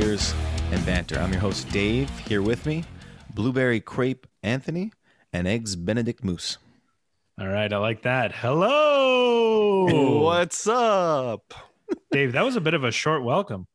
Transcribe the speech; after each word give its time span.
episode 0.00 0.12
of 0.12 0.20
Ballers, 0.20 0.34
Beers, 0.34 0.34
and 0.72 0.86
Banter. 0.86 1.18
I'm 1.18 1.32
your 1.32 1.40
host, 1.40 1.68
Dave. 1.70 2.10
Here 2.20 2.42
with 2.42 2.66
me, 2.66 2.84
Blueberry 3.34 3.80
Crepe 3.80 4.26
Anthony 4.42 4.92
and 5.32 5.46
Eggs 5.46 5.76
Benedict 5.76 6.24
Moose. 6.24 6.58
All 7.40 7.48
right, 7.48 7.72
I 7.72 7.76
like 7.78 8.02
that. 8.02 8.32
Hello. 8.32 10.20
What's 10.22 10.66
up? 10.66 11.54
Dave, 12.12 12.32
that 12.32 12.44
was 12.44 12.56
a 12.56 12.60
bit 12.60 12.74
of 12.74 12.84
a 12.84 12.90
short 12.92 13.24
welcome. 13.24 13.66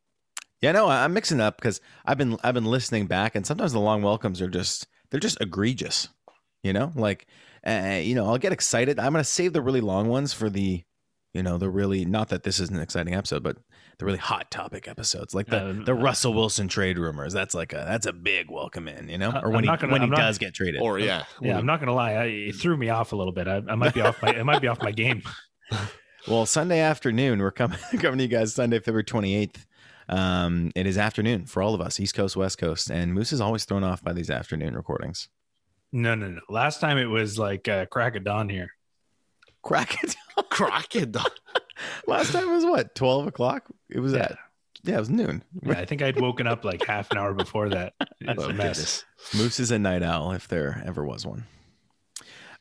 Yeah, 0.62 0.72
no, 0.72 0.86
I- 0.86 1.04
I'm 1.04 1.12
mixing 1.12 1.40
up 1.40 1.56
because 1.58 1.80
I've 2.04 2.18
been 2.18 2.36
I've 2.42 2.54
been 2.54 2.64
listening 2.64 3.06
back, 3.06 3.34
and 3.34 3.46
sometimes 3.46 3.72
the 3.72 3.80
long 3.80 4.02
welcomes 4.02 4.40
are 4.40 4.48
just 4.48 4.86
they're 5.10 5.20
just 5.20 5.40
egregious. 5.40 6.08
You 6.62 6.72
know, 6.72 6.92
like 6.94 7.26
uh, 7.66 8.00
you 8.02 8.14
know, 8.14 8.26
I'll 8.26 8.38
get 8.38 8.52
excited. 8.52 8.98
I'm 8.98 9.12
gonna 9.12 9.24
save 9.24 9.52
the 9.52 9.62
really 9.62 9.80
long 9.80 10.08
ones 10.08 10.32
for 10.32 10.48
the, 10.50 10.82
you 11.34 11.42
know, 11.42 11.58
the 11.58 11.68
really 11.70 12.04
not 12.04 12.28
that 12.30 12.42
this 12.42 12.58
is 12.60 12.70
an 12.70 12.80
exciting 12.80 13.14
episode, 13.14 13.42
but 13.42 13.58
the 13.98 14.04
really 14.04 14.18
hot 14.18 14.50
topic 14.50 14.86
episodes, 14.88 15.34
like 15.34 15.46
the 15.46 15.64
Uh, 15.68 15.72
the 15.84 15.94
Russell 15.94 16.34
Wilson 16.34 16.68
trade 16.68 16.98
rumors. 16.98 17.32
That's 17.32 17.54
like 17.54 17.72
a 17.72 17.76
that's 17.88 18.06
a 18.06 18.12
big 18.12 18.50
welcome 18.50 18.88
in, 18.88 19.08
you 19.08 19.16
know, 19.18 19.30
Uh, 19.30 19.40
or 19.44 19.50
when 19.50 19.68
I'm 19.68 19.74
he 19.76 19.80
gonna- 19.80 19.92
when 19.92 20.00
he 20.02 20.04
I'm 20.04 20.10
not- 20.10 20.16
does 20.18 20.38
get 20.38 20.54
traded. 20.54 20.80
Or 20.82 20.98
yeah, 20.98 21.24
Yeah, 21.40 21.56
I'm 21.58 21.66
not 21.66 21.80
gonna 21.80 21.94
lie, 21.94 22.12
I, 22.12 22.24
it 22.26 22.56
threw 22.56 22.76
me 22.76 22.90
off 22.90 23.12
a 23.12 23.16
little 23.16 23.32
bit. 23.32 23.48
I, 23.48 23.62
I 23.68 23.74
might 23.74 23.94
be 23.94 24.00
off 24.02 24.20
my, 24.22 24.28
I 24.38 24.42
might 24.42 24.60
be 24.60 24.68
off 24.68 24.82
my 24.82 24.92
game. 24.92 25.22
Well, 26.28 26.44
Sunday 26.44 26.80
afternoon, 26.80 27.38
we're 27.38 27.52
coming 27.52 27.78
coming 28.00 28.18
to 28.18 28.24
you 28.24 28.28
guys 28.28 28.52
Sunday, 28.52 28.80
February 28.80 29.04
28th. 29.04 29.64
Um, 30.08 30.72
it 30.74 30.84
is 30.84 30.98
afternoon 30.98 31.46
for 31.46 31.62
all 31.62 31.72
of 31.72 31.80
us, 31.80 32.00
East 32.00 32.14
Coast, 32.16 32.36
West 32.36 32.58
Coast, 32.58 32.90
and 32.90 33.14
Moose 33.14 33.32
is 33.32 33.40
always 33.40 33.64
thrown 33.64 33.84
off 33.84 34.02
by 34.02 34.12
these 34.12 34.28
afternoon 34.28 34.74
recordings. 34.74 35.28
No, 35.92 36.16
no, 36.16 36.28
no. 36.28 36.40
Last 36.48 36.80
time 36.80 36.98
it 36.98 37.04
was 37.06 37.38
like 37.38 37.68
uh, 37.68 37.86
crack 37.86 38.16
of 38.16 38.24
dawn 38.24 38.48
here. 38.48 38.70
Crack 39.62 40.02
it. 40.02 40.16
crocodile. 40.50 41.26
Last 42.08 42.32
time 42.32 42.50
was 42.50 42.64
what? 42.64 42.94
12 42.96 43.28
o'clock? 43.28 43.70
It 43.88 44.00
was 44.00 44.12
Yeah. 44.12 44.18
at, 44.20 44.38
yeah, 44.82 44.96
it 44.96 45.00
was 45.00 45.10
noon. 45.10 45.42
Yeah, 45.62 45.78
I 45.78 45.84
think 45.84 46.02
I'd 46.02 46.20
woken 46.20 46.46
up 46.46 46.64
like 46.64 46.84
half 46.84 47.10
an 47.10 47.18
hour 47.18 47.34
before 47.34 47.68
that. 47.70 47.94
It's 48.20 48.42
Oh, 48.42 48.48
a 48.48 48.52
mess. 48.52 48.76
goodness. 48.76 49.04
Moose 49.34 49.60
is 49.60 49.70
a 49.70 49.78
night 49.78 50.02
owl 50.02 50.32
if 50.32 50.48
there 50.48 50.82
ever 50.86 51.04
was 51.04 51.24
one. 51.26 51.44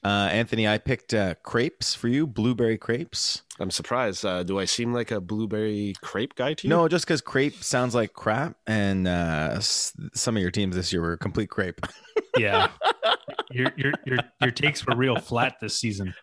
Uh, 0.03 0.29
Anthony, 0.31 0.67
I 0.67 0.77
picked 0.77 1.15
uh, 1.15 1.33
crepes 1.41 1.95
for 1.95 2.07
you, 2.07 2.27
blueberry 2.27 2.77
crepes. 2.77 3.41
I'm 3.59 3.71
surprised. 3.71 4.23
Uh, 4.23 4.43
do 4.43 4.59
I 4.59 4.65
seem 4.65 4.93
like 4.93 5.09
a 5.09 5.19
blueberry 5.19 5.95
crepe 6.01 6.35
guy 6.35 6.53
to 6.53 6.67
you? 6.67 6.69
No, 6.69 6.87
just 6.87 7.05
because 7.05 7.21
crepe 7.21 7.63
sounds 7.63 7.95
like 7.95 8.13
crap, 8.13 8.55
and 8.67 9.07
uh, 9.07 9.53
s- 9.55 9.93
some 10.13 10.35
of 10.37 10.41
your 10.43 10.51
teams 10.51 10.75
this 10.75 10.93
year 10.93 11.01
were 11.01 11.17
complete 11.17 11.49
crepe. 11.49 11.81
Yeah, 12.37 12.67
your 13.51 13.71
your 13.77 13.93
your 14.05 14.17
your 14.41 14.51
takes 14.51 14.85
were 14.85 14.93
real 14.95 15.15
flat 15.17 15.55
this 15.61 15.79
season. 15.79 16.13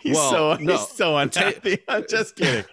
He's 0.00 0.16
Well, 0.16 0.30
so 0.30 0.54
no. 0.62 0.72
he's 0.76 0.88
so 0.88 1.16
unhappy. 1.16 1.78
I'm 1.88 2.04
just 2.08 2.34
kidding. 2.36 2.64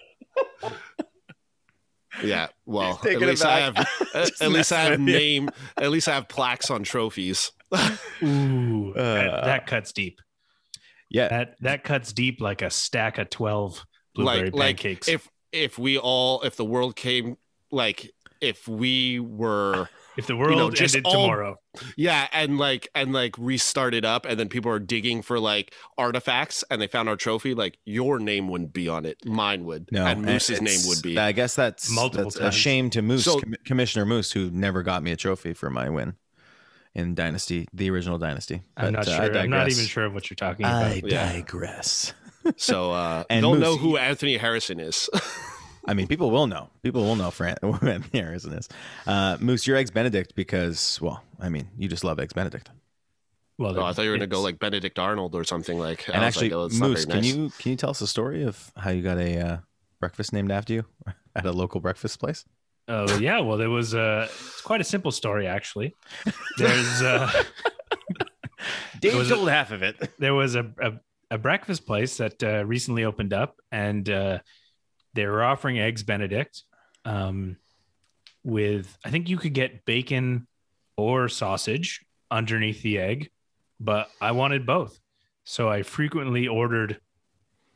Yeah. 2.24 2.48
Well, 2.66 3.00
at 3.08 3.20
least 3.22 3.46
I 3.46 3.60
have. 3.60 3.78
At, 4.16 4.42
at 4.42 4.52
least 4.52 4.72
I 4.72 4.82
have 4.82 5.00
with 5.00 5.08
you. 5.10 5.16
name. 5.16 5.50
At 5.78 5.92
least 5.92 6.08
I 6.08 6.16
have 6.16 6.28
plaques 6.28 6.72
on 6.72 6.84
trophies. 6.84 7.52
Ooh, 8.24 8.94
that, 8.96 9.28
Uh, 9.30 9.46
that 9.46 9.68
cuts 9.68 9.92
deep. 9.92 10.20
Yeah, 11.10 11.28
That 11.28 11.56
that 11.62 11.84
cuts 11.84 12.12
deep 12.14 12.42
like 12.42 12.62
a 12.62 12.70
stack 12.70 13.18
of 13.18 13.30
twelve 13.30 13.86
blueberry 14.16 14.46
like 14.50 14.54
like 14.54 14.78
pancakes. 14.78 15.08
if 15.08 15.30
if 15.52 15.78
we 15.78 15.98
all 15.98 16.42
if 16.42 16.56
the 16.58 16.66
world 16.66 16.96
came 16.96 17.38
like 17.72 18.12
if 18.42 18.68
we 18.68 19.20
were 19.20 19.88
if 20.18 20.28
the 20.28 20.36
world 20.36 20.52
you 20.52 20.58
know, 20.58 20.70
just 20.72 20.96
ended 20.96 21.06
all- 21.06 21.14
tomorrow, 21.24 21.56
yeah 21.96 22.28
and 22.34 22.58
like 22.58 22.88
and 22.96 23.14
like 23.14 23.36
restarted 23.38 24.04
up 24.04 24.26
and 24.26 24.40
then 24.40 24.50
people 24.50 24.72
are 24.72 24.80
digging 24.80 25.22
for 25.22 25.40
like 25.40 25.74
artifacts 25.98 26.64
and 26.72 26.82
they 26.82 26.88
found 26.88 27.08
our 27.08 27.16
trophy 27.16 27.54
like 27.54 27.78
your 27.86 28.20
name 28.20 28.48
wouldn't 28.50 28.74
be 28.74 28.90
on 28.90 29.06
it 29.06 29.18
mine 29.26 29.64
would 29.66 29.88
no, 29.92 30.06
and 30.06 30.24
moose's 30.24 30.62
name 30.62 30.80
would 30.86 31.02
be 31.04 31.18
I 31.18 31.32
guess 31.34 31.56
that's 31.56 31.90
Multiple 31.92 32.32
that's 32.32 32.38
a 32.40 32.52
shame 32.52 32.90
to 32.92 33.02
Moose, 33.02 33.26
So- 33.26 33.40
Com- 33.40 33.56
Commissioner 33.66 34.06
Moose, 34.06 34.32
who 34.32 34.50
never 34.50 34.82
got 34.84 35.04
me 35.04 35.12
a 35.12 35.16
trophy 35.18 35.54
for 35.54 35.70
my 35.70 35.90
win 35.90 36.16
in 36.96 37.14
Dynasty, 37.14 37.68
the 37.74 37.92
original 37.92 38.18
Dynasty. 38.18 38.64
I'm 38.76 38.94
But, 38.94 39.06
not 39.06 39.08
uh, 39.08 39.12
I 39.22 39.26
sure. 39.28 39.38
I'm 39.38 39.50
not 39.52 39.70
even 39.70 39.86
sure 39.86 40.06
of 40.06 40.16
what 40.16 40.32
you're 40.32 40.36
talking 40.36 40.66
about. 40.66 40.84
I 40.84 41.02
Yeah. 41.06 41.32
digress. 41.32 42.14
so 42.56 42.92
uh 42.92 43.24
And 43.30 43.44
they'll 43.44 43.54
Moose, 43.54 43.62
know 43.62 43.78
who 43.78 43.90
you- 43.92 43.98
anthony 43.98 44.38
harrison 44.38 44.80
is 44.80 45.10
I 45.88 45.94
mean, 45.94 46.08
people 46.08 46.30
will 46.32 46.48
know. 46.48 46.70
People 46.84 47.04
will 47.04 47.16
know 47.16 47.32
Fran- 47.32 47.58
who 47.62 47.74
Anthony 47.74 48.20
Harrison 48.22 48.54
is. 48.54 48.68
Uh, 49.06 49.38
Moose, 49.40 49.66
your 49.68 49.78
eggs 49.78 49.92
Benedict 49.92 50.36
because, 50.36 51.00
well, 51.02 51.24
I 51.40 51.50
mean, 51.50 51.70
you 51.78 51.88
just 51.88 52.04
love 52.04 52.20
eggs 52.20 52.34
Benedict. 52.34 52.70
well, 53.58 53.78
oh, 53.80 53.84
i 53.86 53.94
thought 53.94 54.04
you 54.04 54.12
were 54.12 54.18
gonna 54.18 54.28
go 54.28 54.42
like 54.42 54.60
benedict 54.60 55.00
arnold 55.00 55.34
or 55.34 55.44
something 55.44 55.80
like 55.80 56.08
and 56.08 56.18
I 56.18 56.20
was 56.20 56.36
actually, 56.36 56.50
like, 56.50 56.58
oh, 56.60 56.66
it's 56.66 56.80
not 56.80 56.90
Moose, 56.90 57.06
very 57.06 57.22
can 57.22 57.24
you 57.24 57.52
can 57.58 57.72
you 57.72 57.76
tell 57.78 57.90
us 57.90 58.00
the 58.00 58.06
story 58.08 58.44
of 58.44 58.72
how 58.78 58.92
you 58.92 59.02
got 59.02 59.18
a 59.18 59.40
uh, 59.40 59.58
breakfast 60.00 60.32
named 60.34 60.52
after 60.52 60.74
you 60.74 60.86
at 61.36 61.46
a 61.46 61.52
local 61.52 61.80
breakfast 61.82 62.20
place? 62.20 62.46
Oh 62.88 63.18
yeah, 63.18 63.40
well 63.40 63.58
there 63.58 63.70
was 63.72 63.94
a 63.96 64.24
it's 64.30 64.62
quite 64.62 64.80
a 64.82 64.84
simple 64.86 65.12
story 65.12 65.48
actually. 65.48 65.96
There's 66.58 67.02
uh 67.02 67.32
Dave 69.02 69.16
was 69.16 69.30
a- 69.32 69.36
told 69.36 69.50
half 69.50 69.72
of 69.72 69.84
it. 69.84 69.96
there 70.20 70.34
was 70.34 70.56
a, 70.56 70.72
a 70.82 70.94
a 71.30 71.38
breakfast 71.38 71.86
place 71.86 72.18
that 72.18 72.42
uh, 72.42 72.64
recently 72.66 73.04
opened 73.04 73.34
up 73.34 73.60
and 73.72 74.10
uh 74.10 74.40
they 75.18 75.26
were 75.26 75.44
offering 75.44 75.80
eggs 75.80 76.04
benedict 76.04 76.64
um 77.04 77.58
with 78.44 78.98
I 79.04 79.10
think 79.10 79.30
you 79.30 79.38
could 79.38 79.54
get 79.54 79.84
bacon 79.84 80.48
or 80.96 81.28
sausage 81.28 82.06
underneath 82.32 82.82
the 82.82 83.00
egg, 83.00 83.30
but 83.80 84.10
I 84.22 84.32
wanted 84.32 84.66
both. 84.66 85.00
So 85.44 85.70
I 85.70 85.84
frequently 85.84 86.48
ordered 86.48 87.02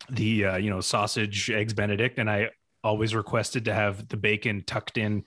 the 0.10 0.46
uh, 0.46 0.58
you 0.58 0.70
know 0.70 0.80
sausage 0.82 1.50
eggs 1.50 1.74
benedict 1.74 2.20
and 2.20 2.30
I 2.30 2.52
always 2.84 3.14
requested 3.14 3.66
to 3.66 3.74
have 3.74 4.08
the 4.08 4.18
bacon 4.18 4.64
tucked 4.66 4.98
in 4.98 5.24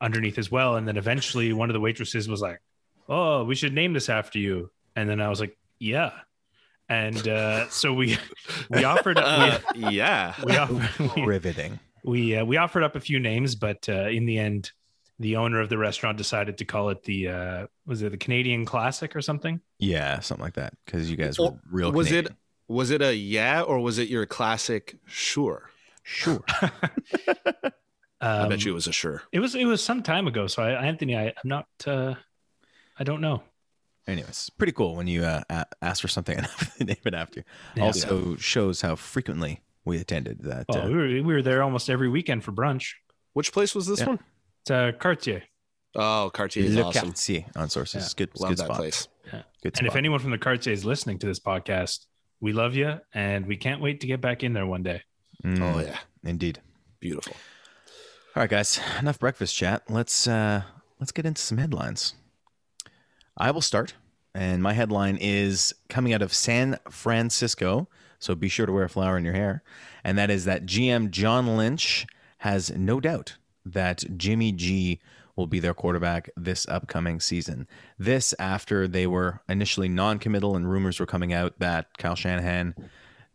underneath 0.00 0.38
as 0.38 0.50
well. 0.50 0.76
And 0.76 0.88
then 0.88 0.96
eventually 0.96 1.52
one 1.52 1.68
of 1.68 1.74
the 1.74 1.80
waitresses 1.80 2.28
was 2.28 2.40
like 2.40 2.60
oh 3.08 3.44
we 3.44 3.54
should 3.54 3.74
name 3.74 3.92
this 3.92 4.08
after 4.08 4.38
you. 4.38 4.70
And 4.96 5.08
then 5.08 5.20
i 5.20 5.28
was 5.28 5.40
like 5.40 5.56
yeah 5.78 6.12
and 6.90 7.26
uh, 7.28 7.66
so 7.70 7.94
we 7.94 8.18
we 8.70 8.84
offered 8.84 9.16
uh, 9.16 9.58
yeah 9.74 10.34
we, 10.44 10.52
we, 10.52 10.56
offered, 10.58 11.10
we, 11.16 11.22
Riveting. 11.22 11.78
we, 12.04 12.36
uh, 12.36 12.44
we 12.44 12.56
offered 12.58 12.82
up 12.82 12.96
a 12.96 13.00
few 13.00 13.18
names 13.18 13.54
but 13.54 13.88
uh, 13.88 14.08
in 14.08 14.26
the 14.26 14.38
end 14.38 14.72
the 15.18 15.36
owner 15.36 15.60
of 15.60 15.68
the 15.68 15.78
restaurant 15.78 16.16
decided 16.18 16.58
to 16.58 16.64
call 16.64 16.88
it 16.90 17.02
the 17.04 17.28
uh, 17.28 17.66
was 17.86 18.02
it 18.02 18.10
the 18.10 18.16
canadian 18.18 18.64
classic 18.66 19.14
or 19.16 19.22
something 19.22 19.60
Yeah, 19.78 20.20
something 20.20 20.44
like 20.44 20.54
that. 20.54 20.72
Because 20.84 21.10
you 21.10 21.16
guys 21.16 21.38
were 21.38 21.54
real. 21.70 21.92
was 21.92 22.08
Canadian. 22.08 22.32
it 22.32 22.38
was 22.68 22.90
it 22.90 23.02
a 23.02 23.14
yeah 23.14 23.62
or 23.62 23.78
was 23.80 23.98
it 23.98 24.08
your 24.08 24.26
classic 24.26 24.96
sure 25.06 25.70
Sure. 26.02 26.42
i 28.22 28.38
um, 28.42 28.48
bet 28.48 28.64
you 28.64 28.72
it 28.72 28.74
was 28.74 28.86
a 28.86 28.92
sure 28.92 29.22
it 29.32 29.38
was 29.40 29.54
it 29.54 29.64
was 29.66 29.82
some 29.82 30.02
time 30.02 30.26
ago 30.26 30.46
so 30.46 30.62
I, 30.62 30.72
anthony 30.86 31.16
I, 31.16 31.26
i'm 31.28 31.34
not 31.44 31.66
uh, 31.86 32.14
i 32.98 33.04
don't 33.04 33.20
know 33.20 33.42
Anyways, 34.06 34.50
pretty 34.58 34.72
cool 34.72 34.96
when 34.96 35.06
you 35.06 35.24
uh, 35.24 35.42
ask 35.82 36.00
for 36.02 36.08
something 36.08 36.36
and 36.38 36.46
have 36.46 36.76
to 36.78 36.84
name 36.84 36.96
it 37.04 37.14
after. 37.14 37.40
you. 37.40 37.44
Yeah. 37.76 37.84
also 37.84 38.36
shows 38.36 38.80
how 38.80 38.96
frequently 38.96 39.60
we 39.84 39.98
attended 39.98 40.40
that. 40.42 40.66
oh, 40.68 40.80
uh, 40.80 40.86
we, 40.88 40.94
were, 40.94 41.06
we 41.08 41.22
were 41.22 41.42
there 41.42 41.62
almost 41.62 41.88
every 41.90 42.08
weekend 42.08 42.44
for 42.44 42.52
brunch 42.52 42.92
which 43.32 43.52
place 43.52 43.74
was 43.74 43.86
this 43.86 44.00
Yeah. 44.00 44.06
one? 44.06 44.18
it's 44.62 44.70
uh, 44.70 44.92
cartier 44.98 45.42
Oh, 45.96 46.30
Cartier 46.32 46.64
is 46.64 46.76
Le 46.76 46.84
awesome. 46.84 47.08
Quartier 47.08 47.46
on 47.56 47.68
sources. 47.68 48.14
Yeah. 48.16 48.24
Good, 48.26 48.40
Love 48.40 48.50
good 48.50 48.58
that 48.58 48.64
spot. 48.66 48.76
place. 48.76 49.08
Good 49.60 49.76
And 49.78 49.88
if 49.88 49.96
anyone 49.96 50.20
from 50.20 50.30
the 50.30 50.38
Cartier 50.38 50.72
is 50.72 50.84
listening 50.84 51.18
to 51.18 51.26
this 51.26 51.40
podcast, 51.40 52.06
we 52.40 52.52
love 52.52 52.76
you 52.76 52.98
and 53.12 53.44
we 53.46 53.56
can't 53.56 53.80
wait 53.80 54.00
to 54.02 54.06
get 54.06 54.20
back 54.20 54.44
in 54.44 54.52
there 54.52 54.66
one 54.66 54.84
day. 54.84 55.02
Mm, 55.44 55.60
Oh 55.60 55.80
yeah, 55.80 55.98
indeed. 56.22 56.60
beautiful. 57.00 57.34
All 58.36 58.42
right, 58.42 58.48
guys. 58.50 58.78
Enough 59.00 59.18
breakfast 59.18 59.56
chat. 59.56 59.82
Let's 59.88 60.28
uh, 60.28 60.62
let's 61.00 61.10
get 61.10 61.26
into 61.26 61.42
some 61.42 61.58
headlines. 61.58 62.14
I 63.36 63.50
will 63.50 63.60
start, 63.60 63.94
and 64.34 64.62
my 64.62 64.72
headline 64.72 65.18
is 65.20 65.74
coming 65.88 66.12
out 66.12 66.22
of 66.22 66.34
San 66.34 66.78
Francisco. 66.90 67.88
So 68.18 68.34
be 68.34 68.48
sure 68.48 68.66
to 68.66 68.72
wear 68.72 68.84
a 68.84 68.88
flower 68.88 69.16
in 69.16 69.24
your 69.24 69.34
hair, 69.34 69.62
and 70.04 70.18
that 70.18 70.30
is 70.30 70.44
that 70.44 70.66
GM 70.66 71.10
John 71.10 71.56
Lynch 71.56 72.06
has 72.38 72.70
no 72.70 73.00
doubt 73.00 73.36
that 73.64 74.04
Jimmy 74.16 74.52
G 74.52 75.00
will 75.36 75.46
be 75.46 75.60
their 75.60 75.74
quarterback 75.74 76.30
this 76.36 76.68
upcoming 76.68 77.18
season. 77.20 77.66
This 77.98 78.34
after 78.38 78.86
they 78.86 79.06
were 79.06 79.40
initially 79.48 79.88
non-committal 79.88 80.54
and 80.54 80.70
rumors 80.70 81.00
were 81.00 81.06
coming 81.06 81.32
out 81.32 81.58
that 81.58 81.96
Kyle 81.98 82.14
Shanahan 82.14 82.74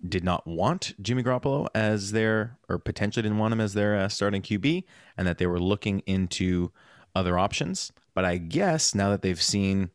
did 0.07 0.24
not 0.24 0.45
want 0.45 0.94
Jimmy 1.01 1.24
Garoppolo 1.24 1.68
as 1.74 2.12
their, 2.12 2.57
or 2.69 2.77
potentially 2.77 3.24
didn't 3.24 3.39
want 3.39 3.53
him 3.53 3.62
as 3.62 3.74
their 3.74 3.95
uh, 3.95 4.07
starting 4.07 4.42
QB, 4.42 4.83
and 5.18 5.27
that 5.27 5.38
they 5.38 5.47
were 5.47 5.59
looking 5.59 6.00
into 6.01 6.71
other 7.15 7.39
options. 7.39 7.92
But 8.16 8.26
I 8.26 8.38
guess 8.38 8.96
now 8.96 9.12
that 9.12 9.22
they've 9.22 9.42
seen 9.42 9.92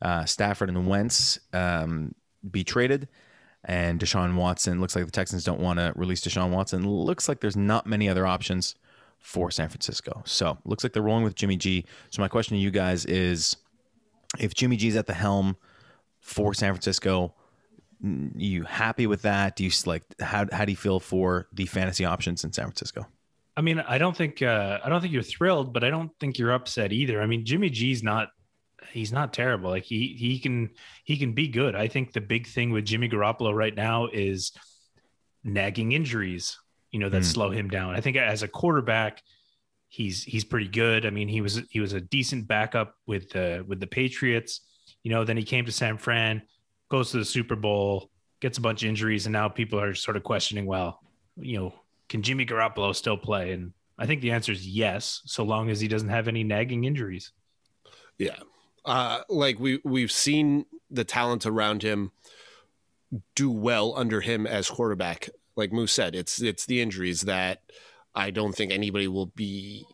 uh, 0.00 0.26
Stafford 0.26 0.68
and 0.68 0.86
Wentz 0.86 1.40
um, 1.52 2.14
be 2.48 2.62
traded, 2.62 3.08
and 3.64 3.98
Deshaun 3.98 4.36
Watson 4.36 4.80
looks 4.80 4.94
like 4.94 5.06
the 5.06 5.10
Texans 5.10 5.42
don't 5.42 5.60
want 5.60 5.80
to 5.80 5.92
release 5.96 6.20
Deshaun 6.20 6.50
Watson. 6.50 6.88
Looks 6.88 7.28
like 7.28 7.40
there's 7.40 7.56
not 7.56 7.86
many 7.86 8.08
other 8.08 8.26
options 8.26 8.76
for 9.18 9.50
San 9.50 9.70
Francisco. 9.70 10.22
So 10.26 10.58
looks 10.66 10.84
like 10.84 10.92
they're 10.92 11.02
rolling 11.02 11.24
with 11.24 11.34
Jimmy 11.34 11.56
G. 11.56 11.86
So 12.10 12.20
my 12.20 12.28
question 12.28 12.56
to 12.58 12.62
you 12.62 12.70
guys 12.70 13.06
is, 13.06 13.56
if 14.38 14.52
Jimmy 14.52 14.76
G's 14.76 14.96
at 14.96 15.06
the 15.06 15.14
helm 15.14 15.56
for 16.20 16.52
San 16.52 16.72
Francisco, 16.72 17.34
you 18.02 18.64
happy 18.64 19.06
with 19.06 19.22
that? 19.22 19.56
Do 19.56 19.64
you 19.64 19.70
like 19.86 20.02
how 20.20 20.46
how 20.52 20.66
do 20.66 20.72
you 20.72 20.76
feel 20.76 21.00
for 21.00 21.48
the 21.52 21.64
fantasy 21.64 22.04
options 22.04 22.44
in 22.44 22.52
San 22.52 22.66
Francisco? 22.66 23.06
I 23.56 23.60
mean, 23.60 23.78
I 23.80 23.98
don't 23.98 24.16
think 24.16 24.42
uh, 24.42 24.80
I 24.84 24.88
don't 24.88 25.00
think 25.00 25.12
you're 25.12 25.22
thrilled, 25.22 25.72
but 25.72 25.84
I 25.84 25.90
don't 25.90 26.10
think 26.18 26.38
you're 26.38 26.52
upset 26.52 26.92
either. 26.92 27.20
I 27.22 27.26
mean, 27.26 27.44
Jimmy 27.44 27.70
G's 27.70 28.02
not 28.02 28.28
he's 28.92 29.12
not 29.12 29.32
terrible. 29.32 29.70
Like 29.70 29.84
he 29.84 30.14
he 30.18 30.38
can 30.38 30.70
he 31.04 31.16
can 31.16 31.32
be 31.32 31.48
good. 31.48 31.74
I 31.74 31.88
think 31.88 32.12
the 32.12 32.20
big 32.20 32.46
thing 32.46 32.70
with 32.70 32.84
Jimmy 32.84 33.08
Garoppolo 33.08 33.54
right 33.54 33.74
now 33.74 34.08
is 34.12 34.52
nagging 35.44 35.92
injuries, 35.92 36.58
you 36.90 36.98
know, 36.98 37.08
that 37.08 37.22
Mm. 37.22 37.26
slow 37.32 37.50
him 37.50 37.68
down. 37.68 37.94
I 37.94 38.00
think 38.00 38.16
as 38.16 38.42
a 38.42 38.48
quarterback, 38.48 39.22
he's 39.88 40.22
he's 40.24 40.44
pretty 40.44 40.68
good. 40.68 41.06
I 41.06 41.10
mean, 41.10 41.28
he 41.28 41.40
was 41.40 41.62
he 41.70 41.80
was 41.80 41.92
a 41.92 42.00
decent 42.00 42.48
backup 42.48 42.94
with 43.06 43.30
the 43.30 43.64
with 43.66 43.80
the 43.80 43.86
Patriots. 43.86 44.60
You 45.02 45.10
know, 45.10 45.24
then 45.24 45.36
he 45.36 45.44
came 45.44 45.66
to 45.66 45.72
San 45.72 45.98
Fran, 45.98 46.42
goes 46.90 47.10
to 47.10 47.18
the 47.18 47.24
Super 47.24 47.56
Bowl, 47.56 48.10
gets 48.40 48.58
a 48.58 48.60
bunch 48.62 48.82
of 48.82 48.88
injuries, 48.88 49.26
and 49.26 49.32
now 49.32 49.48
people 49.48 49.78
are 49.78 49.94
sort 49.94 50.16
of 50.16 50.22
questioning, 50.22 50.66
well, 50.66 50.98
you 51.36 51.58
know, 51.58 51.74
can 52.08 52.22
Jimmy 52.22 52.46
Garoppolo 52.46 52.94
still 52.94 53.16
play? 53.16 53.52
And 53.52 53.72
I 53.98 54.06
think 54.06 54.20
the 54.20 54.32
answer 54.32 54.52
is 54.52 54.66
yes, 54.66 55.22
so 55.24 55.44
long 55.44 55.70
as 55.70 55.80
he 55.80 55.88
doesn't 55.88 56.08
have 56.08 56.28
any 56.28 56.44
nagging 56.44 56.84
injuries. 56.84 57.32
Yeah. 58.18 58.36
Uh, 58.84 59.20
like 59.28 59.58
we 59.58 59.80
we've 59.84 60.12
seen 60.12 60.66
the 60.90 61.04
talent 61.04 61.46
around 61.46 61.82
him 61.82 62.12
do 63.34 63.50
well 63.50 63.94
under 63.96 64.20
him 64.20 64.46
as 64.46 64.68
quarterback. 64.68 65.28
Like 65.56 65.72
Moose 65.72 65.92
said, 65.92 66.14
it's 66.14 66.42
it's 66.42 66.66
the 66.66 66.80
injuries 66.80 67.22
that 67.22 67.62
I 68.14 68.30
don't 68.30 68.54
think 68.54 68.72
anybody 68.72 69.08
will 69.08 69.26
be 69.26 69.86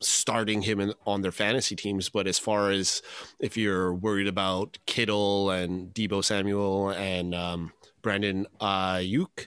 starting 0.00 0.62
him 0.62 0.80
in, 0.80 0.94
on 1.06 1.22
their 1.22 1.32
fantasy 1.32 1.76
teams. 1.76 2.08
But 2.08 2.26
as 2.26 2.38
far 2.38 2.70
as 2.70 3.02
if 3.38 3.56
you're 3.56 3.94
worried 3.94 4.28
about 4.28 4.78
Kittle 4.86 5.50
and 5.50 5.92
Deebo 5.94 6.24
Samuel 6.24 6.90
and 6.90 7.34
um, 7.34 7.72
Brandon 8.02 8.46
Aiyuk, 8.60 9.46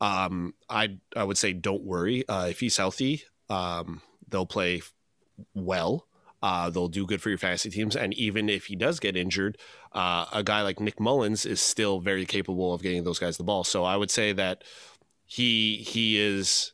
um, 0.00 0.54
I 0.68 0.98
I 1.14 1.24
would 1.24 1.38
say 1.38 1.52
don't 1.52 1.84
worry. 1.84 2.26
Uh, 2.28 2.46
if 2.50 2.60
he's 2.60 2.76
healthy, 2.76 3.22
um, 3.48 4.02
they'll 4.28 4.46
play 4.46 4.82
well. 5.54 6.06
Uh, 6.42 6.70
they'll 6.70 6.88
do 6.88 7.06
good 7.06 7.22
for 7.22 7.28
your 7.30 7.38
fantasy 7.38 7.70
teams. 7.70 7.96
And 7.96 8.12
even 8.14 8.48
if 8.48 8.66
he 8.66 8.76
does 8.76 9.00
get 9.00 9.16
injured, 9.16 9.58
uh, 9.92 10.26
a 10.32 10.42
guy 10.42 10.62
like 10.62 10.78
Nick 10.78 11.00
Mullens 11.00 11.46
is 11.46 11.60
still 11.60 11.98
very 12.00 12.26
capable 12.26 12.74
of 12.74 12.82
getting 12.82 13.04
those 13.04 13.18
guys 13.18 13.36
the 13.36 13.42
ball. 13.42 13.64
So 13.64 13.84
I 13.84 13.96
would 13.96 14.10
say 14.10 14.32
that 14.32 14.62
he 15.24 15.78
he 15.78 16.20
is 16.20 16.72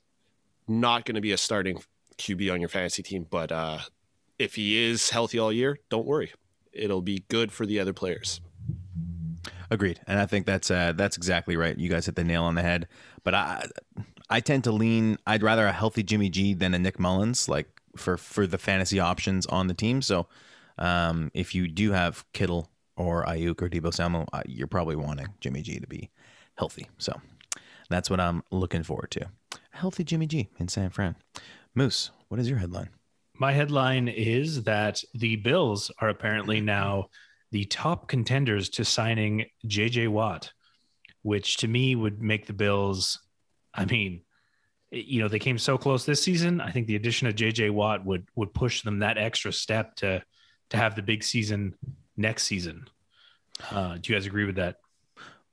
not 0.68 1.04
going 1.04 1.14
to 1.14 1.20
be 1.20 1.32
a 1.32 1.38
starting 1.38 1.82
QB 2.18 2.52
on 2.52 2.60
your 2.60 2.68
fantasy 2.68 3.02
team. 3.02 3.26
But 3.28 3.52
uh, 3.52 3.78
if 4.38 4.56
he 4.56 4.82
is 4.82 5.10
healthy 5.10 5.38
all 5.38 5.52
year, 5.52 5.78
don't 5.90 6.06
worry. 6.06 6.32
It'll 6.72 7.02
be 7.02 7.24
good 7.28 7.52
for 7.52 7.66
the 7.66 7.78
other 7.78 7.92
players. 7.92 8.40
Agreed, 9.72 10.00
and 10.06 10.18
I 10.18 10.26
think 10.26 10.44
that's 10.44 10.70
uh, 10.70 10.92
that's 10.94 11.16
exactly 11.16 11.56
right. 11.56 11.78
You 11.78 11.88
guys 11.88 12.04
hit 12.04 12.14
the 12.14 12.24
nail 12.24 12.44
on 12.44 12.56
the 12.56 12.60
head. 12.60 12.88
But 13.24 13.34
I 13.34 13.64
I 14.28 14.40
tend 14.40 14.64
to 14.64 14.70
lean. 14.70 15.16
I'd 15.26 15.42
rather 15.42 15.66
a 15.66 15.72
healthy 15.72 16.02
Jimmy 16.02 16.28
G 16.28 16.52
than 16.52 16.74
a 16.74 16.78
Nick 16.78 16.98
Mullens, 16.98 17.48
like 17.48 17.80
for 17.96 18.18
for 18.18 18.46
the 18.46 18.58
fantasy 18.58 19.00
options 19.00 19.46
on 19.46 19.68
the 19.68 19.74
team. 19.74 20.02
So 20.02 20.26
um, 20.76 21.30
if 21.32 21.54
you 21.54 21.68
do 21.68 21.92
have 21.92 22.30
Kittle 22.34 22.68
or 22.98 23.24
Aiyuk 23.24 23.62
or 23.62 23.70
Deebo 23.70 23.94
Samuel, 23.94 24.28
uh, 24.34 24.42
you're 24.44 24.66
probably 24.66 24.94
wanting 24.94 25.28
Jimmy 25.40 25.62
G 25.62 25.80
to 25.80 25.86
be 25.86 26.10
healthy. 26.58 26.90
So 26.98 27.18
that's 27.88 28.10
what 28.10 28.20
I'm 28.20 28.42
looking 28.50 28.82
forward 28.82 29.10
to. 29.12 29.30
Healthy 29.70 30.04
Jimmy 30.04 30.26
G 30.26 30.50
in 30.58 30.68
San 30.68 30.90
Fran. 30.90 31.16
Moose, 31.74 32.10
what 32.28 32.38
is 32.38 32.46
your 32.46 32.58
headline? 32.58 32.90
My 33.38 33.52
headline 33.52 34.08
is 34.08 34.64
that 34.64 35.02
the 35.14 35.36
Bills 35.36 35.90
are 35.98 36.10
apparently 36.10 36.60
now 36.60 37.06
the 37.52 37.64
top 37.66 38.08
contenders 38.08 38.70
to 38.70 38.84
signing 38.84 39.44
JJ 39.66 40.08
Watt, 40.08 40.52
which 41.22 41.58
to 41.58 41.68
me 41.68 41.94
would 41.94 42.20
make 42.20 42.46
the 42.46 42.52
Bills. 42.52 43.20
I 43.74 43.84
mean, 43.84 44.22
you 44.90 45.22
know, 45.22 45.28
they 45.28 45.38
came 45.38 45.58
so 45.58 45.78
close 45.78 46.04
this 46.04 46.22
season. 46.22 46.60
I 46.60 46.70
think 46.70 46.86
the 46.86 46.96
addition 46.96 47.28
of 47.28 47.34
JJ 47.34 47.70
Watt 47.70 48.04
would 48.04 48.26
would 48.34 48.52
push 48.52 48.82
them 48.82 48.98
that 48.98 49.18
extra 49.18 49.52
step 49.52 49.94
to 49.96 50.22
to 50.70 50.76
have 50.76 50.96
the 50.96 51.02
big 51.02 51.22
season 51.22 51.74
next 52.16 52.44
season. 52.44 52.88
Uh, 53.70 53.98
do 54.00 54.12
you 54.12 54.18
guys 54.18 54.26
agree 54.26 54.46
with 54.46 54.56
that? 54.56 54.76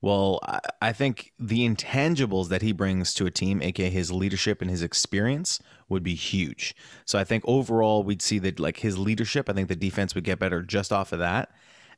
Well, 0.02 0.40
I, 0.80 0.94
think 0.94 1.30
the 1.38 1.68
intangibles 1.68 2.48
that 2.48 2.62
he 2.62 2.72
brings 2.72 3.12
to 3.14 3.26
a 3.26 3.30
team, 3.30 3.60
aka 3.60 3.90
his 3.90 4.10
leadership 4.10 4.62
and 4.62 4.70
his 4.70 4.82
experience, 4.82 5.60
would 5.90 6.02
be 6.02 6.14
huge. 6.14 6.74
So 7.04 7.18
I 7.18 7.24
think 7.24 7.44
overall 7.46 8.02
we'd 8.02 8.22
see 8.22 8.38
that 8.38 8.58
like 8.58 8.78
his 8.78 8.96
leadership. 8.96 9.50
I 9.50 9.52
think 9.52 9.68
the 9.68 9.76
defense 9.76 10.14
would 10.14 10.24
get 10.24 10.38
better 10.38 10.62
just 10.62 10.90
off 10.90 11.12
of 11.12 11.18
that. 11.18 11.50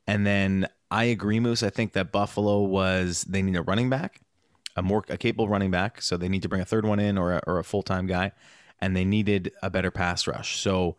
And 0.07 0.25
then 0.25 0.67
I 0.91 1.05
agree, 1.05 1.39
Moose. 1.39 1.63
I 1.63 1.69
think 1.69 1.93
that 1.93 2.11
Buffalo 2.11 2.61
was 2.61 3.23
they 3.23 3.41
need 3.41 3.55
a 3.55 3.61
running 3.61 3.89
back, 3.89 4.21
a 4.75 4.81
more 4.81 5.03
a 5.09 5.17
capable 5.17 5.47
running 5.47 5.71
back. 5.71 6.01
So 6.01 6.17
they 6.17 6.29
need 6.29 6.41
to 6.43 6.49
bring 6.49 6.61
a 6.61 6.65
third 6.65 6.85
one 6.85 6.99
in 6.99 7.17
or 7.17 7.33
a, 7.33 7.41
or 7.47 7.59
a 7.59 7.63
full 7.63 7.83
time 7.83 8.05
guy, 8.05 8.31
and 8.79 8.95
they 8.95 9.05
needed 9.05 9.51
a 9.61 9.69
better 9.69 9.91
pass 9.91 10.27
rush. 10.27 10.59
So, 10.59 10.97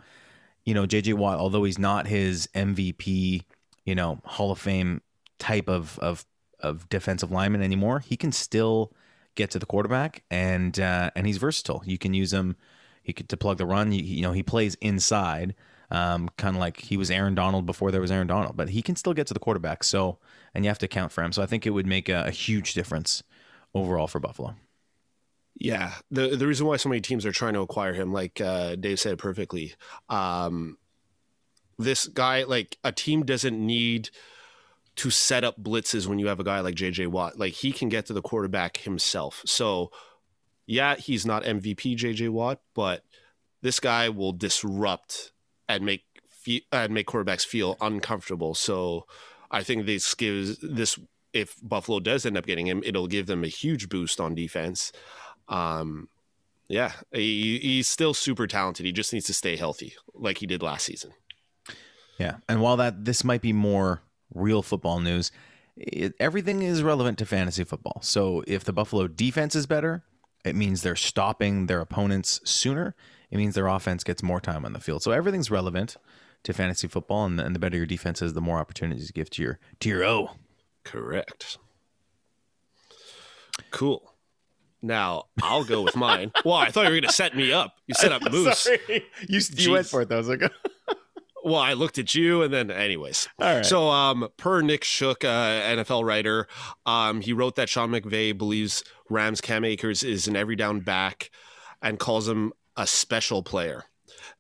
you 0.65 0.75
know, 0.75 0.87
JJ 0.87 1.15
Watt, 1.15 1.39
although 1.39 1.65
he's 1.65 1.79
not 1.79 2.07
his 2.07 2.49
MVP, 2.55 3.43
you 3.85 3.95
know, 3.95 4.21
Hall 4.25 4.51
of 4.51 4.59
Fame 4.59 5.01
type 5.39 5.69
of 5.69 5.99
of 5.99 6.25
of 6.61 6.89
defensive 6.89 7.31
lineman 7.31 7.63
anymore, 7.63 8.01
he 8.01 8.17
can 8.17 8.33
still 8.33 8.93
get 9.35 9.51
to 9.51 9.59
the 9.59 9.67
quarterback 9.67 10.23
and 10.31 10.79
uh, 10.81 11.11
and 11.15 11.27
he's 11.27 11.39
versatile. 11.39 11.83
You 11.85 11.99
can 11.99 12.15
use 12.15 12.33
him. 12.33 12.57
He 13.03 13.13
could 13.13 13.29
to 13.29 13.37
plug 13.37 13.59
the 13.59 13.67
run. 13.67 13.93
You, 13.93 14.03
you 14.03 14.23
know, 14.23 14.33
he 14.33 14.43
plays 14.43 14.75
inside, 14.77 15.55
um, 15.95 16.29
kind 16.37 16.57
of 16.57 16.61
like 16.61 16.81
he 16.81 16.97
was 16.97 17.11
Aaron 17.11 17.37
Donald 17.37 17.67
before 17.67 17.93
there 17.93 18.01
was 18.01 18.11
Aaron 18.11 18.27
Donald, 18.27 18.57
but 18.57 18.71
he 18.71 18.83
can 18.83 18.97
still 18.97 19.15
get 19.15 19.29
to 19.29 19.35
the 19.35 19.41
quarterback. 19.41 19.85
So, 19.85 20.19
and 20.53 20.65
you 20.65 20.69
have 20.69 20.79
to 20.81 20.87
account 20.87 21.13
for 21.13 21.23
him. 21.23 21.31
So 21.31 21.41
I 21.41 21.47
think 21.47 21.67
it 21.67 21.71
would 21.71 21.87
make 21.87 22.09
a, 22.09 22.25
a 22.27 22.31
huge 22.33 22.75
difference 22.75 23.23
overall 23.75 24.09
for 24.09 24.19
Buffalo. 24.19 24.57
Yeah, 25.57 25.95
the 26.11 26.37
the 26.37 26.49
reason 26.49 26.67
why 26.67 26.79
so 26.79 26.89
many 26.89 27.01
teams 27.01 27.25
are 27.25 27.31
trying 27.31 27.55
to 27.55 27.61
acquire 27.61 27.93
him, 27.93 28.13
like 28.13 28.41
uh, 28.41 28.75
Dave 28.75 28.99
said 28.99 29.19
perfectly, 29.19 29.75
um, 30.09 30.79
this 31.79 32.09
guy, 32.09 32.43
like 32.43 32.77
a 32.83 32.91
team 32.91 33.25
doesn't 33.25 33.65
need 33.65 34.11
to 34.97 35.11
set 35.11 35.45
up 35.45 35.63
blitzes 35.63 36.09
when 36.09 36.19
you 36.19 36.27
have 36.27 36.41
a 36.41 36.45
guy 36.45 36.59
like 36.59 36.75
JJ 36.75 37.07
Watt. 37.07 37.39
Like 37.39 37.53
he 37.53 37.71
can 37.71 37.89
get 37.89 38.07
to 38.07 38.13
the 38.13 38.23
quarterback 38.23 38.79
himself. 38.79 39.43
So, 39.47 39.93
yeah, 40.67 40.97
he's 40.97 41.25
not 41.25 41.45
MVP 41.45 41.97
JJ 41.97 42.31
Watt, 42.31 42.61
but 42.75 43.05
this 43.63 43.79
guy 43.79 44.09
will 44.09 44.33
disrupt 44.33 45.33
and 45.77 45.85
make 45.85 46.05
fe- 46.27 46.67
and 46.73 46.93
make 46.93 47.07
quarterbacks 47.07 47.45
feel 47.45 47.77
uncomfortable. 47.81 48.55
So, 48.55 49.07
I 49.51 49.63
think 49.63 49.87
this 49.87 50.15
gives 50.15 50.59
this 50.59 50.99
if 51.33 51.57
Buffalo 51.63 52.01
does 52.01 52.25
end 52.25 52.39
up 52.39 52.47
getting 52.47 52.67
him, 52.67 52.83
it'll 52.85 53.09
give 53.09 53.27
them 53.27 53.45
a 53.45 53.49
huge 53.49 53.89
boost 53.89 54.21
on 54.21 54.35
defense. 54.35 54.93
Um, 55.49 56.09
yeah, 56.69 56.93
he, 57.13 57.59
he's 57.59 57.89
still 57.89 58.15
super 58.15 58.47
talented. 58.47 58.87
He 58.87 58.93
just 58.93 59.13
needs 59.13 59.27
to 59.27 59.35
stay 59.35 59.57
healthy, 59.57 59.95
like 60.15 60.39
he 60.39 60.47
did 60.47 60.63
last 60.63 60.87
season. 60.87 61.13
Yeah, 62.19 62.37
and 62.49 62.61
while 62.61 62.77
that 62.77 63.05
this 63.05 63.25
might 63.25 63.43
be 63.43 63.53
more 63.53 64.03
real 64.33 64.63
football 64.63 65.01
news, 65.01 65.31
it, 65.77 66.15
everything 66.21 66.63
is 66.63 66.83
relevant 66.83 67.19
to 67.19 67.27
fantasy 67.27 67.65
football. 67.65 68.01
So 68.03 68.45
if 68.47 68.65
the 68.65 68.73
Buffalo 68.73 69.09
defense 69.09 69.55
is 69.55 69.67
better, 69.67 70.05
it 70.45 70.55
means 70.55 70.83
they're 70.83 70.97
stopping 70.97 71.67
their 71.67 71.81
opponents 71.81 72.41
sooner. 72.45 72.95
It 73.35 73.39
means 73.39 73.57
their 73.57 73.67
offense 73.67 74.05
gets 74.05 74.23
more 74.23 74.41
time 74.41 74.65
on 74.65 74.75
the 74.75 74.81
field. 74.81 75.03
So 75.03 75.11
everything's 75.11 75.51
relevant 75.51 75.97
to 76.45 76.53
fantasy 76.53 76.87
football, 76.87 77.25
and, 77.27 77.41
and 77.41 77.53
the 77.53 77.59
better 77.59 77.77
your 77.77 77.85
defense 77.85 78.23
is, 78.23 78.33
the 78.33 78.41
more 78.41 78.59
opportunities 78.59 79.09
you 79.09 79.13
give 79.13 79.29
to 79.31 79.43
your 79.43 79.59
to 79.81 79.89
your 79.89 80.05
O. 80.05 80.31
Correct. 80.85 81.59
Cool. 83.73 84.15
Now 84.83 85.25
I'll 85.43 85.65
go 85.65 85.83
with 85.83 85.97
mine. 85.97 86.31
well, 86.45 86.55
I 86.55 86.71
thought 86.71 86.83
you 86.83 86.91
were 86.91 87.01
going 87.01 87.09
to 87.09 87.13
set 87.13 87.37
me 87.37 87.53
up. 87.53 87.75
You 87.89 87.95
set 87.95 88.13
up 88.13 88.23
Moose. 88.31 88.69
you, 88.89 89.41
you 89.57 89.73
went 89.73 89.87
for 89.87 90.03
it. 90.03 90.09
That 90.11 90.17
was 90.19 90.29
like, 90.29 90.43
Well, 91.45 91.61
I 91.61 91.73
looked 91.73 91.99
at 91.99 92.15
you, 92.15 92.43
and 92.43 92.55
then, 92.55 92.71
anyways. 92.71 93.29
all 93.39 93.57
right. 93.57 93.67
So, 93.67 93.91
um, 93.91 94.29
per 94.39 94.63
Nick 94.63 94.83
Shook, 94.85 95.25
uh, 95.25 95.29
NFL 95.29 96.03
writer, 96.05 96.47
um, 96.87 97.21
he 97.21 97.33
wrote 97.33 97.57
that 97.57 97.69
Sean 97.69 97.91
McVay 97.91 98.37
believes 98.37 98.85
Rams 99.11 99.41
Cam 99.43 99.65
Akers 99.65 100.03
is 100.05 100.27
an 100.29 100.37
every 100.37 100.57
down 100.57 100.81
back 100.81 101.31
and 101.83 101.99
calls 101.99 102.29
him 102.29 102.53
a 102.77 102.87
special 102.87 103.43
player. 103.43 103.85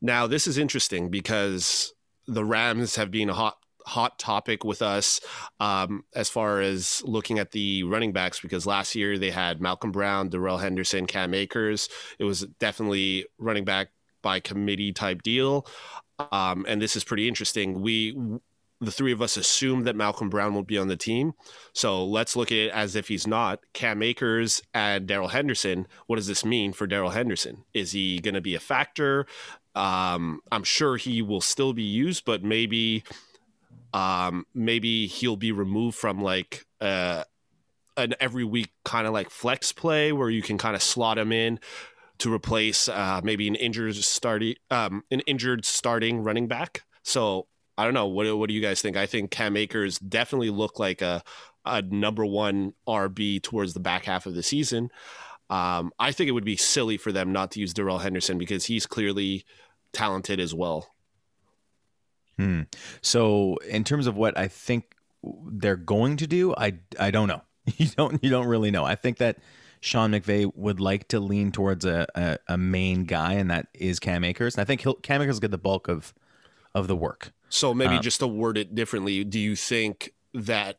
Now, 0.00 0.26
this 0.26 0.46
is 0.46 0.58
interesting 0.58 1.10
because 1.10 1.92
the 2.26 2.44
Rams 2.44 2.96
have 2.96 3.10
been 3.10 3.30
a 3.30 3.34
hot 3.34 3.56
hot 3.86 4.18
topic 4.18 4.64
with 4.64 4.80
us 4.80 5.20
um, 5.60 6.04
as 6.14 6.30
far 6.30 6.60
as 6.60 7.02
looking 7.04 7.38
at 7.38 7.50
the 7.50 7.82
running 7.82 8.12
backs 8.12 8.40
because 8.40 8.66
last 8.66 8.94
year 8.94 9.18
they 9.18 9.30
had 9.30 9.60
Malcolm 9.60 9.92
Brown, 9.92 10.30
Darrell 10.30 10.56
Henderson, 10.56 11.06
Cam 11.06 11.34
Akers. 11.34 11.90
It 12.18 12.24
was 12.24 12.46
definitely 12.58 13.26
running 13.38 13.66
back 13.66 13.88
by 14.22 14.40
committee 14.40 14.92
type 14.92 15.22
deal. 15.22 15.66
Um, 16.32 16.64
and 16.66 16.80
this 16.80 16.96
is 16.96 17.04
pretty 17.04 17.28
interesting. 17.28 17.82
We 17.82 18.16
the 18.84 18.92
three 18.92 19.12
of 19.12 19.22
us 19.22 19.36
assume 19.36 19.84
that 19.84 19.96
Malcolm 19.96 20.28
Brown 20.28 20.54
won't 20.54 20.66
be 20.66 20.78
on 20.78 20.88
the 20.88 20.96
team. 20.96 21.34
So 21.72 22.04
let's 22.04 22.36
look 22.36 22.52
at 22.52 22.58
it 22.58 22.70
as 22.70 22.94
if 22.96 23.08
he's 23.08 23.26
not. 23.26 23.60
Cam 23.72 24.02
Akers 24.02 24.62
and 24.72 25.06
Darrell 25.06 25.28
Henderson. 25.28 25.86
What 26.06 26.16
does 26.16 26.26
this 26.26 26.44
mean 26.44 26.72
for 26.72 26.86
Darrell 26.86 27.10
Henderson? 27.10 27.64
Is 27.72 27.92
he 27.92 28.20
going 28.20 28.34
to 28.34 28.40
be 28.40 28.54
a 28.54 28.60
factor? 28.60 29.26
Um, 29.74 30.40
I'm 30.52 30.64
sure 30.64 30.96
he 30.96 31.22
will 31.22 31.40
still 31.40 31.72
be 31.72 31.82
used, 31.82 32.24
but 32.24 32.44
maybe, 32.44 33.02
um, 33.92 34.46
maybe 34.54 35.06
he'll 35.06 35.36
be 35.36 35.52
removed 35.52 35.96
from 35.96 36.22
like 36.22 36.66
uh, 36.80 37.24
an 37.96 38.14
every 38.20 38.44
week 38.44 38.70
kind 38.84 39.06
of 39.06 39.12
like 39.12 39.30
flex 39.30 39.72
play 39.72 40.12
where 40.12 40.30
you 40.30 40.42
can 40.42 40.58
kind 40.58 40.76
of 40.76 40.82
slot 40.82 41.18
him 41.18 41.32
in 41.32 41.58
to 42.18 42.32
replace 42.32 42.88
uh, 42.88 43.20
maybe 43.24 43.48
an 43.48 43.54
injured 43.54 43.94
starting 43.96 44.54
um, 44.70 45.04
an 45.10 45.20
injured 45.20 45.64
starting 45.64 46.22
running 46.22 46.46
back. 46.46 46.82
So 47.02 47.46
I 47.76 47.84
don't 47.84 47.94
know. 47.94 48.06
What 48.06 48.36
what 48.36 48.48
do 48.48 48.54
you 48.54 48.60
guys 48.60 48.80
think? 48.80 48.96
I 48.96 49.06
think 49.06 49.30
Cam 49.30 49.56
Akers 49.56 49.98
definitely 49.98 50.50
looked 50.50 50.78
like 50.78 51.02
a 51.02 51.22
a 51.64 51.82
number 51.82 52.24
one 52.24 52.74
RB 52.86 53.42
towards 53.42 53.74
the 53.74 53.80
back 53.80 54.04
half 54.04 54.26
of 54.26 54.34
the 54.34 54.42
season. 54.42 54.90
Um, 55.50 55.92
I 55.98 56.12
think 56.12 56.28
it 56.28 56.32
would 56.32 56.44
be 56.44 56.56
silly 56.56 56.96
for 56.96 57.12
them 57.12 57.32
not 57.32 57.50
to 57.52 57.60
use 57.60 57.74
Darrell 57.74 57.98
Henderson 57.98 58.38
because 58.38 58.66
he's 58.66 58.86
clearly 58.86 59.44
talented 59.92 60.40
as 60.40 60.54
well. 60.54 60.94
Hmm. 62.38 62.62
So, 63.02 63.56
in 63.68 63.84
terms 63.84 64.06
of 64.06 64.16
what 64.16 64.36
I 64.36 64.48
think 64.48 64.96
they're 65.46 65.76
going 65.76 66.16
to 66.18 66.26
do, 66.26 66.54
I 66.56 66.74
I 66.98 67.10
don't 67.10 67.28
know. 67.28 67.42
You 67.78 67.86
don't 67.86 68.22
you 68.22 68.28
don't 68.28 68.46
really 68.46 68.70
know. 68.70 68.84
I 68.84 68.94
think 68.94 69.18
that 69.18 69.38
Sean 69.80 70.12
McVay 70.12 70.50
would 70.54 70.80
like 70.80 71.08
to 71.08 71.20
lean 71.20 71.50
towards 71.50 71.84
a, 71.84 72.06
a, 72.14 72.38
a 72.48 72.58
main 72.58 73.04
guy, 73.04 73.34
and 73.34 73.50
that 73.50 73.68
is 73.72 73.98
Cam 73.98 74.22
Akers. 74.22 74.54
And 74.54 74.62
I 74.62 74.64
think 74.64 74.82
he'll, 74.82 74.94
Cam 74.94 75.22
Akers 75.22 75.36
will 75.36 75.40
get 75.40 75.50
the 75.50 75.58
bulk 75.58 75.88
of 75.88 76.12
of 76.74 76.88
the 76.88 76.96
work. 76.96 77.32
So 77.48 77.72
maybe 77.72 77.96
Um, 77.96 78.02
just 78.02 78.20
to 78.20 78.26
word 78.26 78.58
it 78.58 78.74
differently, 78.74 79.22
do 79.24 79.38
you 79.38 79.54
think 79.56 80.12
that 80.32 80.78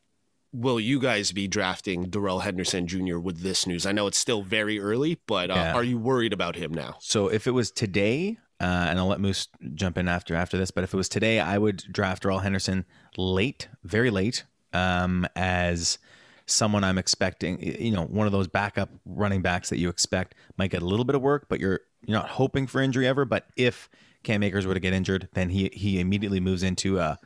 will 0.52 0.80
you 0.80 1.00
guys 1.00 1.32
be 1.32 1.48
drafting 1.48 2.04
Darrell 2.10 2.40
Henderson 2.40 2.88
Jr. 2.88 3.18
with 3.18 3.42
this 3.42 3.66
news? 3.66 3.86
I 3.86 3.92
know 3.92 4.08
it's 4.08 4.18
still 4.18 4.42
very 4.42 4.80
early, 4.80 5.20
but 5.26 5.50
uh, 5.50 5.56
Yeah. 5.56 5.74
are 5.74 5.84
you 5.84 5.98
worried 5.98 6.34
about 6.34 6.56
him 6.56 6.74
now? 6.74 6.96
So 7.00 7.28
if 7.28 7.48
it 7.48 7.52
was 7.52 7.72
today, 7.72 8.38
uh, 8.60 8.64
and 8.90 9.00
I'll 9.00 9.08
let 9.08 9.20
Moose 9.20 9.48
jump 9.74 9.98
in 9.98 10.08
after 10.08 10.36
after 10.36 10.58
this, 10.58 10.72
but 10.72 10.84
if 10.84 10.94
it 10.94 10.98
was 10.98 11.10
today, 11.10 11.40
I 11.40 11.58
would 11.58 11.78
draft 11.92 12.24
Darrell 12.24 12.40
Henderson 12.40 12.86
late, 13.18 13.68
very 13.84 14.10
late, 14.10 14.44
um, 14.74 15.26
as 15.36 15.98
someone 16.46 16.84
I'm 16.84 16.98
expecting. 16.98 17.62
You 17.62 17.92
know, 17.92 18.04
one 18.06 18.28
of 18.28 18.32
those 18.34 18.48
backup 18.48 18.90
running 19.06 19.42
backs 19.42 19.70
that 19.70 19.78
you 19.78 19.90
expect 19.90 20.36
might 20.58 20.72
get 20.72 20.82
a 20.82 20.86
little 20.86 21.06
bit 21.06 21.16
of 21.16 21.22
work, 21.22 21.48
but 21.50 21.60
you're 21.60 21.82
you're 22.06 22.18
not 22.20 22.30
hoping 22.30 22.68
for 22.68 22.82
injury 22.82 23.08
ever. 23.08 23.26
But 23.26 23.48
if 23.58 23.90
Cam 24.26 24.44
Akers 24.44 24.68
were 24.68 24.74
to 24.74 24.80
get 24.80 24.94
injured, 24.94 25.30
then 25.34 25.50
he 25.50 25.70
he 25.74 26.00
immediately 26.00 26.40
moves 26.40 26.64
into 26.64 27.00
a 27.00 27.18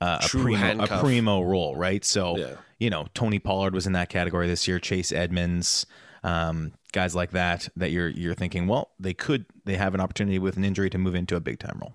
a, 0.00 0.18
a, 0.22 0.26
True 0.26 0.42
primo, 0.42 0.84
a 0.84 1.00
primo 1.00 1.42
role, 1.42 1.76
right? 1.76 2.04
So 2.04 2.36
Yeah. 2.36 2.54
you 2.78 2.90
know, 2.90 3.06
Tony 3.14 3.38
Pollard 3.38 3.74
was 3.74 3.86
in 3.86 3.92
that 3.92 4.08
category 4.08 4.48
this 4.48 4.66
year, 4.66 4.80
Chase 4.80 5.12
Edmonds, 5.12 5.86
um, 6.24 6.72
guys 6.92 7.14
like 7.14 7.30
that, 7.32 7.68
that 7.76 7.90
you're 7.90 8.08
you're 8.08 8.34
thinking, 8.34 8.66
well, 8.66 8.90
they 8.98 9.14
could 9.14 9.46
they 9.64 9.76
have 9.76 9.94
an 9.94 10.00
opportunity 10.00 10.38
with 10.38 10.56
an 10.56 10.64
injury 10.64 10.90
to 10.90 10.98
move 10.98 11.14
into 11.14 11.36
a 11.36 11.40
big 11.40 11.58
time 11.58 11.78
role. 11.80 11.94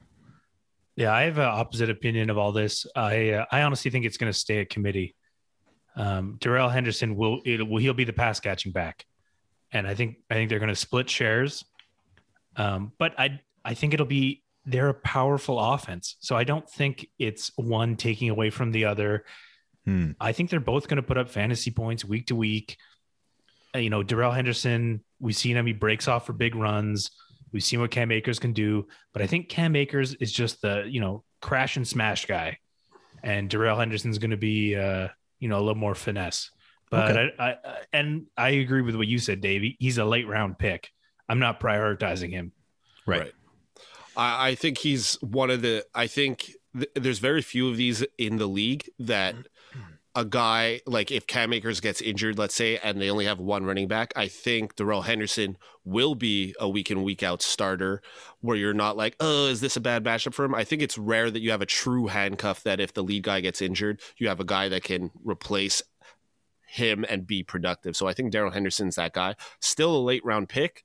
Yeah, 0.96 1.14
I 1.14 1.24
have 1.24 1.38
an 1.38 1.46
opposite 1.46 1.90
opinion 1.90 2.30
of 2.30 2.38
all 2.38 2.52
this. 2.52 2.86
I 2.96 3.32
uh, 3.32 3.46
I 3.52 3.62
honestly 3.62 3.92
think 3.92 4.06
it's 4.06 4.18
going 4.18 4.32
to 4.32 4.38
stay 4.38 4.60
a 4.60 4.66
committee. 4.66 5.16
Um, 5.96 6.38
Darrell 6.40 6.70
Henderson 6.70 7.16
will 7.16 7.42
it, 7.46 7.68
will 7.68 7.78
he'll 7.78 7.94
be 7.94 8.04
the 8.04 8.14
pass 8.14 8.40
catching 8.40 8.72
back, 8.72 9.06
and 9.72 9.88
I 9.88 9.96
think 9.96 10.18
I 10.30 10.34
think 10.34 10.50
they're 10.50 10.60
going 10.60 10.70
to 10.70 10.76
split 10.76 11.10
shares. 11.10 11.66
Um, 12.56 12.94
but 12.98 13.20
I 13.20 13.42
I 13.64 13.74
think 13.74 13.94
it'll 13.94 14.06
be 14.06 14.44
they're 14.68 14.90
a 14.90 14.94
powerful 14.94 15.60
offense, 15.60 16.18
so 16.20 16.36
I 16.36 16.44
don't 16.44 16.70
think 16.70 17.08
it's 17.18 17.52
one 17.56 17.96
taking 17.96 18.30
away 18.30 18.50
from 18.50 18.72
the 18.72 18.86
other. 18.86 19.24
Hmm. 19.86 20.12
I 20.20 20.34
think 20.34 20.50
they're 20.50 20.60
both 20.60 20.88
going 20.90 20.98
to 20.98 21.08
put 21.08 21.18
up 21.18 21.30
fantasy 21.30 21.72
points 21.72 22.04
week 22.04 22.28
to 22.28 22.36
week. 22.36 22.78
Uh, 23.74 23.80
You 23.80 23.90
know, 23.90 24.04
Darrell 24.04 24.34
Henderson, 24.34 25.04
we've 25.20 25.36
seen 25.36 25.56
him, 25.56 25.66
he 25.66 25.74
breaks 25.74 26.08
off 26.10 26.26
for 26.26 26.34
big 26.34 26.54
runs. 26.54 27.12
We've 27.54 27.64
seen 27.64 27.80
what 27.80 27.92
Cam 27.92 28.12
Akers 28.12 28.40
can 28.40 28.52
do, 28.52 28.88
but 29.14 29.22
I 29.22 29.28
think 29.28 29.48
Cam 29.48 29.76
Akers 29.78 30.14
is 30.16 30.34
just 30.34 30.62
the, 30.62 30.86
you 30.86 31.00
know, 31.00 31.24
crash 31.42 31.78
and 31.78 31.88
smash 31.88 32.26
guy. 32.26 32.58
And 33.24 33.50
Darrell 33.50 33.80
Henderson's 33.80 34.18
going 34.18 34.32
to 34.32 34.38
be, 34.38 34.76
uh, 34.76 35.08
you 35.40 35.48
know, 35.48 35.58
a 35.58 35.64
little 35.64 35.76
more 35.76 35.96
finesse. 35.96 36.52
But 36.92 37.12
Okay. 37.12 37.32
I, 37.40 37.50
I, 37.52 37.58
and 37.94 38.26
I 38.36 38.50
agree 38.50 38.82
with 38.82 38.96
what 38.96 39.08
you 39.08 39.18
said, 39.18 39.40
Davey. 39.40 39.78
He's 39.80 39.98
a 39.98 40.06
late 40.06 40.28
round 40.28 40.60
pick. 40.60 40.90
I'm 41.30 41.40
not 41.40 41.60
prioritizing 41.62 42.32
him. 42.32 42.52
Right. 43.06 43.22
Right. 43.22 43.32
I, 44.18 44.50
I 44.50 44.56
think 44.56 44.80
he's 44.80 45.16
one 45.22 45.50
of 45.50 45.62
the. 45.62 45.86
I 45.96 46.08
think 46.08 46.52
th- 46.74 46.92
there's 46.96 47.20
very 47.20 47.42
few 47.42 47.70
of 47.70 47.78
these 47.78 48.04
in 48.18 48.38
the 48.38 48.48
league 48.48 48.90
that 49.00 49.36
a 50.18 50.26
guy 50.26 50.82
like 50.88 51.12
if 51.12 51.28
Cam 51.28 51.54
Akers 51.54 51.80
gets 51.80 52.02
injured, 52.02 52.40
let's 52.40 52.56
say, 52.56 52.80
and 52.80 53.00
they 53.00 53.12
only 53.12 53.26
have 53.26 53.40
one 53.40 53.66
running 53.66 53.88
back, 53.88 54.12
I 54.16 54.28
think 54.28 54.76
Darrell 54.76 55.04
Henderson 55.04 55.58
will 55.86 56.16
be 56.16 56.56
a 56.60 56.68
week 56.68 56.90
in 56.90 57.04
week 57.04 57.22
out 57.22 57.44
starter 57.44 58.02
where 58.42 58.58
you're 58.58 58.74
not 58.74 58.98
like, 58.98 59.16
oh, 59.20 59.46
is 59.46 59.62
this 59.62 59.78
a 59.78 59.80
bad 59.80 60.04
matchup 60.04 60.34
for 60.34 60.44
him? 60.44 60.56
I 60.56 60.64
think 60.64 60.82
it's 60.82 60.98
rare 60.98 61.30
that 61.30 61.42
you 61.42 61.52
have 61.52 61.62
a 61.62 61.68
true 61.68 62.08
handcuff 62.08 62.64
that 62.64 62.80
if 62.80 62.94
the 62.94 63.04
lead 63.04 63.24
guy 63.24 63.42
gets 63.42 63.62
injured, 63.62 64.02
you 64.18 64.28
have 64.28 64.40
a 64.40 64.44
guy 64.44 64.68
that 64.70 64.84
can 64.84 65.12
replace 65.24 65.84
him 66.68 67.06
and 67.08 67.28
be 67.28 67.44
productive. 67.44 67.96
So 67.96 68.08
I 68.08 68.14
think 68.14 68.32
Darrell 68.32 68.52
Henderson's 68.52 68.96
that 68.96 69.14
guy. 69.14 69.36
Still 69.60 69.96
a 69.96 70.02
late 70.02 70.26
round 70.26 70.50
pick, 70.50 70.84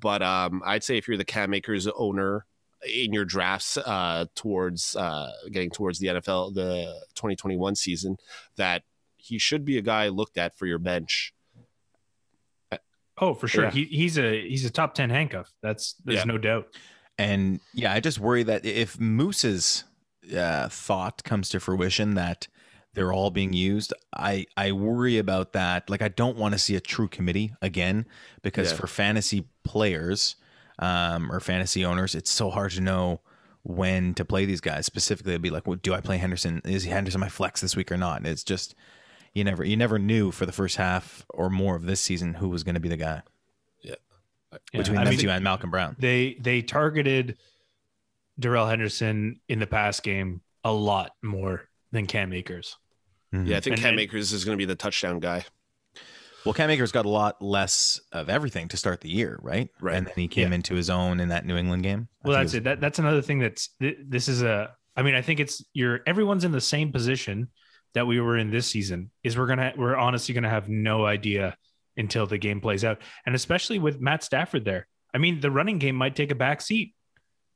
but 0.00 0.22
um, 0.22 0.60
I'd 0.66 0.82
say 0.82 0.98
if 0.98 1.06
you're 1.06 1.16
the 1.16 1.24
Cam 1.24 1.54
Akers 1.54 1.86
owner 1.86 2.46
in 2.88 3.12
your 3.12 3.24
drafts 3.24 3.76
uh, 3.76 4.26
towards 4.34 4.96
uh, 4.96 5.30
getting 5.50 5.70
towards 5.70 5.98
the 5.98 6.08
NFL, 6.08 6.54
the 6.54 6.84
2021 7.14 7.74
season, 7.76 8.16
that 8.56 8.82
he 9.16 9.38
should 9.38 9.64
be 9.64 9.78
a 9.78 9.82
guy 9.82 10.08
looked 10.08 10.36
at 10.38 10.56
for 10.56 10.66
your 10.66 10.78
bench. 10.78 11.32
Oh, 13.18 13.34
for 13.34 13.46
sure. 13.46 13.64
Yeah. 13.64 13.70
He, 13.70 13.84
he's 13.84 14.18
a 14.18 14.48
he's 14.48 14.64
a 14.64 14.70
top 14.70 14.94
ten 14.94 15.10
handcuff. 15.10 15.52
That's 15.62 15.94
there's 16.04 16.20
Yeah. 16.20 16.24
no 16.24 16.38
doubt. 16.38 16.68
And 17.18 17.60
yeah, 17.74 17.92
I 17.92 18.00
just 18.00 18.18
worry 18.18 18.42
that 18.44 18.64
if 18.64 18.98
Moose's 18.98 19.84
uh, 20.36 20.68
thought 20.68 21.22
comes 21.22 21.50
to 21.50 21.60
fruition 21.60 22.14
that 22.14 22.48
they're 22.94 23.12
all 23.12 23.30
being 23.30 23.52
used, 23.52 23.92
I 24.16 24.46
I 24.56 24.72
worry 24.72 25.18
about 25.18 25.52
that. 25.52 25.90
Like 25.90 26.00
I 26.02 26.08
don't 26.08 26.38
want 26.38 26.52
to 26.52 26.58
see 26.58 26.74
a 26.74 26.80
true 26.80 27.06
committee 27.06 27.52
again 27.60 28.06
because 28.42 28.70
Yeah. 28.72 28.78
for 28.78 28.86
fantasy 28.86 29.46
players 29.62 30.36
um, 30.82 31.30
or 31.30 31.38
fantasy 31.40 31.84
owners, 31.84 32.14
it's 32.14 32.30
so 32.30 32.50
hard 32.50 32.72
to 32.72 32.80
know 32.80 33.20
when 33.62 34.14
to 34.14 34.24
play 34.24 34.44
these 34.44 34.60
guys. 34.60 34.84
Specifically, 34.86 35.32
it'd 35.32 35.42
be 35.42 35.50
like, 35.50 35.66
well, 35.66 35.78
do 35.80 35.94
I 35.94 36.00
play 36.00 36.16
Henderson? 36.18 36.60
Is 36.64 36.84
Henderson 36.84 37.20
my 37.20 37.28
flex 37.28 37.60
this 37.60 37.76
week 37.76 37.92
or 37.92 37.96
not? 37.96 38.18
And 38.18 38.26
it's 38.26 38.42
just 38.42 38.74
you 39.34 39.44
never 39.44 39.64
you 39.64 39.76
never 39.76 39.98
knew 39.98 40.30
for 40.32 40.44
the 40.46 40.52
first 40.52 40.76
half 40.76 41.24
or 41.30 41.48
more 41.50 41.76
of 41.76 41.84
this 41.86 42.00
season 42.00 42.34
who 42.34 42.48
was 42.48 42.64
going 42.64 42.74
to 42.74 42.80
be 42.80 42.88
the 42.88 42.96
guy 42.96 43.22
Yeah, 43.82 43.94
between 44.72 44.98
I 44.98 45.04
them 45.04 45.10
mean, 45.12 45.18
two 45.20 45.30
and 45.30 45.44
Malcolm 45.44 45.70
Brown. 45.70 45.94
they 45.98 46.36
they 46.40 46.60
targeted 46.62 47.38
Darrell 48.38 48.66
Henderson 48.66 49.40
in 49.48 49.58
the 49.60 49.66
pass 49.66 50.00
game 50.00 50.40
a 50.64 50.72
lot 50.72 51.12
more 51.22 51.68
than 51.92 52.06
Cam 52.06 52.32
Akers. 52.32 52.76
Mhm. 53.32 53.46
Yeah, 53.46 53.56
I 53.58 53.60
think 53.60 53.74
And- 53.76 53.82
Cam 53.82 53.90
and- 53.94 54.00
Akers 54.00 54.32
is 54.32 54.44
going 54.44 54.56
to 54.56 54.60
be 54.60 54.64
the 54.66 54.74
touchdown 54.74 55.20
guy. 55.20 55.44
Well, 56.44 56.54
Cam 56.54 56.70
Akers 56.70 56.90
got 56.92 57.04
a 57.06 57.08
lot 57.10 57.40
less 57.40 58.00
of 58.10 58.28
everything 58.28 58.68
to 58.68 58.76
start 58.76 59.00
the 59.00 59.08
year, 59.10 59.38
right? 59.42 59.68
Right. 59.80 59.96
And 59.96 60.06
then 60.06 60.14
he 60.16 60.28
came 60.28 60.48
Yeah. 60.50 60.56
into 60.56 60.74
his 60.74 60.90
own 60.90 61.20
in 61.20 61.28
that 61.28 61.46
New 61.46 61.56
England 61.56 61.82
game. 61.84 62.08
Well, 62.24 62.36
that's 62.36 62.54
it. 62.54 62.64
That 62.64 62.80
that's 62.80 62.98
another 62.98 63.22
thing. 63.22 63.38
That's 63.38 63.68
th- 63.80 63.98
this 64.08 64.28
is 64.28 64.42
a. 64.42 64.74
I 64.96 65.02
mean, 65.02 65.14
I 65.14 65.22
think 65.22 65.40
it's 65.40 65.64
you're 65.72 66.00
everyone's 66.06 66.44
in 66.44 66.52
the 66.52 66.60
same 66.60 66.92
position 66.92 67.48
that 67.94 68.06
we 68.06 68.20
were 68.20 68.36
in 68.36 68.50
this 68.50 68.66
season. 68.66 69.10
Is 69.22 69.38
we're 69.38 69.46
gonna 69.46 69.72
we're 69.76 69.96
honestly 69.96 70.34
gonna 70.34 70.50
have 70.50 70.68
no 70.68 71.06
idea 71.06 71.56
until 71.96 72.26
the 72.26 72.38
game 72.38 72.60
plays 72.60 72.84
out, 72.84 73.00
and 73.26 73.34
especially 73.34 73.78
with 73.78 74.00
Matt 74.00 74.22
Stafford 74.24 74.64
there. 74.64 74.88
I 75.14 75.18
mean, 75.18 75.40
the 75.40 75.50
running 75.50 75.78
game 75.78 75.94
might 75.94 76.16
take 76.16 76.30
a 76.30 76.34
back 76.34 76.60
seat. 76.62 76.94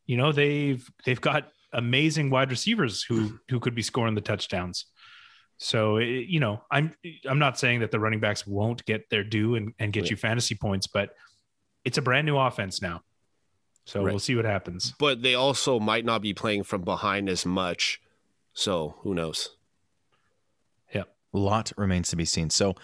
You 0.07 0.17
know, 0.17 0.31
they've 0.33 0.89
they've 1.05 1.21
got 1.21 1.51
amazing 1.73 2.31
wide 2.31 2.51
receivers 2.51 3.03
who 3.03 3.39
who 3.51 3.59
could 3.61 3.75
be 3.75 3.83
scoring 3.83 4.15
the 4.15 4.21
touchdowns. 4.21 4.87
So 5.59 5.97
it- 5.97 6.27
you 6.29 6.41
know, 6.41 6.63
I'm 6.71 6.95
I'm 7.29 7.39
not 7.39 7.59
saying 7.59 7.81
that 7.81 7.91
the 7.91 7.99
running 8.01 8.21
backs 8.21 8.47
won't 8.47 8.85
get 8.85 9.09
their 9.11 9.25
due 9.25 9.55
and, 9.55 9.73
and 9.79 9.93
get 9.93 10.03
Right. 10.03 10.11
you 10.11 10.17
fantasy 10.17 10.55
points, 10.55 10.87
but 10.87 11.15
it's 11.85 11.99
a 11.99 12.03
brand 12.03 12.27
new 12.27 12.37
offense 12.37 12.83
now. 12.83 13.03
So 13.85 14.03
Right. 14.03 14.11
we'll 14.13 14.19
see 14.19 14.35
what 14.35 14.45
happens. 14.45 14.93
But 14.99 15.23
they 15.23 15.35
also 15.35 15.79
might 15.79 16.05
not 16.05 16.21
be 16.21 16.35
playing 16.35 16.65
from 16.65 16.83
behind 16.83 17.29
as 17.29 17.47
much. 17.47 18.01
So 18.53 18.97
who 19.01 19.15
knows? 19.15 19.57
Yeah. 20.95 21.05
A 21.33 21.39
lot 21.39 21.73
remains 21.77 22.09
to 22.11 22.17
be 22.17 22.25
seen. 22.25 22.51
So 22.51 22.75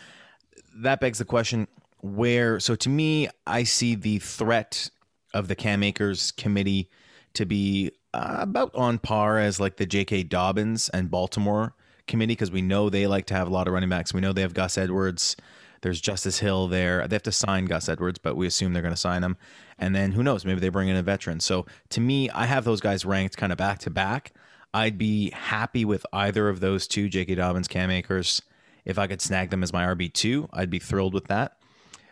that 0.77 1.01
begs 1.01 1.19
the 1.19 1.25
question 1.25 1.67
where, 2.01 2.59
so 2.61 2.75
to 2.77 2.89
me, 2.89 3.29
I 3.47 3.65
see 3.65 3.95
the 3.95 4.19
threat 4.19 4.91
of 5.35 5.49
the 5.49 5.55
Cam 5.55 5.83
Akers 5.83 6.31
committee 6.33 6.89
to 7.35 7.45
be 7.47 7.91
uh, 8.15 8.37
about 8.41 8.75
on 8.75 8.99
par 8.99 9.39
as 9.39 9.59
like 9.59 9.77
the 9.79 9.87
J.K. 9.87 10.25
Dobbins 10.25 10.89
and 10.91 11.11
Baltimore 11.11 11.75
committee 12.07 12.33
because 12.35 12.51
we 12.51 12.63
know 12.63 12.91
they 12.91 13.07
like 13.07 13.27
to 13.27 13.35
have 13.35 13.47
a 13.47 13.51
lot 13.51 13.67
of 13.67 13.75
running 13.75 13.89
backs. 13.89 14.13
We 14.13 14.21
know 14.21 14.33
they 14.33 14.43
have 14.43 14.55
Gus 14.55 14.79
Edwards. 14.79 15.37
There's 15.83 16.01
Justice 16.01 16.39
Hill 16.39 16.69
there. 16.69 17.07
They 17.09 17.17
have 17.17 17.23
to 17.25 17.33
sign 17.33 17.65
Gus 17.65 17.89
Edwards, 17.89 18.19
but 18.19 18.37
we 18.37 18.47
assume 18.47 18.73
they're 18.73 18.83
going 18.83 18.95
to 18.95 19.01
sign 19.01 19.23
him. 19.25 19.37
And 19.79 19.95
then 19.97 20.13
who 20.13 20.23
knows? 20.23 20.45
Maybe 20.45 20.61
they 20.61 20.69
bring 20.69 20.89
in 20.89 20.97
a 20.97 21.03
veteran. 21.03 21.41
So 21.41 21.67
to 21.91 22.01
me, 22.01 22.31
I 22.31 22.47
have 22.47 22.65
those 22.65 22.81
guys 22.81 23.05
ranked 23.05 23.37
kind 23.37 23.51
of 23.53 23.59
back 23.59 23.81
to 23.81 23.91
back. 23.91 24.33
I'd 24.73 24.97
be 24.97 25.31
happy 25.31 25.85
with 25.85 26.07
either 26.13 26.49
of 26.49 26.61
those 26.61 26.87
two, 26.87 27.09
J.K. 27.09 27.35
Dobbins, 27.35 27.69
Cam 27.69 27.91
Akers. 27.91 28.43
If 28.85 28.99
I 28.99 29.07
could 29.07 29.21
snag 29.21 29.51
them 29.51 29.63
as 29.63 29.73
my 29.73 29.85
RB2, 29.85 30.49
I'd 30.53 30.71
be 30.71 30.79
thrilled 30.79 31.15
with 31.15 31.27
that. 31.27 31.59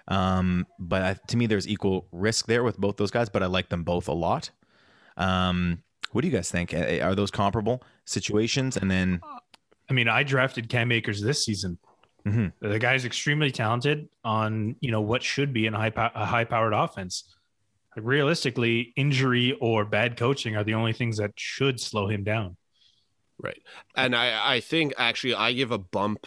Um, 0.09 0.67
but 0.79 1.03
I, 1.03 1.15
to 1.29 1.37
me, 1.37 1.47
there's 1.47 1.69
equal 1.69 2.07
risk 2.13 2.47
there 2.47 2.65
with 2.65 2.77
both 2.77 2.97
those 2.97 3.11
guys, 3.11 3.29
but 3.29 3.43
I 3.43 3.47
like 3.47 3.69
them 3.69 3.85
both 3.85 4.09
a 4.09 4.13
lot. 4.13 4.51
Um, 5.17 5.83
what 6.13 6.23
do 6.23 6.29
you 6.29 6.35
guys 6.35 6.51
think? 6.51 6.75
Uh, 6.75 6.99
Are 7.03 7.15
those 7.15 7.31
comparable 7.31 7.83
situations? 8.05 8.77
And 8.77 8.91
then, 8.91 9.21
I 9.91 9.93
mean, 9.93 10.09
I 10.09 10.23
drafted 10.23 10.69
Cam 10.69 10.93
Akers 10.93 11.21
this 11.21 11.45
season. 11.45 11.79
Mhm. 12.25 12.53
The 12.61 12.79
guy's 12.79 13.05
extremely 13.05 13.51
talented 13.51 14.09
on 14.25 14.77
you 14.81 14.91
know 14.91 15.01
what 15.01 15.23
should 15.23 15.53
be 15.53 15.67
in 15.67 15.75
a 15.75 15.79
high 15.79 15.91
pow- 15.91 16.13
a 16.15 16.25
high 16.25 16.45
powered 16.45 16.75
offense. 16.75 17.35
Like 17.97 18.05
realistically, 18.05 18.93
injury 18.95 19.57
or 19.61 19.85
bad 19.85 20.17
coaching 20.17 20.55
are 20.57 20.63
the 20.63 20.75
only 20.75 20.93
things 20.93 21.17
that 21.17 21.33
should 21.37 21.81
slow 21.81 22.09
him 22.09 22.23
down. 22.23 22.57
Right. 23.39 23.61
And 23.97 24.15
I, 24.15 24.57
I 24.57 24.61
think 24.61 24.93
actually 24.99 25.35
I 25.35 25.53
give 25.55 25.71
a 25.73 25.79
bump 25.79 26.27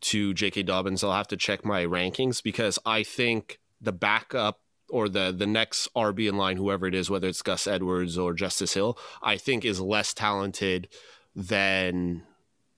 to 0.00 0.32
J.K. 0.32 0.62
Dobbins. 0.64 1.04
I'll 1.04 1.12
have 1.12 1.28
to 1.28 1.36
check 1.36 1.64
my 1.64 1.84
rankings 1.84 2.42
because 2.42 2.78
I 2.86 3.02
think 3.02 3.60
the 3.80 3.92
backup 3.92 4.60
or 4.88 5.08
the 5.08 5.32
the 5.36 5.46
next 5.46 5.86
RB 5.94 6.28
in 6.28 6.38
line, 6.38 6.56
whoever 6.56 6.86
it 6.86 6.94
is, 6.94 7.10
whether 7.10 7.28
it's 7.28 7.42
Gus 7.42 7.66
Edwards 7.66 8.16
or 8.16 8.32
Justice 8.32 8.72
Hill, 8.72 8.98
I 9.22 9.36
think 9.36 9.64
is 9.66 9.80
less 9.80 10.14
talented 10.14 10.88
than 11.36 12.22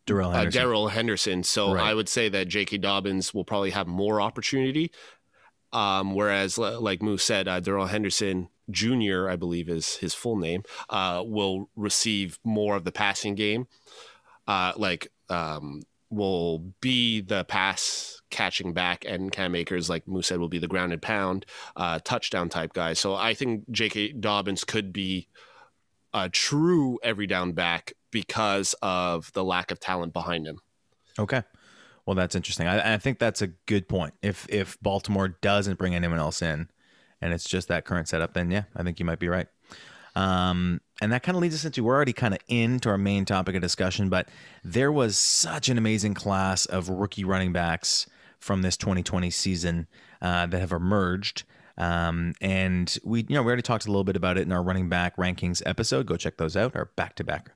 Darrell 0.07 0.31
uh, 0.31 0.45
Darrell 0.47 0.89
Henderson. 0.89 1.43
So 1.43 1.75
Right. 1.75 1.85
I 1.85 1.95
would 1.95 2.09
say 2.09 2.29
that 2.29 2.49
J.K. 2.49 2.79
Dobbins 2.79 3.33
will 3.33 3.45
probably 3.45 3.71
have 3.71 3.87
more 3.87 4.21
opportunity. 4.21 4.91
Um, 5.73 6.15
whereas, 6.15 6.59
like 6.59 7.03
Moose 7.03 7.25
said, 7.25 7.49
uh, 7.49 7.61
Darrell 7.61 7.87
Henderson 7.87 8.49
Jr., 8.71 9.29
I 9.31 9.37
believe 9.37 9.69
is 9.69 9.97
his 9.97 10.13
full 10.13 10.37
name, 10.37 10.65
uh, 10.91 11.23
will 11.25 11.71
receive 11.77 12.39
more 12.45 12.77
of 12.77 12.85
the 12.85 12.93
passing 12.93 13.35
game. 13.35 13.69
Uh, 14.47 14.73
like, 14.77 15.11
um, 15.31 15.83
will 16.11 16.59
be 16.83 17.23
the 17.23 17.45
pass 17.45 18.21
catching 18.29 18.75
back, 18.75 19.05
and 19.09 19.33
Cam 19.33 19.55
Akers, 19.55 19.89
like 19.89 20.07
Moose 20.07 20.27
said, 20.27 20.39
will 20.39 20.49
be 20.49 20.59
the 20.59 20.69
grounded 20.69 21.01
pound 21.01 21.47
uh, 21.75 22.01
touchdown 22.05 22.51
type 22.51 22.75
guy. 22.75 22.93
So 22.93 23.15
I 23.15 23.33
think 23.33 23.71
J.K. 23.71 24.13
Dobbins 24.13 24.65
could 24.65 24.93
be 24.93 25.29
a 26.13 26.29
true 26.29 26.99
every 27.03 27.27
down 27.27 27.53
back 27.53 27.95
because 28.13 28.77
of 28.83 29.33
the 29.33 29.43
lack 29.43 29.73
of 29.73 29.81
talent 29.81 30.13
behind 30.13 30.47
him. 30.47 30.61
Okay. 31.19 31.43
Well, 32.07 32.15
that's 32.15 32.37
interesting. 32.37 32.69
I, 32.69 32.95
I 32.95 32.99
think 32.99 33.19
that's 33.19 33.43
a 33.43 33.49
good 33.49 33.89
point. 33.89 34.15
If 34.23 34.47
if 34.49 34.79
Baltimore 34.81 35.29
doesn't 35.29 35.79
bring 35.79 35.95
anyone 35.95 36.19
else 36.19 36.43
in, 36.43 36.69
and 37.21 37.33
it's 37.33 37.49
just 37.49 37.69
that 37.69 37.85
current 37.85 38.09
setup, 38.09 38.35
then 38.35 38.51
yeah, 38.51 38.65
I 38.77 38.85
think 38.85 39.01
you 39.01 39.07
might 39.07 39.19
be 39.19 39.29
right. 39.29 39.49
Um, 40.15 40.81
and 41.01 41.11
that 41.13 41.23
kind 41.23 41.37
of 41.37 41.43
leads 41.43 41.55
us 41.55 41.65
into 41.65 41.83
we're 41.83 41.95
already 41.95 42.13
kind 42.13 42.35
of 42.35 42.41
into 42.47 42.91
our 42.91 42.99
main 42.99 43.25
topic 43.25 43.55
of 43.55 43.63
discussion, 43.63 44.09
but 44.09 44.29
there 44.63 44.93
was 44.93 45.17
such 45.17 45.69
an 45.69 45.79
amazing 45.79 46.15
class 46.15 46.67
of 46.67 46.89
rookie 46.89 47.25
running 47.25 47.53
backs 47.53 48.07
from 48.39 48.63
this 48.63 48.77
2020 48.77 49.31
season 49.31 49.87
uh, 50.21 50.47
that 50.47 50.61
have 50.61 50.73
emerged. 50.73 51.45
Um, 51.79 52.35
and 52.43 52.99
we, 53.03 53.21
you 53.21 53.35
know, 53.35 53.43
we 53.43 53.47
already 53.47 53.63
talked 53.63 53.87
a 53.87 53.89
little 53.89 54.05
bit 54.05 54.17
about 54.17 54.37
it 54.37 54.43
in 54.43 54.53
our 54.53 54.63
running 54.63 54.91
back 54.91 55.17
rankings 55.17 55.63
episode. 55.65 56.07
Go 56.07 56.17
check 56.17 56.37
those 56.37 56.57
out. 56.57 56.77
Our 56.77 56.87
back 56.97 57.15
to 57.17 57.25
back 57.25 57.53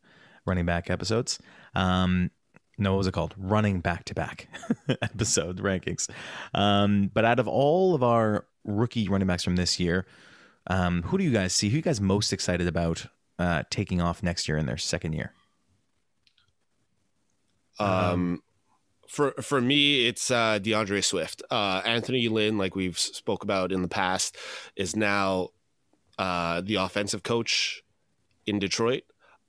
running 0.47 0.67
back 0.67 0.91
episodes. 0.91 1.39
Um, 1.75 2.31
no, 2.79 2.93
what 2.93 2.99
was 2.99 3.07
it 3.07 3.13
called? 3.13 3.35
Running 3.37 3.81
back 3.81 4.05
to 4.05 4.15
back 4.15 4.49
episode 5.03 5.59
rankings. 5.59 6.09
Um, 6.55 7.11
but 7.13 7.25
out 7.25 7.39
of 7.39 7.49
all 7.49 7.95
of 7.95 8.03
our 8.03 8.47
rookie 8.65 9.09
running 9.09 9.27
backs 9.27 9.45
from 9.45 9.57
this 9.57 9.81
year, 9.81 10.07
um, 10.67 11.03
who 11.05 11.19
do 11.19 11.25
you 11.25 11.31
guys 11.31 11.53
see? 11.55 11.69
Who 11.69 11.75
are 11.75 11.79
you 11.79 11.83
guys 11.83 12.01
most 12.01 12.33
excited 12.33 12.67
about 12.67 13.07
uh, 13.39 13.63
taking 13.71 14.01
off 14.01 14.23
next 14.23 14.49
year 14.49 14.59
in 14.59 14.67
their 14.67 14.77
second 14.77 15.15
year? 15.15 15.33
Um, 17.79 18.43
for 19.09 19.33
for 19.41 19.61
me, 19.61 20.07
it's 20.07 20.31
uh, 20.31 20.59
DeAndre 20.61 21.05
Swift. 21.05 21.43
Uh, 21.51 21.83
Anthony 21.85 22.29
Lynn, 22.29 22.59
like 22.59 22.75
we've 22.75 22.99
spoke 22.99 23.43
about 23.43 23.73
in 23.73 23.83
the 23.83 23.89
past, 23.89 24.37
is 24.75 24.97
now 24.97 25.51
uh, 26.19 26.61
the 26.63 26.77
offensive 26.77 27.23
coach 27.23 27.83
in 28.47 28.59
Detroit. 28.59 29.05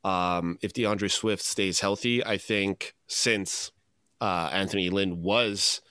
Um, 0.08 0.58
if 0.62 0.74
DeAndre 0.74 1.12
Swift 1.12 1.44
stays 1.44 1.82
healthy, 1.82 2.24
I 2.24 2.38
think 2.38 2.96
since 3.08 3.72
uh, 4.22 4.50
Anthony 4.54 4.90
Lynn 4.90 5.22
was, 5.22 5.82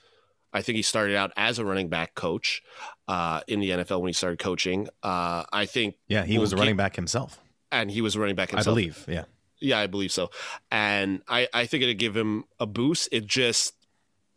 I 0.54 0.62
think 0.62 0.76
he 0.76 0.82
started 0.82 1.16
out 1.16 1.32
as 1.36 1.58
a 1.58 1.64
running 1.66 1.90
back 1.90 2.14
coach 2.14 2.62
uh, 3.08 3.42
in 3.46 3.60
the 3.60 3.70
NFL 3.70 4.00
when 4.00 4.08
he 4.08 4.14
started 4.14 4.38
coaching. 4.38 4.88
Uh, 5.02 5.44
I 5.52 5.66
think, 5.66 5.96
Yeah, 6.08 6.24
he 6.24 6.34
We'll 6.34 6.42
was 6.42 6.52
a 6.54 6.56
running 6.56 6.76
back 6.76 6.96
himself, 6.96 7.38
and 7.70 7.90
he 7.90 8.00
was 8.00 8.16
a 8.16 8.20
running 8.20 8.36
back 8.36 8.54
I 8.54 8.62
believe. 8.62 9.04
Yeah. 9.06 9.24
Yeah, 9.60 9.78
I 9.78 9.86
believe 9.86 10.12
so. 10.12 10.30
And 10.70 11.22
I, 11.28 11.48
I 11.52 11.66
think 11.66 11.82
it'd 11.82 11.98
give 11.98 12.16
him 12.16 12.44
a 12.58 12.66
boost. 12.66 13.08
It 13.12 13.26
just 13.26 13.74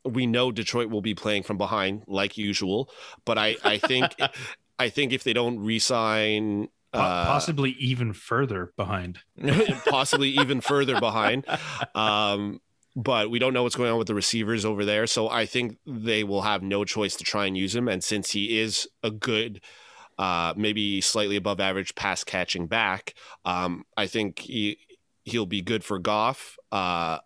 we 0.06 0.26
know 0.26 0.52
Detroit 0.52 0.90
will 0.90 1.02
be 1.02 1.14
playing 1.14 1.44
from 1.44 1.58
behind 1.58 2.04
like 2.08 2.38
usual, 2.38 2.90
but 3.26 3.38
I, 3.38 3.58
I 3.64 3.78
think 3.78 4.14
I 4.80 4.90
think 4.90 5.12
if 5.12 5.24
they 5.24 5.34
don't 5.34 5.60
re-sign 5.60 6.70
uh, 6.94 7.26
possibly 7.26 7.72
even 7.80 8.14
further 8.14 8.74
behind. 8.76 9.20
possibly 9.88 10.30
even 10.30 10.62
further 10.62 11.00
behind. 11.00 11.46
Um, 11.94 12.62
but 12.96 13.30
we 13.30 13.40
don't 13.40 13.54
know 13.54 13.64
what's 13.64 13.76
going 13.76 13.92
on 13.92 13.98
with 13.98 14.08
the 14.08 14.16
receivers 14.16 14.66
over 14.66 14.84
there. 14.84 15.08
So 15.08 15.30
I 15.30 15.46
think 15.46 15.78
they 15.86 16.24
will 16.24 16.42
have 16.42 16.64
no 16.64 16.84
choice 16.84 17.16
to 17.18 17.24
try 17.24 17.46
and 17.46 17.56
use 17.56 17.76
him. 17.76 17.88
And 17.88 18.04
since 18.04 18.32
he 18.32 18.60
is 18.60 18.88
a 19.04 19.12
good, 19.12 19.62
uh, 20.18 20.54
maybe 20.58 21.00
slightly 21.02 21.36
above 21.36 21.60
average 21.60 21.96
pass 21.96 22.24
catching 22.24 22.68
back, 22.68 23.14
um, 23.46 23.86
I 23.96 24.08
think 24.08 24.40
he 24.40 24.80
he'll 25.24 25.46
be 25.46 25.62
good 25.62 25.84
for 25.84 26.00
Goff. 26.00 26.58
Uh, 26.72 27.20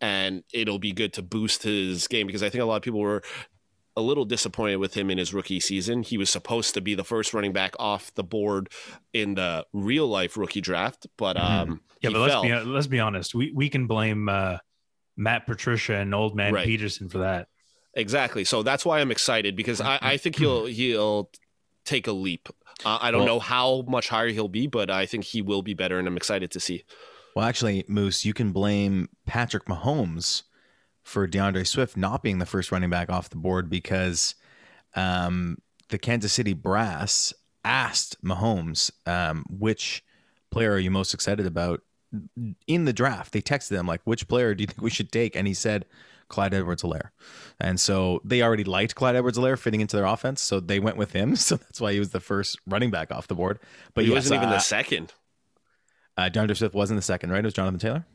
and 0.00 0.44
it'll 0.52 0.78
be 0.78 0.92
good 0.92 1.12
to 1.14 1.22
boost 1.22 1.62
his 1.62 2.06
game 2.06 2.26
because 2.26 2.42
I 2.42 2.50
think 2.50 2.62
a 2.62 2.66
lot 2.66 2.76
of 2.76 2.82
people 2.82 3.00
were 3.00 3.22
a 3.96 4.02
little 4.02 4.24
disappointed 4.26 4.76
with 4.76 4.94
him 4.94 5.10
in 5.10 5.16
his 5.18 5.32
rookie 5.32 5.60
season. 5.60 6.02
He 6.02 6.18
was 6.18 6.28
supposed 6.28 6.74
to 6.74 6.80
be 6.80 6.94
the 6.94 7.04
first 7.04 7.32
running 7.32 7.52
back 7.52 7.74
off 7.78 8.12
the 8.14 8.22
board 8.24 8.68
in 9.14 9.34
the 9.34 9.66
real 9.72 10.06
life 10.06 10.36
rookie 10.36 10.60
draft, 10.60 11.06
but 11.16 11.36
Mhm. 11.36 11.40
um, 11.42 11.80
Yeah, 12.02 12.10
he 12.10 12.14
but 12.14 12.20
let's 12.20 12.42
be 12.42 12.70
let's 12.70 12.86
be 12.86 13.00
honest. 13.00 13.34
We 13.34 13.52
we 13.52 13.68
can 13.70 13.86
blame 13.86 14.28
uh, 14.28 14.58
Matt 15.16 15.46
Patricia 15.46 15.94
and 15.96 16.14
Old 16.14 16.36
Man 16.36 16.52
Right. 16.52 16.66
Peterson 16.66 17.08
for 17.08 17.18
that. 17.18 17.48
exactly. 17.94 18.44
So 18.44 18.62
that's 18.62 18.84
why 18.84 19.00
I'm 19.00 19.10
excited 19.10 19.56
because 19.56 19.80
I, 19.80 19.98
I 20.02 20.16
think 20.18 20.36
he'll 20.36 20.66
he'll 20.80 21.30
take 21.86 22.06
a 22.06 22.12
leap. 22.12 22.48
Uh, 22.84 22.98
I 23.00 23.10
don't 23.10 23.20
Well- 23.20 23.36
know 23.36 23.40
how 23.40 23.82
much 23.88 24.10
higher 24.10 24.28
he'll 24.28 24.48
be, 24.48 24.66
but 24.66 24.90
I 24.90 25.06
think 25.06 25.24
he 25.24 25.40
will 25.40 25.62
be 25.62 25.72
better, 25.72 25.98
and 25.98 26.06
I'm 26.06 26.16
excited 26.18 26.50
to 26.50 26.60
see. 26.60 26.84
Well, 27.34 27.46
actually, 27.46 27.84
Moose, 27.88 28.24
you 28.26 28.34
can 28.34 28.52
blame 28.52 29.08
Patrick 29.26 29.64
Mahomes 29.66 30.42
for 31.06 31.28
DeAndre 31.28 31.64
Swift 31.64 31.96
not 31.96 32.20
being 32.22 32.38
the 32.40 32.46
first 32.46 32.72
running 32.72 32.90
back 32.90 33.08
off 33.08 33.30
the 33.30 33.36
board 33.36 33.70
because 33.70 34.34
um, 34.96 35.58
the 35.88 35.98
Kansas 35.98 36.32
City 36.32 36.52
Brass 36.52 37.32
asked 37.64 38.22
Mahomes, 38.24 38.90
um, 39.06 39.44
which 39.48 40.02
player 40.50 40.72
are 40.72 40.78
you 40.80 40.90
most 40.90 41.14
excited 41.14 41.46
about 41.46 41.80
in 42.66 42.86
the 42.86 42.92
draft? 42.92 43.32
They 43.32 43.40
texted 43.40 43.78
him, 43.78 43.86
like, 43.86 44.00
which 44.02 44.26
player 44.26 44.52
do 44.52 44.62
you 44.62 44.66
think 44.66 44.82
we 44.82 44.90
should 44.90 45.12
take? 45.12 45.36
And 45.36 45.46
he 45.46 45.54
said, 45.54 45.84
Clyde 46.28 46.54
Edwards 46.54 46.82
Helaire. 46.82 47.10
And 47.60 47.78
so 47.78 48.20
they 48.24 48.42
already 48.42 48.64
liked 48.64 48.96
Clyde 48.96 49.14
Edwards 49.14 49.38
Helaire 49.38 49.56
fitting 49.56 49.80
into 49.80 49.96
their 49.96 50.06
offense. 50.06 50.40
So 50.40 50.58
they 50.58 50.80
went 50.80 50.96
with 50.96 51.12
him. 51.12 51.36
So 51.46 51.54
that's 51.54 51.80
why 51.80 51.92
he 51.92 52.00
was 52.00 52.10
the 52.10 52.18
first 52.18 52.58
running 52.66 52.90
back 52.90 53.12
off 53.12 53.28
the 53.28 53.36
board. 53.36 53.60
But 53.94 53.94
But 53.94 54.04
he 54.06 54.10
yes, 54.10 54.24
wasn't 54.24 54.38
even 54.38 54.48
uh, 54.48 54.54
the 54.54 54.58
second. 54.58 55.12
uh, 56.16 56.28
DeAndre 56.32 56.56
Swift 56.56 56.74
wasn't 56.74 56.98
the 56.98 57.02
second, 57.02 57.30
right? 57.30 57.38
It 57.38 57.44
was 57.44 57.54
Jonathan 57.54 57.78
Taylor. 57.78 58.06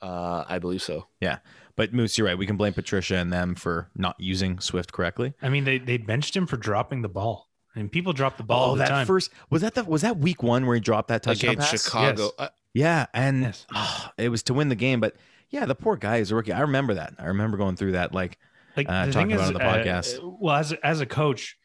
Uh, 0.00 0.44
I 0.48 0.58
believe 0.58 0.82
so. 0.82 1.06
Yeah. 1.20 1.38
But 1.76 1.92
Moose, 1.92 2.16
you're 2.16 2.26
right. 2.26 2.38
We 2.38 2.46
can 2.46 2.56
blame 2.56 2.72
Patricia 2.72 3.16
and 3.16 3.32
them 3.32 3.54
for 3.54 3.90
not 3.94 4.16
using 4.18 4.58
Swift 4.60 4.92
correctly. 4.92 5.34
I 5.42 5.48
mean, 5.50 5.64
they 5.64 5.78
they 5.78 5.98
benched 5.98 6.34
him 6.34 6.46
for 6.46 6.56
dropping 6.56 7.02
the 7.02 7.08
ball. 7.08 7.48
I 7.74 7.80
mean, 7.80 7.90
people 7.90 8.14
drop 8.14 8.38
the 8.38 8.42
ball 8.42 8.70
all 8.70 8.74
the 8.74 8.82
Oh, 8.82 8.86
that 8.86 8.88
time. 8.88 9.06
first 9.06 9.30
was 9.50 9.60
that 9.62 9.74
the 9.74 9.84
was 9.84 10.00
that 10.02 10.16
week 10.16 10.42
one 10.42 10.64
where 10.66 10.74
he 10.74 10.80
dropped 10.80 11.08
that 11.08 11.22
touchdown 11.22 11.52
Against 11.52 11.70
pass? 11.70 11.84
Chicago, 11.84 12.22
Yes. 12.22 12.32
uh, 12.38 12.48
Yeah, 12.72 13.06
and 13.12 13.42
Yes. 13.42 13.66
ah, 13.74 14.12
it 14.18 14.30
was 14.30 14.42
to 14.44 14.54
win 14.54 14.70
the 14.70 14.74
game. 14.74 15.00
But 15.00 15.16
yeah, 15.50 15.66
the 15.66 15.74
poor 15.74 15.96
guy 15.96 16.16
is 16.16 16.30
a 16.32 16.34
rookie. 16.34 16.52
I 16.52 16.60
remember 16.62 16.94
that. 16.94 17.14
I 17.18 17.26
remember 17.26 17.56
going 17.58 17.76
through 17.76 17.92
that. 17.92 18.14
Like, 18.14 18.38
like 18.76 18.88
uh, 18.88 19.10
talking 19.12 19.32
about 19.34 19.44
is, 19.44 19.50
it 19.50 19.56
on 19.56 19.60
the 19.60 19.64
uh, 19.66 19.74
podcast. 19.76 20.38
well, 20.40 20.56
as 20.56 20.72
as 20.72 21.00
a 21.02 21.06
coach, 21.06 21.56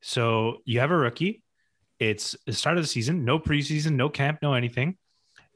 so 0.00 0.58
you 0.64 0.80
have 0.80 0.90
a 0.90 0.96
rookie. 0.96 1.42
It's 1.98 2.34
the 2.46 2.54
start 2.54 2.78
of 2.78 2.82
the 2.82 2.88
season, 2.88 3.26
no 3.26 3.38
preseason, 3.38 3.92
no 3.92 4.08
camp, 4.08 4.38
no 4.40 4.54
anything. 4.54 4.96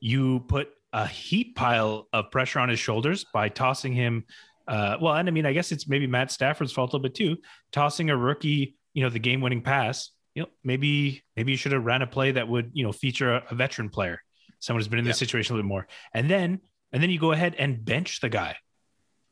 You 0.01 0.41
put 0.41 0.69
a 0.95 1.07
heap 1.07 1.57
pile 1.57 2.09
of 2.13 2.31
pressure 2.31 2.61
on 2.61 2.71
his 2.71 2.79
shoulders 2.79 3.27
by 3.35 3.51
tossing 3.51 3.93
him. 3.93 4.25
Uh, 4.67 4.97
well, 5.03 5.15
and 5.15 5.29
I 5.29 5.33
mean, 5.33 5.45
I 5.45 5.53
guess 5.53 5.73
it's 5.73 5.89
maybe 5.89 6.07
Matt 6.07 6.31
Stafford's 6.31 6.73
fault 6.73 6.93
a 6.93 6.97
little 6.97 7.03
bit 7.03 7.15
too, 7.15 7.37
tossing 7.73 8.09
a 8.09 8.17
rookie, 8.17 8.77
you 8.95 9.03
know, 9.03 9.11
the 9.11 9.19
game-winning 9.19 9.61
pass. 9.61 10.11
You 10.35 10.43
know, 10.43 10.49
maybe 10.63 11.23
maybe 11.37 11.53
you 11.53 11.59
should 11.59 11.73
have 11.73 11.85
ran 11.85 12.03
a 12.03 12.07
play 12.07 12.33
that 12.33 12.49
would, 12.49 12.71
you 12.73 12.85
know, 12.85 12.93
feature 12.93 13.35
a, 13.35 13.43
a 13.51 13.55
veteran 13.55 13.89
player, 13.91 14.23
someone 14.61 14.81
who's 14.81 14.89
been 14.89 15.01
in 15.01 15.05
this 15.05 15.19
situation 15.19 15.53
a 15.53 15.57
little 15.57 15.69
bit 15.69 15.73
more, 15.75 15.87
and 16.13 16.31
then 16.31 16.61
and 16.93 17.03
then 17.03 17.11
you 17.11 17.19
go 17.19 17.33
ahead 17.33 17.55
and 17.59 17.85
bench 17.85 18.21
the 18.21 18.29
guy. 18.29 18.57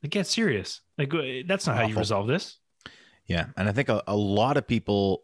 Like, 0.02 0.10
get 0.10 0.26
serious. 0.26 0.80
Like, 0.98 1.14
uh, 1.14 1.46
that's 1.46 1.66
not 1.66 1.76
how 1.76 1.86
you 1.86 1.96
resolve 1.96 2.26
this. 2.26 2.58
yeah, 3.26 3.46
and 3.56 3.68
I 3.68 3.72
think 3.72 3.88
a, 3.88 4.02
a 4.06 4.16
lot 4.16 4.56
of 4.56 4.66
people, 4.66 5.22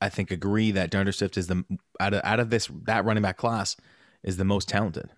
I 0.00 0.08
think, 0.10 0.30
agree 0.30 0.70
that 0.72 0.90
DeAndre 0.90 1.14
Swift 1.14 1.36
is 1.36 1.46
the 1.46 1.64
out 1.98 2.14
of 2.14 2.20
out 2.24 2.40
of 2.40 2.50
this 2.50 2.70
that 2.84 3.04
running 3.04 3.22
back 3.22 3.38
class 3.38 3.76
is 4.22 4.36
the 4.36 4.44
most 4.44 4.68
talented. 4.68 5.10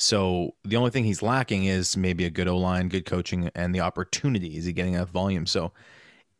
So 0.00 0.54
the 0.64 0.76
only 0.76 0.90
thing 0.90 1.04
he's 1.04 1.22
lacking 1.22 1.64
is 1.64 1.96
maybe 1.96 2.24
a 2.24 2.30
good 2.30 2.48
O 2.48 2.56
line, 2.56 2.88
good 2.88 3.04
coaching, 3.04 3.50
and 3.54 3.74
the 3.74 3.80
opportunity. 3.80 4.56
Is 4.56 4.64
he 4.64 4.72
getting 4.72 4.94
enough 4.94 5.10
volume? 5.10 5.44
So 5.44 5.72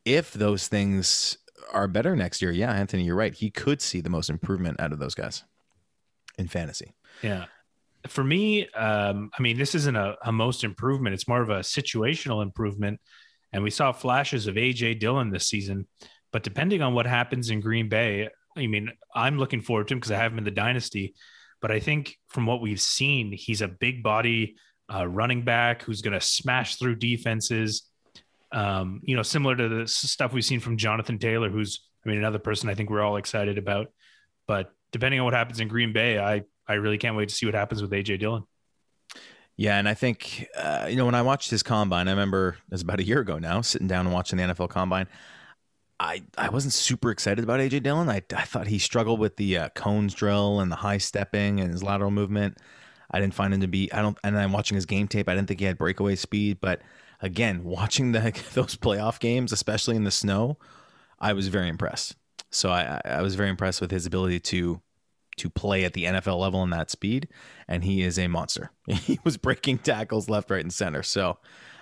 if 0.06 0.32
those 0.32 0.66
things 0.66 1.36
are 1.72 1.86
better 1.86 2.16
next 2.16 2.40
year, 2.40 2.52
yeah, 2.52 2.72
Anthony, 2.72 3.04
you're 3.04 3.16
right. 3.16 3.34
He 3.34 3.50
could 3.50 3.82
see 3.82 4.00
the 4.00 4.08
most 4.08 4.30
improvement 4.30 4.80
out 4.80 4.92
of 4.92 4.98
those 4.98 5.14
guys 5.14 5.44
in 6.38 6.48
fantasy. 6.48 6.94
Yeah. 7.22 7.46
For 8.08 8.24
me, 8.24 8.66
um, 8.70 9.30
I 9.38 9.42
mean, 9.42 9.58
this 9.58 9.74
isn't 9.74 9.96
a, 9.96 10.16
a 10.24 10.32
most 10.32 10.64
improvement. 10.64 11.12
It's 11.12 11.28
more 11.28 11.42
of 11.42 11.50
a 11.50 11.58
situational 11.58 12.42
improvement. 12.42 12.98
And 13.52 13.62
we 13.62 13.70
saw 13.70 13.92
flashes 13.92 14.46
of 14.46 14.54
AJ 14.54 15.00
Dillon 15.00 15.30
this 15.30 15.48
season. 15.48 15.86
But 16.32 16.44
depending 16.44 16.80
on 16.80 16.94
what 16.94 17.06
happens 17.06 17.50
in 17.50 17.60
Green 17.60 17.90
Bay, 17.90 18.30
I 18.56 18.66
mean, 18.66 18.90
I'm 19.14 19.36
looking 19.36 19.60
forward 19.60 19.88
to 19.88 19.94
him 19.94 19.98
because 19.98 20.12
I 20.12 20.16
have 20.16 20.32
him 20.32 20.38
in 20.38 20.44
the 20.44 20.50
dynasty. 20.50 21.14
But 21.60 21.70
I 21.70 21.80
think 21.80 22.16
from 22.28 22.46
what 22.46 22.60
we've 22.60 22.80
seen, 22.80 23.32
he's 23.32 23.60
a 23.60 23.68
big 23.68 24.02
body 24.02 24.56
uh, 24.92 25.06
running 25.06 25.42
back 25.42 25.82
who's 25.82 26.02
going 26.02 26.14
to 26.14 26.20
smash 26.20 26.76
through 26.76 26.96
defenses. 26.96 27.82
Um, 28.52 29.00
you 29.04 29.14
know, 29.14 29.22
similar 29.22 29.54
to 29.54 29.68
the 29.68 29.86
stuff 29.86 30.32
we've 30.32 30.44
seen 30.44 30.60
from 30.60 30.76
Jonathan 30.76 31.18
Taylor, 31.18 31.50
who's, 31.50 31.86
I 32.04 32.08
mean, 32.08 32.18
another 32.18 32.38
person 32.38 32.68
I 32.68 32.74
think 32.74 32.90
we're 32.90 33.02
all 33.02 33.16
excited 33.16 33.58
about. 33.58 33.88
But 34.48 34.72
depending 34.90 35.20
on 35.20 35.24
what 35.24 35.34
happens 35.34 35.60
in 35.60 35.68
Green 35.68 35.92
Bay, 35.92 36.18
I, 36.18 36.42
I 36.66 36.74
really 36.74 36.98
can't 36.98 37.16
wait 37.16 37.28
to 37.28 37.34
see 37.34 37.46
what 37.46 37.54
happens 37.54 37.82
with 37.82 37.92
AJ 37.92 38.18
Dillon. 38.20 38.44
Yeah, 39.56 39.78
and 39.78 39.86
I 39.86 39.92
think 39.92 40.48
uh, 40.56 40.86
you 40.88 40.96
know 40.96 41.04
when 41.04 41.14
I 41.14 41.20
watched 41.20 41.50
his 41.50 41.62
combine, 41.62 42.08
I 42.08 42.12
remember 42.12 42.56
it 42.70 42.72
was 42.72 42.80
about 42.80 42.98
a 42.98 43.04
year 43.04 43.20
ago 43.20 43.38
now, 43.38 43.60
sitting 43.60 43.86
down 43.86 44.06
and 44.06 44.14
watching 44.14 44.38
the 44.38 44.44
NFL 44.44 44.70
combine. 44.70 45.06
I, 46.00 46.22
I 46.38 46.48
wasn't 46.48 46.72
super 46.72 47.10
excited 47.10 47.44
about 47.44 47.60
AJ 47.60 47.82
Dillon. 47.82 48.08
I, 48.08 48.22
I 48.34 48.44
thought 48.44 48.68
he 48.68 48.78
struggled 48.78 49.20
with 49.20 49.36
the 49.36 49.58
uh, 49.58 49.68
cones 49.70 50.14
drill 50.14 50.58
and 50.58 50.72
the 50.72 50.76
high 50.76 50.96
stepping 50.96 51.60
and 51.60 51.70
his 51.70 51.82
lateral 51.82 52.10
movement. 52.10 52.56
I 53.10 53.20
didn't 53.20 53.34
find 53.34 53.52
him 53.52 53.60
to 53.60 53.68
be. 53.68 53.92
I 53.92 54.00
don't. 54.00 54.16
And 54.24 54.38
I'm 54.38 54.52
watching 54.52 54.76
his 54.76 54.86
game 54.86 55.08
tape. 55.08 55.28
I 55.28 55.34
didn't 55.34 55.48
think 55.48 55.60
he 55.60 55.66
had 55.66 55.76
breakaway 55.76 56.16
speed. 56.16 56.58
But 56.58 56.80
again, 57.20 57.64
watching 57.64 58.12
the 58.12 58.20
those 58.54 58.76
playoff 58.76 59.20
games, 59.20 59.52
especially 59.52 59.94
in 59.94 60.04
the 60.04 60.10
snow, 60.10 60.56
I 61.18 61.34
was 61.34 61.48
very 61.48 61.68
impressed. 61.68 62.16
So 62.50 62.70
I, 62.70 63.00
I 63.04 63.20
was 63.20 63.34
very 63.34 63.50
impressed 63.50 63.82
with 63.82 63.90
his 63.90 64.06
ability 64.06 64.40
to 64.40 64.80
to 65.36 65.50
play 65.50 65.84
at 65.84 65.92
the 65.92 66.04
NFL 66.04 66.38
level 66.38 66.62
in 66.62 66.70
that 66.70 66.90
speed, 66.90 67.28
and 67.68 67.84
he 67.84 68.02
is 68.02 68.18
a 68.18 68.26
monster. 68.26 68.70
He 68.86 69.20
was 69.22 69.36
breaking 69.36 69.78
tackles 69.78 70.30
left, 70.30 70.50
right, 70.50 70.62
and 70.62 70.72
center. 70.72 71.02
So, 71.02 71.38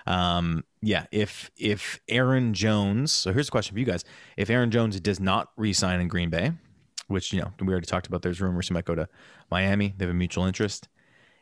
um, 0.09 0.64
yeah, 0.81 1.05
if 1.12 1.51
if 1.59 2.01
Aaron 2.09 2.55
Jones, 2.55 3.12
so 3.12 3.31
here's 3.31 3.49
a 3.49 3.51
question 3.51 3.75
for 3.75 3.79
you 3.79 3.85
guys: 3.85 4.05
If 4.38 4.49
Aaron 4.49 4.71
Jones 4.71 4.99
does 5.01 5.21
not 5.21 5.51
re-sign 5.59 6.01
in 6.01 6.09
Green 6.09 6.31
Bay, 6.31 6.53
which 7.09 7.31
you 7.31 7.40
know 7.40 7.53
we 7.61 7.68
already 7.68 7.87
talked 7.87 8.07
about, 8.07 8.23
there's 8.23 8.40
rumors 8.40 8.68
he 8.68 8.75
might 8.75 8.87
go 8.87 8.94
to 8.94 9.07
Miami. 9.51 9.94
They 9.97 10.07
have 10.07 10.14
a 10.14 10.16
mutual 10.16 10.47
interest. 10.47 10.88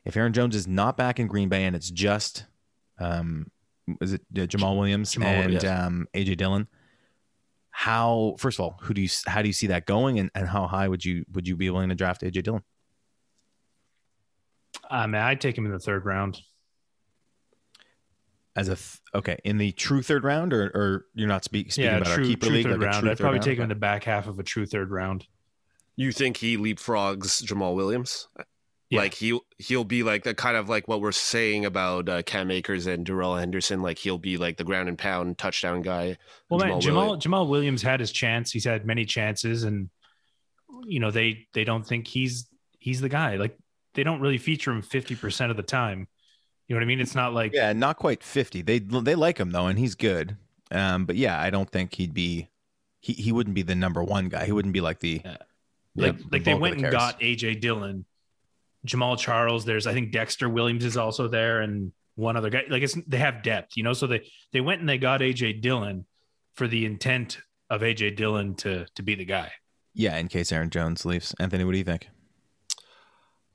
If 0.05 0.17
Aaron 0.17 0.33
Jones 0.33 0.57
is 0.57 0.67
not 0.67 0.97
back 0.97 1.21
in 1.21 1.29
Green 1.29 1.49
Bay 1.49 1.65
and 1.65 1.77
it's 1.77 1.91
just, 1.91 2.47
um, 2.99 3.53
is 4.01 4.15
it 4.15 4.23
uh, 4.37 4.41
Jamaal 4.41 4.77
Williams 4.77 5.15
Jamaal 5.15 5.27
and 5.27 5.55
Williams. 5.55 5.65
um, 5.65 6.09
AJ 6.13 6.37
Dillon? 6.37 6.67
How 7.71 8.35
first 8.37 8.59
of 8.59 8.65
all, 8.65 8.79
who 8.83 8.95
do 8.95 9.01
you 9.01 9.09
how 9.29 9.43
do 9.43 9.49
you 9.49 9.53
see 9.53 9.69
that 9.69 9.87
going, 9.87 10.19
and, 10.19 10.29
and 10.35 10.49
how 10.49 10.67
high 10.67 10.89
would 10.89 11.05
you 11.05 11.25
would 11.33 11.47
you 11.47 11.55
be 11.55 11.71
willing 11.71 11.91
to 11.91 11.95
draft 11.95 12.23
AJ 12.23 12.43
Dillon? 12.43 12.65
I 14.91 15.07
mean, 15.07 15.23
I'd 15.23 15.41
take 15.41 15.57
him 15.57 15.67
in 15.67 15.73
the 15.73 15.79
third 15.79 16.05
round. 16.05 16.41
As 18.57 18.69
a 18.69 18.75
th- 18.77 19.01
okay 19.15 19.37
in 19.45 19.59
the 19.59 19.71
true 19.73 20.01
third 20.01 20.25
round, 20.25 20.55
or, 20.55 20.65
or 20.75 21.07
you're 21.15 21.29
not 21.29 21.45
speak, 21.45 21.73
speaking 21.73 21.91
yeah, 21.91 21.99
about 21.99 22.15
true, 22.15 22.25
our 22.25 22.29
keeper 22.29 22.47
true 22.47 22.55
league, 22.57 22.67
third 22.67 22.81
like 22.81 22.91
round. 22.91 23.03
true 23.03 23.11
I'd 23.11 23.19
third 23.19 23.23
probably 23.23 23.39
round? 23.39 23.45
take 23.45 23.59
him 23.59 23.63
in 23.65 23.69
the 23.69 23.75
back 23.75 24.05
half 24.05 24.27
of 24.27 24.39
a 24.39 24.43
true 24.43 24.65
third 24.65 24.91
round. 24.91 25.27
You 25.97 26.11
think 26.11 26.39
he 26.39 26.57
leapfrogs 26.57 27.43
Jamaal 27.45 27.75
Williams? 27.75 28.29
Yeah. 28.89 29.01
Like 29.01 29.15
he 29.15 29.39
he'll 29.59 29.85
be 29.85 30.03
like 30.03 30.23
the 30.25 30.33
kind 30.33 30.57
of 30.57 30.69
like 30.69 30.87
what 30.87 31.01
we're 31.01 31.13
saying 31.13 31.65
about 31.65 32.09
uh, 32.09 32.23
Cam 32.23 32.51
Akers 32.51 32.87
and 32.87 33.05
Darrell 33.05 33.37
Henderson. 33.37 33.83
Like 33.83 33.99
he'll 33.99 34.17
be 34.17 34.37
like 34.37 34.57
the 34.57 34.65
ground 34.65 34.89
and 34.89 34.97
pound 34.97 35.39
touchdown 35.39 35.83
guy. 35.83 36.17
Well, 36.49 36.61
man, 36.61 36.81
Jamal 36.81 37.03
Jamaal 37.03 37.07
Williams. 37.07 37.25
Jamaal 37.25 37.49
Williams 37.49 37.83
had 37.83 38.01
his 38.01 38.13
chance. 38.13 38.53
He's 38.53 38.65
had 38.65 38.87
many 38.87 39.05
chances, 39.05 39.65
and 39.65 39.91
you 40.85 41.01
know 41.01 41.11
they 41.11 41.47
they 41.53 41.65
don't 41.65 41.85
think 41.85 42.07
he's 42.07 42.49
he's 42.79 43.01
the 43.01 43.09
guy. 43.09 43.37
Like 43.37 43.59
they 43.95 44.05
don't 44.05 44.21
really 44.21 44.39
feature 44.39 44.71
him 44.71 44.83
fifty 44.83 45.17
percent 45.17 45.51
of 45.51 45.57
the 45.57 45.63
time. 45.65 46.07
You 46.69 46.75
know 46.75 46.81
what 46.81 46.85
I 46.85 46.87
mean? 46.87 47.01
It's 47.01 47.15
not 47.15 47.33
like 47.33 47.53
Yeah, 47.55 47.73
not 47.73 47.97
quite 47.97 48.23
fifty. 48.23 48.63
They 48.63 48.79
they 48.81 49.15
like 49.15 49.39
him 49.39 49.51
though, 49.51 49.67
and 49.67 49.79
he's 49.79 49.95
good. 49.95 50.37
Um, 50.71 51.05
but 51.07 51.17
yeah, 51.17 51.41
I 51.41 51.51
don't 51.51 51.71
think 51.71 51.95
he'd 51.95 52.13
be. 52.15 52.49
He, 53.01 53.13
he 53.13 53.31
wouldn't 53.31 53.55
be 53.55 53.63
the 53.63 53.77
number 53.77 54.03
one 54.03 54.29
guy. 54.29 54.47
He 54.47 54.53
wouldn't 54.53 54.75
be 54.75 54.81
like 54.81 54.99
the 54.99 55.23
Yeah. 55.25 55.37
like 55.95 56.19
the 56.19 56.25
like 56.33 56.45
they 56.45 56.55
went 56.55 56.79
the 56.79 56.85
and 56.87 56.93
got 56.93 57.21
AJ 57.21 57.61
Dillon, 57.61 58.05
Jamal 58.85 59.17
Charles. 59.17 59.65
There's 59.65 59.87
I 59.87 59.93
think 59.93 60.11
Dexter 60.11 60.49
Williams 60.49 60.85
is 60.85 60.97
also 60.97 61.29
there, 61.29 61.61
and 61.61 61.93
one 62.17 62.37
other 62.37 62.51
guy. 62.51 62.65
Like 62.69 62.83
it's 62.83 62.97
they 63.07 63.19
have 63.19 63.45
depth, 63.45 63.77
you 63.77 63.85
know. 63.85 63.93
So 63.93 64.09
they 64.09 64.29
they 64.53 64.61
went 64.61 64.81
and 64.81 64.89
they 64.89 64.99
got 64.99 65.21
AJ 65.21 65.61
Dillon 65.61 66.05
for 66.55 66.67
the 66.67 66.85
intent 66.85 67.39
of 67.71 67.83
AJ 67.83 68.17
Dillon 68.17 68.57
to 68.57 68.87
to 68.97 69.03
be 69.05 69.15
the 69.15 69.25
guy. 69.25 69.53
yeah. 69.95 70.17
In 70.17 70.27
case 70.27 70.51
Aaron 70.51 70.71
Jones 70.71 71.05
leaves, 71.05 71.33
Anthony, 71.39 71.63
what 71.65 71.73
do 71.73 71.79
you 71.79 71.85
think? 71.85 72.09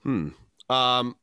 Hmm. 0.03 0.29
Um. 0.69 1.15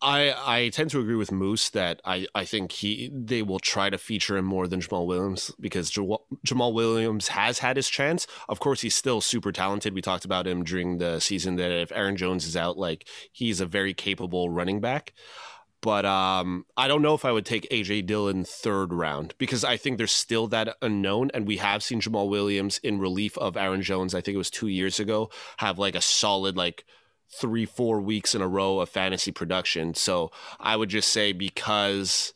I- 0.00 0.34
I 0.44 0.68
tend 0.70 0.90
to 0.90 1.00
agree 1.00 1.14
with 1.14 1.30
Moose 1.30 1.70
that 1.70 2.00
I, 2.04 2.26
I 2.34 2.44
think 2.44 2.72
he 2.72 3.10
they 3.12 3.42
will 3.42 3.60
try 3.60 3.88
to 3.90 3.98
feature 3.98 4.36
him 4.36 4.44
more 4.44 4.66
than 4.66 4.80
Jamaal 4.80 5.06
Williams 5.06 5.52
because 5.60 5.90
Jamal, 5.90 6.26
Jamaal 6.46 6.74
Williams 6.74 7.28
has 7.28 7.60
had 7.60 7.76
his 7.76 7.88
chance. 7.88 8.26
Of 8.48 8.58
course, 8.60 8.80
he's 8.80 8.96
still 8.96 9.20
super 9.20 9.52
talented. 9.52 9.94
We 9.94 10.02
talked 10.02 10.24
about 10.24 10.46
him 10.46 10.64
during 10.64 10.98
the 10.98 11.20
season 11.20 11.56
that 11.56 11.70
if 11.70 11.92
Aaron 11.92 12.16
Jones 12.16 12.44
is 12.46 12.56
out, 12.56 12.76
like 12.76 13.06
he's 13.30 13.60
a 13.60 13.66
very 13.66 13.94
capable 13.94 14.50
running 14.50 14.80
back. 14.80 15.12
But 15.80 16.04
um, 16.04 16.64
I 16.76 16.86
don't 16.86 17.02
know 17.02 17.14
if 17.14 17.24
I 17.24 17.32
would 17.32 17.44
take 17.44 17.68
AJ 17.70 18.06
Dillon 18.06 18.44
third 18.44 18.92
round 18.92 19.34
because 19.38 19.64
I 19.64 19.76
think 19.76 19.98
there's 19.98 20.12
still 20.12 20.46
that 20.48 20.76
unknown, 20.80 21.30
and 21.34 21.46
we 21.46 21.56
have 21.56 21.82
seen 21.82 22.00
Jamaal 22.00 22.28
Williams 22.28 22.78
in 22.84 23.00
relief 23.00 23.36
of 23.38 23.56
Aaron 23.56 23.82
Jones. 23.82 24.14
I 24.14 24.20
think 24.20 24.34
it 24.36 24.38
was 24.38 24.50
two 24.50 24.68
years 24.68 25.00
ago 25.00 25.30
have 25.56 25.78
like 25.80 25.96
a 25.96 26.00
solid 26.00 26.56
like 26.56 26.84
three, 27.34 27.64
four 27.64 28.00
weeks 28.00 28.34
in 28.34 28.42
a 28.42 28.48
row 28.48 28.80
of 28.80 28.88
fantasy 28.88 29.32
production. 29.32 29.94
So 29.94 30.30
I 30.60 30.76
would 30.76 30.88
just 30.90 31.08
say 31.08 31.32
because 31.32 32.32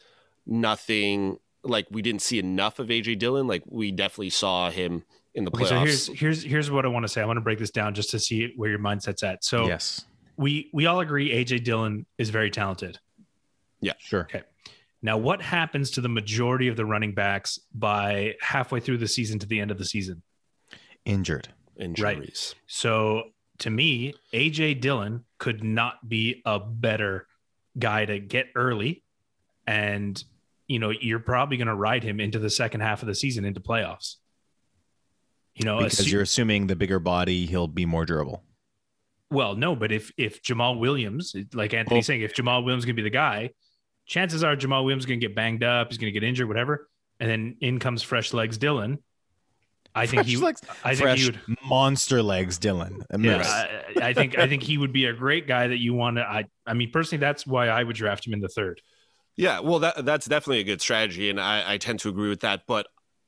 nothing 0.47 1.39
like 1.63 1.87
we 1.91 2.03
didn't 2.03 2.23
see 2.23 2.39
enough 2.39 2.79
of 2.79 2.89
AJ 2.89 3.19
Dillon, 3.19 3.47
like 3.47 3.63
we 3.67 3.91
definitely 3.93 4.31
saw 4.31 4.71
him 4.71 5.03
in 5.35 5.45
the 5.45 5.51
Okay, 5.51 5.65
playoffs. 5.65 5.69
so 5.69 5.79
here's 5.81 6.07
here's 6.07 6.43
here's 6.43 6.71
what 6.71 6.85
I 6.85 6.89
want 6.89 7.05
to 7.05 7.09
say. 7.09 7.21
I 7.21 7.25
want 7.27 7.37
to 7.37 7.41
break 7.43 7.59
this 7.59 7.71
down 7.71 7.95
just 7.95 8.11
to 8.11 8.19
see 8.19 8.53
where 8.57 8.71
your 8.71 8.79
mindset's 8.79 9.23
at. 9.23 9.45
So 9.45 9.67
yes, 9.67 10.07
we 10.37 10.71
we 10.73 10.87
all 10.87 11.01
agree 11.01 11.31
AJ 11.31 11.65
Dillon 11.65 12.07
is 12.19 12.31
very 12.31 12.51
talented. 12.51 12.99
Yeah, 13.81 13.93
sure. 13.99 14.23
Okay. 14.23 14.43
Now, 15.03 15.19
what 15.19 15.43
happens 15.43 15.91
to 15.93 16.01
the 16.01 16.09
majority 16.09 16.69
of 16.69 16.77
the 16.77 16.87
running 16.87 17.13
backs 17.15 17.61
by 17.75 18.35
halfway 18.41 18.81
through 18.81 18.97
the 18.99 19.07
season 19.07 19.39
to 19.41 19.47
the 19.47 19.61
end 19.61 19.71
of 19.71 19.79
the 19.79 19.85
season? 19.85 20.23
Injured. 21.05 21.49
injuries. 21.79 22.55
So 22.67 23.25
to 23.59 23.71
me, 23.71 24.15
AJ 24.33 24.81
Dillon 24.81 25.25
could 25.39 25.63
not 25.65 26.09
be 26.09 26.43
a 26.45 26.59
better 26.59 27.27
guy 27.79 28.05
to 28.05 28.19
get 28.19 28.47
early. 28.55 29.03
And, 29.67 30.23
you 30.69 30.79
know, 30.79 30.91
you're 30.91 31.19
probably 31.21 31.57
going 31.57 31.67
to 31.69 31.75
ride 31.75 32.03
him 32.05 32.21
into 32.21 32.39
the 32.39 32.51
second 32.51 32.81
half 32.81 33.03
of 33.03 33.09
the 33.09 33.15
season 33.15 33.45
into 33.45 33.61
playoffs. 33.61 34.17
You 35.55 35.65
know, 35.65 35.79
Because 35.79 36.11
you're 36.11 36.23
assuming 36.23 36.67
the 36.67 36.77
bigger 36.77 36.99
body, 36.99 37.47
he'll 37.47 37.67
be 37.69 37.87
more 37.87 38.05
durable. 38.05 38.43
well, 39.31 39.57
no, 39.57 39.75
but 39.75 39.91
if 39.91 40.13
if 40.17 40.43
Jamaal 40.43 40.79
Williams, 40.79 41.35
like 41.55 41.73
Anthony's 41.75 41.97
Well- 41.97 42.03
saying, 42.03 42.21
if 42.23 42.35
Jamaal 42.35 42.63
Williams 42.65 42.83
is 42.83 42.87
going 42.87 42.95
to 42.97 43.03
be 43.03 43.09
the 43.09 43.11
guy, 43.11 43.51
chances 44.07 44.45
are 44.45 44.55
Jamaal 44.55 44.85
Williams 44.85 45.03
is 45.03 45.07
going 45.07 45.19
to 45.21 45.27
get 45.27 45.35
banged 45.35 45.65
up, 45.65 45.89
he's 45.89 45.99
going 45.99 46.13
to 46.13 46.19
get 46.21 46.27
injured, 46.27 46.47
whatever. 46.47 46.89
And 47.19 47.31
then 47.31 47.57
in 47.61 47.79
comes 47.79 48.03
fresh 48.03 48.33
legs 48.35 48.59
Dillon. 48.59 48.99
I 49.97 50.07
think 50.07 50.23
Fresh 50.23 50.27
he 50.27 50.37
legs, 50.37 50.61
I 50.85 50.91
think 50.95 51.03
fresh 51.03 51.19
he 51.21 51.27
would 51.27 51.41
monster 51.65 52.23
legs, 52.23 52.59
Dillon. 52.59 53.03
Yeah, 53.19 53.43
I, 53.97 54.09
I 54.09 54.13
think 54.13 54.39
I 54.39 54.47
think 54.49 54.63
he 54.63 54.79
would 54.79 54.93
be 54.93 55.07
a 55.07 55.13
great 55.13 55.47
guy 55.47 55.67
that 55.69 55.79
you 55.79 55.95
want 55.95 56.17
to. 56.19 56.23
I 56.23 56.45
I 56.67 56.75
mean, 56.75 56.91
personally, 56.91 57.21
that's 57.21 57.47
why 57.47 57.69
I 57.69 57.83
would 57.83 57.97
draft 57.97 58.27
him 58.27 58.33
in 58.35 58.41
the 58.41 58.49
third. 58.49 58.81
Yeah, 59.37 59.61
well, 59.61 59.81
that 59.81 60.05
that's 60.05 60.27
definitely 60.27 60.61
a 60.61 60.65
good 60.65 60.81
strategy, 60.81 61.29
and 61.31 61.41
I, 61.41 61.75
I 61.75 61.79
tend 61.79 62.01
to 62.01 62.09
agree 62.09 62.29
with 62.29 62.41
that. 62.41 62.63
But 62.67 62.87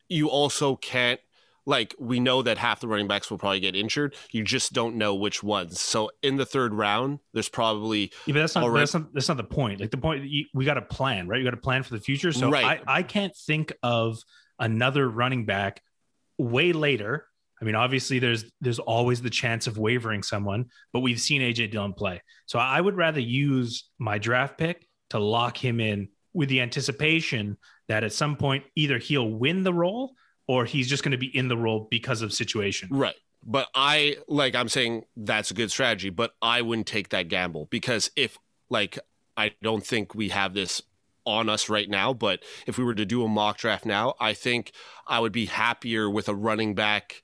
you 0.09 0.28
also 0.28 0.76
can't 0.76 1.20
like 1.68 1.94
we 1.98 2.18
know 2.18 2.40
that 2.40 2.57
half 2.57 2.81
the 2.81 2.88
running 2.88 3.07
backs 3.07 3.31
will 3.31 3.37
probably 3.37 3.61
get 3.61 3.76
injured. 3.76 4.14
You 4.33 4.42
just 4.42 4.72
don't 4.72 4.96
know 4.96 5.14
which 5.14 5.42
ones. 5.42 5.81
So 5.81 6.11
in 6.22 6.37
the 6.37 6.46
third 6.46 6.72
round, 6.72 7.18
there's 7.35 7.50
probably 7.50 8.11
Yeah, 8.24 8.33
but 8.33 8.40
that's 8.40 8.54
not 8.54 8.64
All 8.64 8.70
right. 8.70 8.81
that's 8.81 8.94
not 8.94 9.12
that's 9.12 9.28
not 9.28 9.37
the 9.37 9.44
point. 9.44 9.81
Like 9.81 9.90
the 9.90 9.98
point, 9.98 10.24
you, 10.24 10.46
we 10.54 10.64
got 10.64 10.74
to 10.74 10.83
plan, 10.83 11.28
right? 11.28 11.38
You 11.38 11.44
got 11.44 11.50
to 11.50 11.59
plan 11.59 11.83
for 11.83 11.94
the 11.94 12.00
future. 12.00 12.33
So 12.33 12.50
Right. 12.50 12.81
I 12.87 12.98
I 12.98 13.02
can't 13.02 13.37
think 13.37 13.74
of 13.83 14.18
another 14.59 15.09
running 15.09 15.44
back 15.44 15.83
way 16.38 16.72
later. 16.72 17.27
I 17.61 17.64
mean, 17.64 17.74
obviously, 17.74 18.18
there's 18.18 18.44
there's 18.61 18.79
always 18.79 19.20
the 19.20 19.31
chance 19.31 19.66
of 19.66 19.79
wavering 19.79 20.22
someone, 20.22 20.66
but 20.92 21.01
we've 21.01 21.20
seen 21.20 21.42
AJ 21.42 21.72
Dillon 21.72 21.92
play. 21.92 22.22
So 22.46 22.59
I 22.59 22.81
would 22.81 22.96
rather 22.96 23.20
use 23.20 23.90
my 23.98 24.18
draft 24.18 24.59
pick 24.59 24.87
to 25.11 25.18
lock 25.18 25.57
him 25.57 25.81
in 25.81 26.09
with 26.35 26.48
the 26.48 26.61
anticipation 26.61 27.57
that 27.88 28.05
at 28.05 28.12
some 28.12 28.37
point 28.37 28.64
either 28.77 28.98
he'll 28.98 29.29
win 29.29 29.64
the 29.64 29.72
role 29.72 30.12
or 30.46 30.64
he's 30.64 30.88
just 30.88 31.03
going 31.03 31.12
to 31.12 31.18
be 31.18 31.37
in 31.37 31.48
the 31.48 31.57
role 31.57 31.88
because 31.90 32.22
of 32.22 32.33
situation. 32.33 32.88
Right. 32.90 33.16
But 33.44 33.68
I 33.74 34.16
like 34.29 34.55
I'm 34.55 34.68
saying 34.68 35.05
that's 35.16 35.51
a 35.51 35.55
good 35.55 35.70
strategy, 35.70 36.11
but 36.11 36.33
I 36.42 36.62
wouldn't 36.62 36.87
take 36.87 37.11
that 37.11 37.29
gamble 37.29 37.66
because 37.70 38.11
if 38.16 38.38
like 38.68 38.98
I 39.37 39.53
don't 39.62 39.85
think 39.85 40.14
we 40.14 40.31
have 40.31 40.55
this 40.55 40.83
on 41.29 41.49
us 41.49 41.69
right 41.69 41.88
now, 41.88 42.12
but 42.12 42.43
if 42.67 42.79
we 42.79 42.85
were 42.85 42.95
to 42.95 43.05
do 43.05 43.23
a 43.23 43.29
mock 43.29 43.59
draft 43.59 43.85
now, 43.85 44.14
I 44.19 44.33
think 44.33 44.73
I 45.07 45.21
would 45.21 45.33
be 45.33 45.47
happier 45.47 46.09
with 46.09 46.29
a 46.29 46.35
running 46.35 46.75
back 46.75 47.23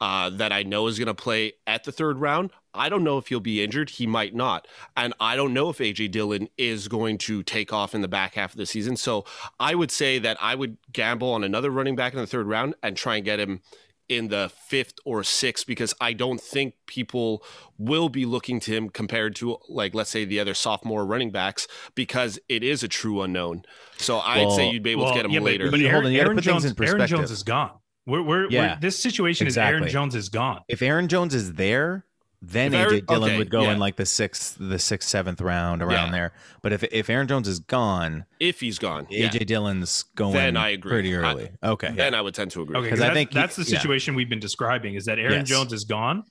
uh, 0.00 0.30
that 0.30 0.52
I 0.52 0.62
know 0.62 0.88
is 0.88 0.98
going 0.98 1.06
to 1.06 1.14
play 1.14 1.54
at 1.66 1.84
the 1.84 1.92
third 1.92 2.18
round. 2.18 2.50
I 2.74 2.90
don't 2.90 3.04
know 3.04 3.16
if 3.16 3.28
he'll 3.28 3.40
be 3.40 3.62
injured. 3.62 3.88
He 3.88 4.06
might 4.06 4.34
not. 4.34 4.68
And 4.96 5.14
I 5.18 5.36
don't 5.36 5.54
know 5.54 5.70
if 5.70 5.78
AJ 5.78 6.10
Dillon 6.10 6.48
is 6.58 6.88
going 6.88 7.16
to 7.18 7.42
take 7.42 7.72
off 7.72 7.94
in 7.94 8.02
the 8.02 8.08
back 8.08 8.34
half 8.34 8.52
of 8.52 8.58
the 8.58 8.66
season. 8.66 8.96
So 8.96 9.24
I 9.58 9.74
would 9.74 9.90
say 9.90 10.18
that 10.18 10.36
I 10.40 10.54
would 10.54 10.76
gamble 10.92 11.32
on 11.32 11.42
another 11.42 11.70
running 11.70 11.96
back 11.96 12.12
in 12.12 12.18
the 12.18 12.26
third 12.26 12.46
round 12.46 12.74
and 12.82 12.96
try 12.96 13.16
and 13.16 13.24
get 13.24 13.40
him 13.40 13.62
in 14.08 14.28
the 14.28 14.50
fifth 14.68 14.94
or 15.04 15.24
sixth 15.24 15.66
because 15.66 15.92
I 16.00 16.12
don't 16.12 16.40
think 16.40 16.74
people 16.86 17.42
will 17.78 18.08
be 18.08 18.24
looking 18.24 18.60
to 18.60 18.72
him 18.72 18.88
compared 18.88 19.34
to 19.36 19.58
like 19.68 19.94
let's 19.94 20.10
say 20.10 20.24
the 20.24 20.38
other 20.40 20.54
sophomore 20.54 21.04
running 21.04 21.30
backs 21.30 21.66
because 21.94 22.38
it 22.48 22.62
is 22.62 22.82
a 22.82 22.88
true 22.88 23.22
unknown. 23.22 23.64
So 23.96 24.18
I'd 24.18 24.52
say 24.52 24.70
you'd 24.70 24.82
be 24.82 24.90
able 24.92 25.04
Well, 25.04 25.12
to 25.12 25.18
get 25.18 25.24
him 25.26 25.32
yeah, 25.32 25.40
later. 25.40 25.70
But, 25.70 25.80
You- 25.80 25.90
hold 25.90 26.04
Aaron, 26.04 26.14
on, 26.16 26.26
Aaron 26.26 26.40
Jones, 26.40 26.64
Aaron. 26.80 27.06
Jones 27.06 27.30
is 27.30 27.42
gone. 27.42 27.72
We're, 28.06 28.22
we're, 28.22 28.48
Yeah, 28.50 28.74
we're 28.74 28.80
this 28.80 28.98
situation 28.98 29.46
is 29.48 29.58
Aaron. 29.58 29.88
Jones 29.88 30.14
is 30.14 30.28
gone. 30.28 30.60
If 30.68 30.80
Aaron 30.82 31.08
Jones 31.08 31.34
is 31.34 31.54
there, 31.54 32.04
then 32.42 32.72
If 32.74 32.80
AJ 32.80 32.82
Aaron- 32.92 33.04
Dillon 33.06 33.22
okay, 33.30 33.38
would 33.38 33.50
go 33.50 33.62
yeah. 33.62 33.72
in 33.72 33.78
like 33.78 33.96
the 33.96 34.06
sixth, 34.06 34.56
the 34.60 34.78
sixth, 34.78 35.08
seventh 35.08 35.40
round 35.40 35.82
around 35.82 36.06
Yeah. 36.06 36.12
there. 36.12 36.32
But 36.62 36.72
if 36.72 36.84
if 36.84 37.08
Aaron 37.10 37.26
Jones 37.26 37.48
is 37.48 37.58
gone, 37.60 38.24
if 38.40 38.60
he's 38.60 38.78
gone, 38.78 39.06
yeah, 39.10 39.28
AJ 39.28 39.46
Dillon's 39.46 40.04
going 40.14 40.34
Then 40.34 40.56
I 40.56 40.68
agree. 40.70 40.90
pretty 40.90 41.14
I- 41.16 41.18
early. 41.18 41.50
okay. 41.62 41.92
then 41.92 42.14
I 42.14 42.20
would 42.20 42.34
tend 42.34 42.50
to 42.52 42.62
agree. 42.62 42.76
Okay, 42.76 42.88
'Cause 42.90 42.98
because 42.98 43.08
I 43.08 43.10
I 43.10 43.14
think 43.14 43.30
think 43.30 43.32
he- 43.32 43.40
that's 43.46 43.56
the 43.56 43.62
yeah. 43.70 43.78
situation 43.80 44.14
we've 44.14 44.28
been 44.28 44.38
describing 44.40 44.94
is 44.94 45.06
that 45.06 45.18
Aaron 45.18 45.40
Yes. 45.40 45.48
Jones 45.48 45.72
is 45.72 45.84
gone. 45.84 46.24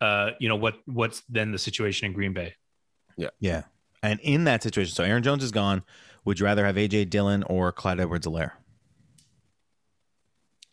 Uh, 0.00 0.30
you 0.38 0.48
know 0.48 0.56
what? 0.56 0.76
What's 0.86 1.22
then 1.28 1.52
the 1.52 1.58
situation 1.58 2.06
in 2.06 2.12
Green 2.12 2.32
Bay? 2.32 2.54
Yeah. 3.16 3.28
Yeah. 3.40 3.64
And 4.02 4.18
in 4.20 4.44
that 4.44 4.62
situation, 4.62 4.94
so 4.94 5.04
Aaron 5.04 5.22
Jones 5.22 5.44
is 5.44 5.50
gone. 5.50 5.82
Would 6.24 6.38
you 6.40 6.46
rather 6.46 6.64
have 6.64 6.76
AJ 6.76 7.04
Dillon 7.10 7.42
or 7.44 7.70
Clyde 7.72 8.00
Edwards 8.00 8.26
Helaire? 8.26 8.52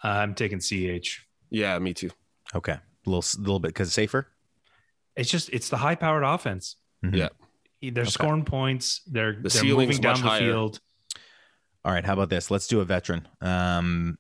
I'm 0.03 0.35
taking 0.35 0.59
Ch. 0.59 1.25
Yeah, 1.49 1.77
me 1.79 1.93
too. 1.93 2.09
Okay. 2.55 2.77
A 3.07 3.09
little, 3.09 3.41
little 3.41 3.59
bit 3.59 3.69
because 3.69 3.93
safer. 3.93 4.27
It's 5.15 5.31
just 5.31 5.49
it's 5.49 5.69
the 5.69 5.77
high 5.77 5.95
powered 5.95 6.23
offense. 6.23 6.75
Mhm. 7.03 7.15
Yeah. 7.15 7.29
They're 7.91 8.05
scoring 8.05 8.43
points. 8.43 9.01
They're 9.07 9.33
they're 9.41 9.63
moving 9.63 9.97
down 10.01 10.13
much 10.13 10.21
the 10.21 10.27
higher. 10.29 10.39
field. 10.41 10.79
All 11.85 11.93
right. 11.93 12.03
How 12.05 12.13
about 12.13 12.29
this? 12.29 12.51
Let's 12.51 12.67
do 12.67 12.81
a 12.81 12.85
veteran. 12.85 13.27
Um, 13.39 14.17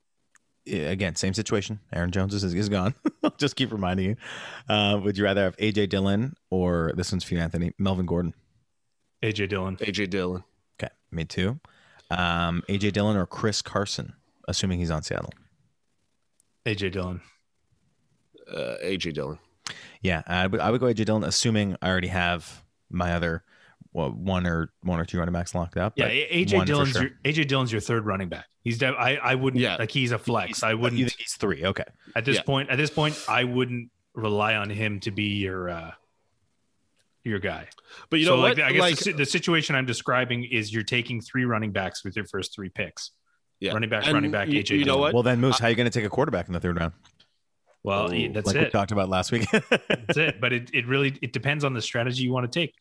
again, 0.65 1.15
same 1.15 1.33
situation. 1.33 1.79
Aaron 1.93 2.11
Jones 2.11 2.33
is, 2.33 2.43
is 2.43 2.69
gone. 2.69 2.93
I'll 3.23 3.31
just 3.37 3.55
keep 3.55 3.71
reminding 3.71 4.05
you. 4.05 4.15
Uh, 4.69 4.99
would 5.03 5.17
you 5.17 5.23
rather 5.23 5.43
have 5.43 5.57
AJ 5.57 5.89
Dillon 5.89 6.33
or 6.49 6.93
this 6.95 7.11
one's 7.11 7.23
for 7.23 7.33
you, 7.33 7.41
Anthony, 7.41 7.73
Melvin 7.77 8.05
Gordon? 8.05 8.33
AJ 9.23 9.49
Dillon. 9.49 9.75
AJ 9.77 10.09
Dillon. 10.11 10.43
Okay. 10.81 10.91
Me 11.11 11.25
too. 11.25 11.59
Um, 12.11 12.63
AJ 12.69 12.93
Dillon 12.93 13.17
or 13.17 13.25
Chris 13.25 13.61
Carson, 13.61 14.13
assuming 14.47 14.79
he's 14.79 14.91
on 14.91 15.03
Seattle. 15.03 15.31
AJ 16.65 16.91
Dillon. 16.93 17.21
Uh, 18.53 18.75
AJ 18.83 19.13
Dillon. 19.13 19.39
Yeah, 20.01 20.21
I 20.27 20.47
would, 20.47 20.59
I 20.61 20.71
would 20.71 20.79
go 20.79 20.85
AJ 20.87 21.05
Dillon, 21.05 21.23
assuming 21.23 21.75
I 21.81 21.89
already 21.89 22.07
have 22.07 22.63
my 22.89 23.13
other 23.13 23.43
well, 23.93 24.11
one 24.11 24.45
or 24.45 24.71
one 24.83 24.99
or 24.99 25.05
two 25.05 25.17
running 25.17 25.33
backs 25.33 25.55
locked 25.55 25.75
up. 25.77 25.93
Yeah, 25.95 26.07
AJ 26.09 26.53
one 26.55 26.67
Dillon's 26.67 26.91
sure. 26.91 27.01
your 27.03 27.11
AJ 27.23 27.47
Dillon's 27.47 27.71
your 27.71 27.81
third 27.81 28.05
running 28.05 28.29
back. 28.29 28.45
He's 28.63 28.77
de- 28.77 28.87
I 28.87 29.15
I 29.15 29.35
wouldn't 29.35 29.61
Yeah. 29.61 29.77
like 29.77 29.91
he's 29.91 30.11
a 30.11 30.19
flex. 30.19 30.61
I 30.63 30.73
wouldn't 30.73 30.99
You 30.99 31.05
think 31.05 31.19
he's 31.19 31.33
three? 31.33 31.65
Okay. 31.65 31.83
at 32.15 32.25
this 32.25 32.35
Yeah. 32.37 32.41
point. 32.43 32.69
At 32.69 32.77
this 32.77 32.89
point, 32.89 33.17
I 33.27 33.43
wouldn't 33.43 33.89
rely 34.13 34.55
on 34.55 34.69
him 34.69 34.99
to 35.01 35.11
be 35.11 35.37
your 35.37 35.69
uh 35.69 35.91
your 37.23 37.39
guy. 37.39 37.67
But 38.09 38.19
you 38.19 38.25
so 38.25 38.35
know 38.35 38.41
like 38.41 38.57
what? 38.57 38.65
I 38.65 38.71
guess 38.71 38.81
like, 38.81 38.99
the, 38.99 39.11
the 39.13 39.25
situation 39.25 39.75
I'm 39.75 39.85
describing 39.85 40.45
is 40.45 40.71
you're 40.73 40.83
taking 40.83 41.19
three 41.21 41.45
running 41.45 41.71
backs 41.71 42.03
with 42.05 42.15
your 42.15 42.25
first 42.25 42.53
three 42.55 42.69
picks. 42.69 43.11
yeah. 43.59 43.73
running 43.73 43.89
back, 43.89 44.05
And 44.05 44.13
running 44.13 44.31
back, 44.31 44.47
You, 44.47 44.61
AJ 44.63 44.69
you 44.71 44.79
know 44.79 44.93
Dillon. 44.93 45.01
what? 45.01 45.13
Well, 45.15 45.23
then 45.23 45.41
Moose, 45.41 45.59
how 45.59 45.67
are 45.67 45.69
you 45.69 45.75
going 45.75 45.89
to 45.89 45.99
take 45.99 46.05
a 46.05 46.09
quarterback 46.09 46.47
in 46.47 46.53
the 46.53 46.59
third 46.59 46.79
round? 46.79 46.93
Well, 47.87 48.13
Oh, 48.13 48.27
that's 48.33 48.45
like 48.47 48.55
we 48.55 48.69
talked 48.69 48.91
about 48.91 49.09
last 49.09 49.31
week. 49.31 49.49
That's 49.51 50.17
it. 50.17 50.41
But 50.41 50.51
it, 50.53 50.69
it 50.73 50.85
really 50.85 51.17
it 51.21 51.31
depends 51.33 51.63
on 51.63 51.73
the 51.73 51.81
strategy 51.81 52.23
you 52.23 52.31
want 52.33 52.51
to 52.51 52.59
take. 52.59 52.73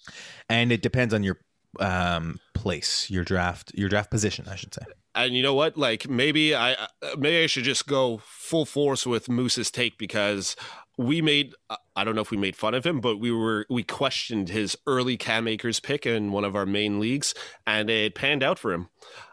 and 0.48 0.72
it 0.72 0.82
depends 0.82 1.14
on 1.14 1.22
your 1.22 1.38
um, 1.80 2.40
place, 2.54 3.08
your 3.10 3.22
draft, 3.24 3.70
your 3.74 3.88
draft 3.88 4.10
position, 4.10 4.46
I 4.50 4.56
should 4.56 4.74
say. 4.74 4.82
and 5.14 5.34
you 5.36 5.42
know 5.42 5.54
what? 5.54 5.76
Like 5.76 6.08
maybe 6.08 6.54
I 6.54 6.72
uh, 6.72 6.86
maybe 7.18 7.42
I 7.44 7.46
should 7.46 7.64
just 7.64 7.86
go 7.86 8.20
full 8.24 8.64
force 8.66 9.06
with 9.06 9.28
Moose's 9.28 9.70
take 9.70 9.96
because 9.98 10.56
we 10.98 11.20
made 11.22 11.54
uh, 11.70 11.76
I 11.94 12.02
don't 12.04 12.14
know 12.14 12.22
if 12.22 12.30
we 12.30 12.36
made 12.38 12.56
fun 12.56 12.74
of 12.74 12.84
him, 12.84 13.00
but 13.00 13.18
we 13.18 13.30
were 13.30 13.66
we 13.70 13.82
questioned 13.84 14.48
his 14.48 14.76
early 14.86 15.16
Cam 15.16 15.46
Akers 15.46 15.78
pick 15.80 16.04
in 16.06 16.32
one 16.32 16.44
of 16.44 16.56
our 16.56 16.66
main 16.66 16.98
leagues, 16.98 17.32
and 17.66 17.88
it 17.90 18.14
panned 18.14 18.42
out 18.42 18.58
for 18.58 18.72
him. 18.72 18.88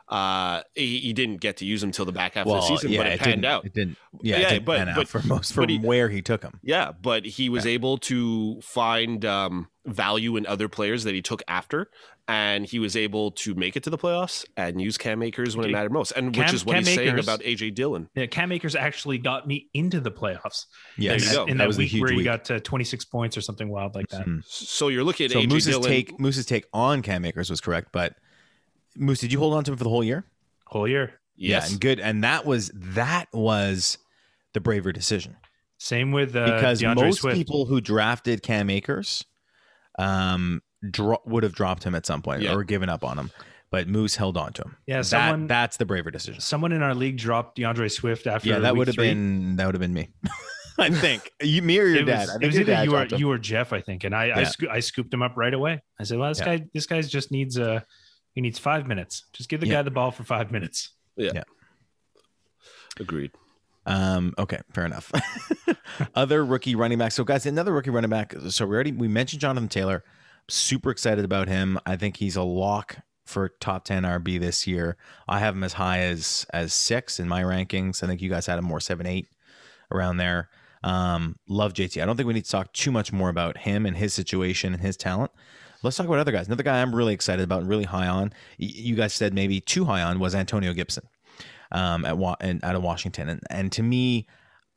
Uh, 0.10 0.62
he, 0.76 1.00
he 1.00 1.14
didn't 1.14 1.38
get 1.38 1.58
to 1.58 1.66
use 1.66 1.82
him 1.82 1.92
till 1.92 2.06
the 2.06 2.12
back 2.12 2.34
half 2.36 2.46
of 2.46 2.54
the 2.54 2.62
season, 2.62 2.96
but 2.98 3.08
it, 3.08 3.20
panned 3.20 3.42
didn't, 3.42 3.46
out. 3.46 3.66
It 3.66 3.74
didn't. 3.74 3.98
Yeah, 4.22 4.38
Yeah, 4.38 4.48
it 4.48 4.50
didn't 4.52 4.66
but- 4.66 4.78
pan 4.80 4.90
out 4.90 4.96
but- 4.98 5.08
for 5.08 5.22
most 5.26 5.54
from 5.54 5.70
he- 5.70 5.80
where 5.80 6.10
he 6.10 6.22
took 6.22 6.44
him. 6.44 6.60
Yeah, 6.62 6.92
but 6.92 7.26
he 7.26 7.50
was 7.50 7.66
able 7.66 7.98
to 8.00 8.60
find 8.62 9.24
um, 9.26 9.70
value 9.86 10.36
in 10.36 10.46
other 10.46 10.68
players 10.68 11.04
that 11.06 11.14
he 11.16 11.22
took 11.22 11.42
after, 11.48 11.90
and 12.28 12.66
he 12.66 12.80
was 12.80 12.96
able 12.96 13.32
to 13.32 13.56
make 13.56 13.76
it 13.76 13.84
to 13.84 13.90
the 13.90 13.98
playoffs 13.98 14.46
and 14.56 14.80
use 14.82 14.98
Cam 14.98 15.24
Akers 15.24 15.58
when 15.58 15.68
it 15.68 15.72
mattered 15.72 15.92
most, 15.92 16.12
and 16.12 16.36
which 16.36 16.54
is 16.54 16.66
what 16.66 16.74
Cam 16.76 16.86
he's 16.86 16.96
saying 16.96 17.20
about 17.20 17.40
AJ 17.42 17.74
Dillon. 17.74 18.10
Yeah, 18.16 18.26
Cam 18.28 18.52
Akers 18.52 18.76
actually 18.76 19.18
got 19.18 19.48
me 19.48 19.70
into 19.74 20.00
the 20.00 20.12
playoffs. 20.12 20.66
You 20.98 21.10
go. 21.32 21.46
in 21.46 21.58
that 21.58 21.70
that, 21.70 21.78
week 21.78 21.92
where 21.94 22.12
he 22.12 22.18
week. 22.18 22.26
got 22.26 22.46
to 22.46 22.60
26 22.60 23.06
points 23.06 23.36
or 23.38 23.42
something 23.42 23.70
wild 23.70 23.96
like 23.96 24.08
that. 24.10 24.26
Mhm. 24.28 24.44
So 24.46 24.90
you're 24.90 25.04
looking 25.04 25.26
at 25.26 25.32
So 25.32 25.40
AJ 25.40 25.50
Moose's 25.50 25.74
Dillon. 25.76 25.90
take, 25.90 26.20
Moose's 26.20 26.46
take 26.46 26.66
on 26.74 27.02
Cam 27.02 27.26
Akers 27.26 27.50
was 27.50 27.60
correct, 27.62 27.90
but 27.92 28.16
Moose, 28.96 29.20
did 29.20 29.32
you 29.34 29.40
hold 29.40 29.54
on 29.54 29.64
to 29.64 29.72
him 29.72 29.78
for 29.78 29.84
the 29.84 29.90
whole 29.90 30.04
year? 30.04 30.26
Whole 30.68 30.88
year. 30.88 31.20
yes, 31.36 31.66
Yeah, 31.68 31.72
and 31.72 31.82
good. 31.82 32.00
And 32.00 32.24
that 32.24 32.46
was 32.46 32.72
that 32.74 33.28
was 33.34 33.98
the 34.54 34.60
braver 34.62 34.92
decision 34.92 35.36
Same 35.78 36.12
with 36.12 36.36
uh, 36.36 36.46
because 36.46 36.82
DeAndre 36.82 36.96
most 37.06 37.22
Swift. 37.22 37.36
people 37.38 37.66
who 37.66 37.82
drafted 37.82 38.44
Cam 38.44 38.70
Akers 38.70 39.24
um, 40.00 40.62
dro- 40.90 41.22
would 41.26 41.44
have 41.44 41.54
dropped 41.54 41.84
him 41.84 41.96
at 41.96 42.06
some 42.06 42.22
point 42.22 42.42
Yeah. 42.42 42.54
or 42.54 42.64
given 42.64 42.90
up 42.90 43.04
on 43.04 43.18
him, 43.18 43.32
but 43.72 43.88
Moose 43.88 44.16
held 44.16 44.38
on 44.38 44.54
to 44.54 44.64
him. 44.64 44.78
Yeah, 44.88 44.98
that, 44.98 45.06
someone- 45.06 45.48
that's 45.48 45.78
the 45.78 45.86
braver 45.86 46.12
decision. 46.12 46.42
Someone 46.42 46.72
in 46.72 46.82
our 46.82 46.96
league 46.96 47.18
dropped 47.18 47.58
DeAndre 47.58 47.92
Swift 47.92 48.28
after. 48.28 48.50
Yeah, 48.50 48.60
that 48.60 48.74
week 48.74 48.80
would 48.80 48.88
have 48.88 48.96
three. 48.96 49.10
been 49.10 49.56
that 49.58 49.66
would 49.66 49.76
have 49.76 49.82
been 49.82 49.94
me. 49.94 50.10
I 50.80 50.90
think 50.90 51.30
you, 51.40 51.62
me 51.62 51.78
or 51.80 51.86
your 51.86 52.02
It 52.02 52.06
dad. 52.06 52.22
was, 52.22 52.30
I 52.32 52.36
it 52.42 52.46
was 52.48 52.56
your 52.56 52.62
either 52.64 52.72
dad 52.74 52.86
you 52.86 52.96
or 52.96 53.04
him. 53.06 53.20
you 53.20 53.32
or 53.32 53.38
Jeff, 53.38 53.74
I 53.74 53.82
think, 53.82 54.06
and 54.06 54.16
I 54.16 54.40
I, 54.40 54.44
sco- 54.46 54.70
I 54.72 54.80
scooped 54.80 55.14
him 55.14 55.22
up 55.22 55.34
right 55.38 55.54
away. 55.54 55.84
I 56.00 56.04
said, 56.04 56.18
"Well, 56.18 56.30
this 56.30 56.40
Yeah. 56.40 56.58
guy 56.58 56.66
this 56.74 56.88
guy 56.88 57.00
just 57.04 57.32
needs 57.32 57.60
uh 57.60 57.82
he 58.34 58.42
needs 58.42 58.60
five 58.60 58.88
minutes. 58.88 59.24
Just 59.34 59.50
give 59.50 59.62
the 59.62 59.68
Yeah. 59.68 59.74
guy 59.76 59.82
the 59.84 59.92
ball 59.92 60.12
for 60.12 60.24
five 60.24 60.52
minutes." 60.52 60.90
Yeah. 61.16 61.32
yeah. 61.36 61.44
Agreed. 63.00 63.32
Um, 63.86 64.34
okay, 64.38 64.60
fair 64.72 64.86
enough. 64.86 65.12
Other 66.16 66.46
rookie 66.46 66.76
running 66.76 66.98
back. 66.98 67.12
So, 67.12 67.24
guys, 67.24 67.46
another 67.46 67.74
rookie 67.74 67.90
running 67.90 68.10
back. 68.10 68.34
So 68.50 68.66
we 68.66 68.76
already 68.76 68.92
we 68.92 69.08
mentioned 69.08 69.42
Jonathan 69.42 69.68
Taylor. 69.70 70.04
Super 70.50 70.90
excited 70.92 71.26
about 71.26 71.48
him. 71.48 71.80
I 71.86 71.96
think 71.96 72.18
he's 72.18 72.36
a 72.36 72.44
lock 72.44 72.98
for 73.26 73.50
top 73.60 73.84
ten 73.86 74.04
RB 74.04 74.40
this 74.40 74.68
year. 74.68 74.98
I 75.28 75.40
have 75.40 75.56
him 75.56 75.64
as 75.64 75.74
high 75.74 76.00
as 76.00 76.46
as 76.54 76.74
six 76.74 77.20
in 77.20 77.28
my 77.28 77.42
rankings. 77.44 78.04
I 78.04 78.08
think 78.08 78.22
you 78.22 78.30
guys 78.30 78.46
had 78.46 78.60
him 78.60 78.66
more 78.66 78.80
seven, 78.80 79.06
eight, 79.06 79.28
around 79.92 80.18
there. 80.18 80.50
Um, 80.84 81.38
love 81.48 81.74
JT. 81.74 82.02
I 82.02 82.06
don't 82.06 82.18
think 82.18 82.28
we 82.28 82.34
need 82.34 82.46
to 82.46 82.52
talk 82.52 82.74
too 82.74 82.92
much 82.92 83.12
more 83.14 83.30
about 83.30 83.58
him 83.60 83.86
and 83.86 83.96
his 83.98 84.14
situation 84.14 84.74
and 84.74 84.82
his 84.82 84.98
talent. 84.98 85.32
Let's 85.84 85.98
talk 85.98 86.06
about 86.06 86.20
other 86.20 86.32
guys. 86.32 86.48
Another 86.48 86.64
guy 86.64 86.82
I'm 86.82 86.96
really 86.96 87.14
excited 87.14 87.44
about 87.44 87.62
and 87.62 87.70
really 87.70 87.84
high 87.84 88.08
on. 88.08 88.34
You 88.58 88.96
guys 88.96 89.14
said 89.14 89.34
maybe 89.34 89.60
too 89.60 89.86
high 89.86 90.02
on 90.02 90.20
was 90.20 90.34
Antonio 90.34 90.74
Gibson 90.74 91.08
um, 91.72 92.06
at 92.06 92.18
Wa- 92.18 92.38
and 92.40 92.64
out 92.64 92.76
of 92.76 92.84
Washington, 92.84 93.30
and 93.30 93.42
and 93.50 93.72
to 93.74 93.84
me, 93.84 94.28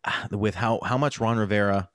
with 0.31 0.55
how 0.57 0.81
how 0.83 0.99
much 0.99 1.21
Ron 1.21 1.38
Rivera 1.38 1.88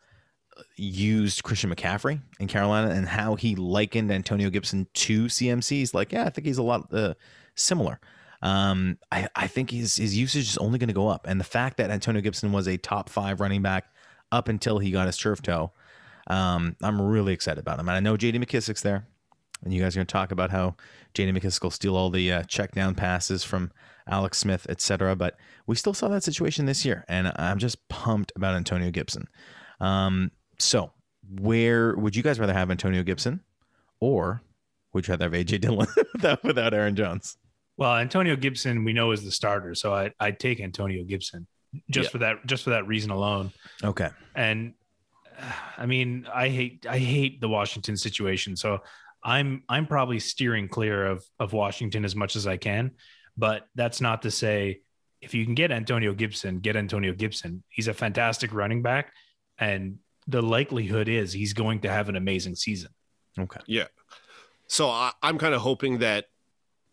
used 0.76 1.44
Christian 1.44 1.74
McCaffrey 1.74 2.22
in 2.40 2.48
Carolina 2.48 2.92
and 2.92 3.08
how 3.08 3.36
he 3.36 3.56
likened 3.56 4.12
Antonio 4.12 4.50
Gibson 4.50 4.88
to 4.94 5.26
CMC, 5.26 5.70
he's 5.70 5.94
like, 5.94 6.12
yeah, 6.12 6.26
I 6.26 6.30
think 6.30 6.46
he's 6.46 6.58
a 6.58 6.64
lot 6.64 6.94
uh, 6.94 7.14
similar. 7.56 8.00
Um, 8.42 8.98
I 9.12 9.28
I 9.36 9.48
think 9.48 9.72
his 9.72 9.98
his 9.98 10.18
usage 10.18 10.50
is 10.50 10.58
only 10.58 10.80
going 10.80 10.88
to 10.88 10.94
go 10.94 11.08
up, 11.08 11.28
and 11.28 11.40
the 11.40 11.46
fact 11.46 11.78
that 11.78 11.92
Antonio 11.92 12.22
Gibson 12.22 12.52
was 12.52 12.68
a 12.68 12.78
top 12.78 13.10
five 13.10 13.40
running 13.40 13.62
back 13.62 13.86
up 14.32 14.48
until 14.48 14.80
he 14.80 14.92
got 14.92 15.08
his 15.08 15.18
turf 15.18 15.42
toe, 15.42 15.72
um, 16.28 16.76
I'm 16.82 17.02
really 17.02 17.34
excited 17.34 17.60
about 17.60 17.80
him. 17.80 17.88
And 17.90 17.96
I 17.96 18.00
know 18.00 18.18
J.D. 18.18 18.40
McKissic's 18.40 18.82
there, 18.82 19.06
and 19.64 19.74
you 19.74 19.82
guys 19.82 19.96
are 19.96 20.00
going 20.00 20.08
to 20.08 20.12
talk 20.12 20.32
about 20.32 20.50
how 20.52 20.76
J.D. 21.14 21.32
McKissic 21.40 21.62
will 21.64 21.72
steal 21.72 21.96
all 21.96 22.10
the 22.10 22.32
uh, 22.32 22.44
check 22.44 22.72
down 22.74 22.96
passes 22.96 23.44
from 23.44 23.72
Alex 24.08 24.38
Smith, 24.38 24.66
etc. 24.70 25.16
But 25.16 25.38
we 25.68 25.76
still 25.76 25.94
saw 25.94 26.08
that 26.10 26.24
situation 26.24 26.66
this 26.66 26.86
year, 26.86 27.06
and 27.08 27.32
I'm 27.36 27.58
just 27.60 27.88
pumped 27.90 28.32
about 28.36 28.56
Antonio 28.56 28.92
Gibson. 28.92 29.28
Um, 29.80 30.32
so, 30.60 30.92
where 31.40 31.96
would 31.96 32.16
you 32.16 32.24
guys 32.24 32.40
rather 32.40 32.54
have 32.54 32.70
Antonio 32.72 33.04
Gibson, 33.04 33.42
or 34.00 34.42
would 34.94 35.08
you 35.08 35.14
rather 35.14 35.26
have 35.26 35.34
AJ 35.34 35.62
Dillon 35.62 35.88
without, 36.14 36.44
without 36.44 36.74
Aaron 36.74 36.96
Jones? 36.96 37.38
Well, 37.78 37.96
Antonio 37.96 38.36
Gibson 38.36 38.84
we 38.84 38.94
know 38.94 39.12
is 39.12 39.24
the 39.24 39.32
starter, 39.32 39.74
so 39.76 39.94
I 39.94 40.12
I'd 40.20 40.40
take 40.40 40.60
Antonio 40.60 41.04
Gibson 41.04 41.48
just 41.90 42.08
Yeah. 42.08 42.12
for 42.12 42.18
that 42.20 42.46
just 42.46 42.64
for 42.64 42.72
that 42.72 42.86
reason 42.86 43.10
alone. 43.12 43.52
Okay, 43.84 44.10
And 44.36 44.74
I 45.78 45.86
mean, 45.86 46.28
I 46.34 46.50
hate 46.50 46.86
I 46.90 46.98
hate 46.98 47.42
the 47.42 47.50
Washington 47.50 47.98
situation, 47.98 48.56
so 48.56 48.80
I'm 49.24 49.64
I'm 49.70 49.88
probably 49.88 50.20
steering 50.20 50.68
clear 50.68 51.06
of 51.06 51.24
of 51.40 51.54
Washington 51.54 52.06
as 52.06 52.16
much 52.16 52.36
as 52.36 52.48
I 52.48 52.58
can. 52.58 52.92
But 53.38 53.68
that's 53.76 54.02
not 54.02 54.24
to 54.24 54.32
say 54.32 54.82
if 55.22 55.34
you 55.34 55.46
can 55.46 55.56
get 55.56 55.72
Antonio 55.72 56.14
Gibson, 56.14 56.60
get 56.60 56.76
Antonio 56.76 57.14
Gibson. 57.14 57.64
He's 57.70 57.88
a 57.88 57.94
fantastic 57.94 58.54
running 58.54 58.82
back, 58.82 59.14
and 59.58 59.98
the 60.28 60.42
likelihood 60.42 61.08
is 61.08 61.34
he's 61.34 61.54
going 61.54 61.82
to 61.82 61.90
have 61.90 62.10
an 62.10 62.16
amazing 62.16 62.56
season. 62.56 62.92
okay, 63.40 63.62
Yeah. 63.68 63.88
So 64.68 64.90
I, 64.90 65.12
I'm 65.22 65.38
kind 65.38 65.54
of 65.54 65.62
hoping 65.62 66.00
that 66.00 66.26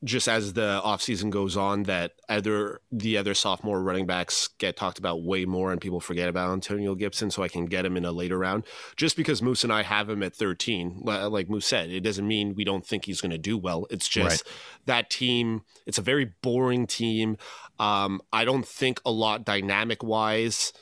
just 0.05 0.29
as 0.29 0.53
the 0.53 0.81
offseason 0.85 1.29
goes 1.29 1.57
on 1.57 1.83
that 1.85 2.13
other 2.29 2.81
the 2.93 3.17
other 3.17 3.35
sophomore 3.35 3.83
running 3.83 4.07
backs 4.07 4.49
get 4.59 4.77
talked 4.77 4.99
about 4.99 5.25
way 5.25 5.45
more 5.45 5.73
and 5.73 5.81
people 5.81 5.99
forget 5.99 6.29
about 6.29 6.53
Antonio 6.53 6.95
Gibson 6.95 7.31
so 7.31 7.43
I 7.43 7.49
can 7.49 7.67
get 7.67 7.85
him 7.85 7.97
in 7.97 8.05
a 8.05 8.13
later 8.13 8.39
round. 8.39 8.65
Just 8.97 9.17
because 9.17 9.43
Moose 9.43 9.65
and 9.65 9.73
I 9.73 9.83
have 9.83 10.09
him 10.09 10.23
at 10.23 10.35
13 10.35 11.01
like 11.03 11.49
Moose 11.49 11.67
said 11.67 11.91
it 11.91 12.01
doesn't 12.01 12.27
mean 12.27 12.55
we 12.55 12.65
don't 12.65 12.87
think 12.87 13.07
he's 13.07 13.21
going 13.21 13.33
to 13.33 13.39
do 13.39 13.59
well. 13.59 13.87
It's 13.91 14.09
just 14.09 14.47
right. 14.47 14.55
that 14.87 15.11
team 15.11 15.63
it's 15.85 15.99
a 15.99 16.03
very 16.03 16.33
boring 16.43 16.87
team. 16.87 17.37
Um, 17.81 18.21
I 18.33 18.45
don't 18.45 18.67
think 18.67 19.01
a 19.05 19.11
lot 19.11 19.45
dynamic 19.45 20.03
wise 20.03 20.73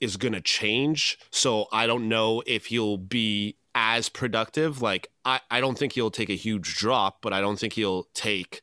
is 0.00 0.16
going 0.16 0.34
to 0.34 0.40
change 0.40 1.18
so 1.30 1.66
I 1.72 1.86
don't 1.86 2.08
know 2.08 2.42
if 2.46 2.66
he'll 2.66 2.98
be 2.98 3.56
as 3.76 4.08
productive. 4.08 4.82
Like 4.82 5.10
I, 5.24 5.40
I 5.50 5.60
don't 5.60 5.78
think 5.78 5.92
he'll 5.92 6.10
take 6.10 6.30
a 6.30 6.36
huge 6.36 6.76
drop, 6.76 7.18
but 7.20 7.32
I 7.32 7.40
don't 7.40 7.58
think 7.58 7.74
he'll 7.74 8.04
take 8.14 8.62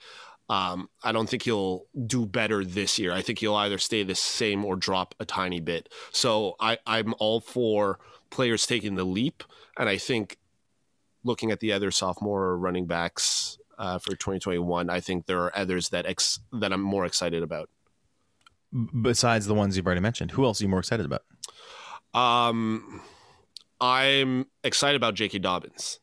um, 0.49 0.89
I 1.01 1.13
don't 1.13 1.29
think 1.29 1.43
he'll 1.43 1.85
do 2.05 2.25
better 2.25 2.65
this 2.65 2.99
year. 2.99 3.13
I 3.13 3.21
think 3.21 3.39
he'll 3.39 3.55
either 3.55 3.77
stay 3.77 4.03
the 4.03 4.13
same 4.13 4.65
or 4.65 4.75
drop 4.75 5.15
a 5.19 5.25
tiny 5.25 5.61
bit. 5.61 5.87
So 6.11 6.55
I, 6.59 6.79
I'm 6.85 7.15
all 7.17 7.39
for 7.39 7.97
players 8.29 8.67
taking 8.67 8.95
the 8.95 9.05
leap, 9.05 9.43
and 9.77 9.87
I 9.87 9.97
think 9.97 10.37
looking 11.23 11.51
at 11.51 11.61
the 11.61 11.71
other 11.71 11.91
sophomore 11.91 12.57
running 12.57 12.87
backs 12.87 13.57
uh, 13.79 13.99
for 13.99 14.11
2021, 14.11 14.89
I 14.89 14.99
think 14.99 15.27
there 15.27 15.39
are 15.39 15.57
others 15.57 15.89
that 15.89 16.05
ex- 16.05 16.39
that 16.51 16.73
I'm 16.73 16.81
more 16.81 17.05
excited 17.05 17.41
about. 17.41 17.69
Besides 19.01 19.45
the 19.45 19.53
ones 19.53 19.77
you've 19.77 19.85
already 19.85 20.01
mentioned, 20.01 20.31
who 20.31 20.43
else 20.43 20.59
are 20.59 20.65
you 20.65 20.69
more 20.69 20.79
excited 20.79 21.05
about? 21.05 21.23
Um, 22.13 23.01
I'm 23.79 24.45
excited 24.63 24.95
about 24.95 25.15
J.K. 25.15 25.39
Dobbins 25.39 25.99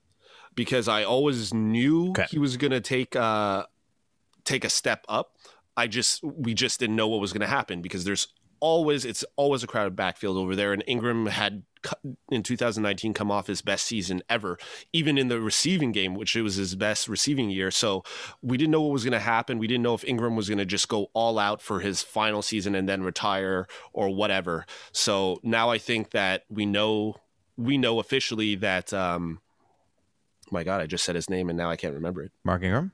because 0.54 0.88
I 0.88 1.04
always 1.04 1.54
knew 1.54 2.10
okay. 2.10 2.26
he 2.30 2.38
was 2.38 2.56
going 2.56 2.72
to 2.72 2.80
take 2.80 3.16
uh, 3.16 3.64
take 4.44 4.64
a 4.64 4.70
step 4.70 5.04
up. 5.08 5.36
I 5.76 5.86
just 5.86 6.22
we 6.22 6.54
just 6.54 6.80
didn't 6.80 6.96
know 6.96 7.08
what 7.08 7.20
was 7.20 7.32
going 7.32 7.40
to 7.40 7.46
happen 7.46 7.80
because 7.80 8.04
there's 8.04 8.28
always 8.60 9.04
it's 9.04 9.24
always 9.36 9.62
a 9.62 9.66
crowded 9.66 9.96
backfield 9.96 10.36
over 10.36 10.54
there, 10.54 10.72
and 10.72 10.84
Ingram 10.86 11.26
had 11.26 11.62
in 12.30 12.42
2019 12.42 13.14
come 13.14 13.30
off 13.30 13.46
his 13.46 13.62
best 13.62 13.86
season 13.86 14.22
ever, 14.28 14.58
even 14.92 15.16
in 15.16 15.28
the 15.28 15.40
receiving 15.40 15.92
game, 15.92 16.14
which 16.14 16.36
it 16.36 16.42
was 16.42 16.56
his 16.56 16.74
best 16.74 17.08
receiving 17.08 17.50
year. 17.50 17.70
So 17.70 18.04
we 18.42 18.56
didn't 18.58 18.72
know 18.72 18.82
what 18.82 18.92
was 18.92 19.04
going 19.04 19.12
to 19.12 19.18
happen. 19.18 19.58
We 19.58 19.66
didn't 19.66 19.82
know 19.82 19.94
if 19.94 20.04
Ingram 20.04 20.36
was 20.36 20.48
going 20.48 20.58
to 20.58 20.66
just 20.66 20.88
go 20.88 21.06
all 21.14 21.38
out 21.38 21.62
for 21.62 21.80
his 21.80 22.02
final 22.02 22.42
season 22.42 22.74
and 22.74 22.88
then 22.88 23.02
retire 23.02 23.66
or 23.92 24.10
whatever. 24.10 24.66
So 24.92 25.40
now 25.42 25.70
I 25.70 25.78
think 25.78 26.10
that 26.10 26.44
we 26.50 26.66
know 26.66 27.16
we 27.60 27.78
know 27.78 27.98
officially 27.98 28.54
that 28.56 28.92
um 28.92 29.40
my 30.50 30.64
god 30.64 30.80
i 30.80 30.86
just 30.86 31.04
said 31.04 31.14
his 31.14 31.28
name 31.28 31.48
and 31.48 31.58
now 31.58 31.70
i 31.70 31.76
can't 31.76 31.94
remember 31.94 32.22
it. 32.22 32.32
Mark 32.44 32.62
ingram? 32.62 32.92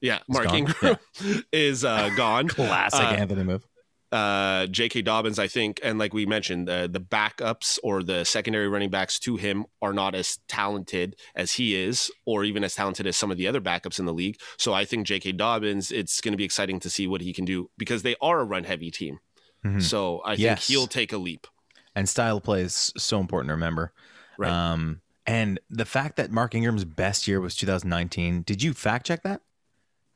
Yeah 0.00 0.18
mark 0.28 0.52
ingram 0.52 0.96
yeah. 1.22 1.36
is 1.52 1.84
uh 1.84 2.10
gone. 2.16 2.48
Classic 2.56 3.00
uh, 3.00 3.12
anthony 3.12 3.44
move. 3.44 3.66
uh 4.12 4.66
j.k 4.66 5.02
dobbins 5.02 5.38
i 5.38 5.46
think 5.46 5.78
and 5.84 5.98
like 5.98 6.12
we 6.12 6.26
mentioned 6.26 6.68
uh, 6.68 6.86
the 6.88 7.00
backups 7.00 7.78
or 7.84 8.02
the 8.02 8.24
secondary 8.24 8.66
running 8.68 8.90
backs 8.90 9.18
to 9.20 9.36
him 9.36 9.64
are 9.80 9.92
not 9.92 10.14
as 10.16 10.38
talented 10.48 11.14
as 11.36 11.52
he 11.52 11.76
is 11.76 12.10
or 12.26 12.42
even 12.42 12.64
as 12.64 12.74
talented 12.74 13.06
as 13.06 13.16
some 13.16 13.30
of 13.30 13.36
the 13.36 13.46
other 13.46 13.60
backups 13.60 13.98
in 14.00 14.06
the 14.06 14.12
league. 14.12 14.36
So 14.58 14.72
i 14.72 14.84
think 14.84 15.06
j.k 15.06 15.32
dobbins 15.32 15.92
it's 15.92 16.20
going 16.20 16.32
to 16.32 16.36
be 16.38 16.44
exciting 16.44 16.80
to 16.80 16.90
see 16.90 17.06
what 17.06 17.20
he 17.20 17.32
can 17.32 17.44
do 17.44 17.70
because 17.78 18.02
they 18.02 18.16
are 18.20 18.40
a 18.40 18.44
run 18.44 18.64
heavy 18.64 18.90
team. 18.90 19.20
Mm-hmm. 19.64 19.80
so 19.80 20.22
i 20.24 20.36
think 20.36 20.58
he'll 20.60 20.86
take 20.86 21.12
a 21.12 21.18
leap 21.18 21.46
and 21.94 22.08
style 22.08 22.38
of 22.38 22.42
play 22.42 22.62
is 22.62 22.92
so 22.96 23.20
important 23.20 23.48
to 23.48 23.54
remember. 23.54 23.92
Right. 24.38 24.50
Um, 24.50 25.00
and 25.26 25.60
the 25.68 25.84
fact 25.84 26.16
that 26.16 26.30
Mark 26.30 26.54
Ingram's 26.54 26.84
best 26.84 27.28
year 27.28 27.40
was 27.40 27.54
2019. 27.56 28.42
Did 28.42 28.62
you 28.62 28.72
fact 28.74 29.06
check 29.06 29.22
that? 29.22 29.42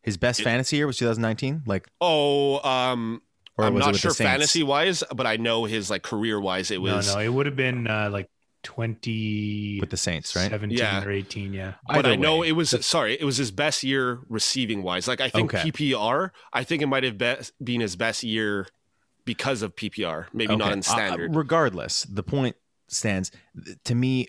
His 0.02 0.16
best 0.16 0.40
it, 0.40 0.44
fantasy 0.44 0.76
year 0.76 0.86
was 0.86 0.96
2019. 0.98 1.62
Like, 1.66 1.88
oh, 2.00 2.60
um, 2.68 3.22
I'm 3.58 3.78
not 3.78 3.96
sure 3.96 4.12
fantasy 4.12 4.62
wise, 4.62 5.04
but 5.14 5.26
I 5.26 5.36
know 5.36 5.64
his 5.64 5.88
like 5.88 6.02
career 6.02 6.40
wise, 6.40 6.70
it 6.70 6.80
was. 6.80 7.08
No, 7.08 7.14
no, 7.14 7.20
it 7.20 7.28
would 7.28 7.46
have 7.46 7.56
been 7.56 7.86
uh, 7.86 8.10
like 8.10 8.28
20 8.64 9.78
with 9.80 9.90
the 9.90 9.96
Saints, 9.96 10.34
right? 10.34 10.50
17 10.50 10.76
yeah. 10.76 11.04
or 11.04 11.10
18, 11.10 11.52
yeah. 11.52 11.74
But 11.86 12.06
I 12.06 12.16
know 12.16 12.42
it 12.42 12.52
was 12.52 12.74
sorry, 12.84 13.14
it 13.14 13.24
was 13.24 13.36
his 13.36 13.50
best 13.50 13.82
year 13.82 14.20
receiving 14.28 14.82
wise. 14.82 15.06
Like 15.06 15.20
I 15.20 15.28
think 15.28 15.54
okay. 15.54 15.70
PPR, 15.70 16.30
I 16.52 16.64
think 16.64 16.82
it 16.82 16.86
might 16.86 17.04
have 17.04 17.16
be- 17.16 17.36
been 17.62 17.80
his 17.80 17.94
best 17.94 18.24
year 18.24 18.66
because 19.24 19.62
of 19.62 19.74
PPR, 19.76 20.26
maybe 20.32 20.52
okay. 20.52 20.58
not 20.58 20.72
in 20.72 20.80
uh, 20.80 20.82
standard. 20.82 21.30
Uh, 21.30 21.38
regardless, 21.38 22.04
the 22.04 22.22
point 22.22 22.56
stands. 22.88 23.30
To 23.84 23.94
me, 23.94 24.28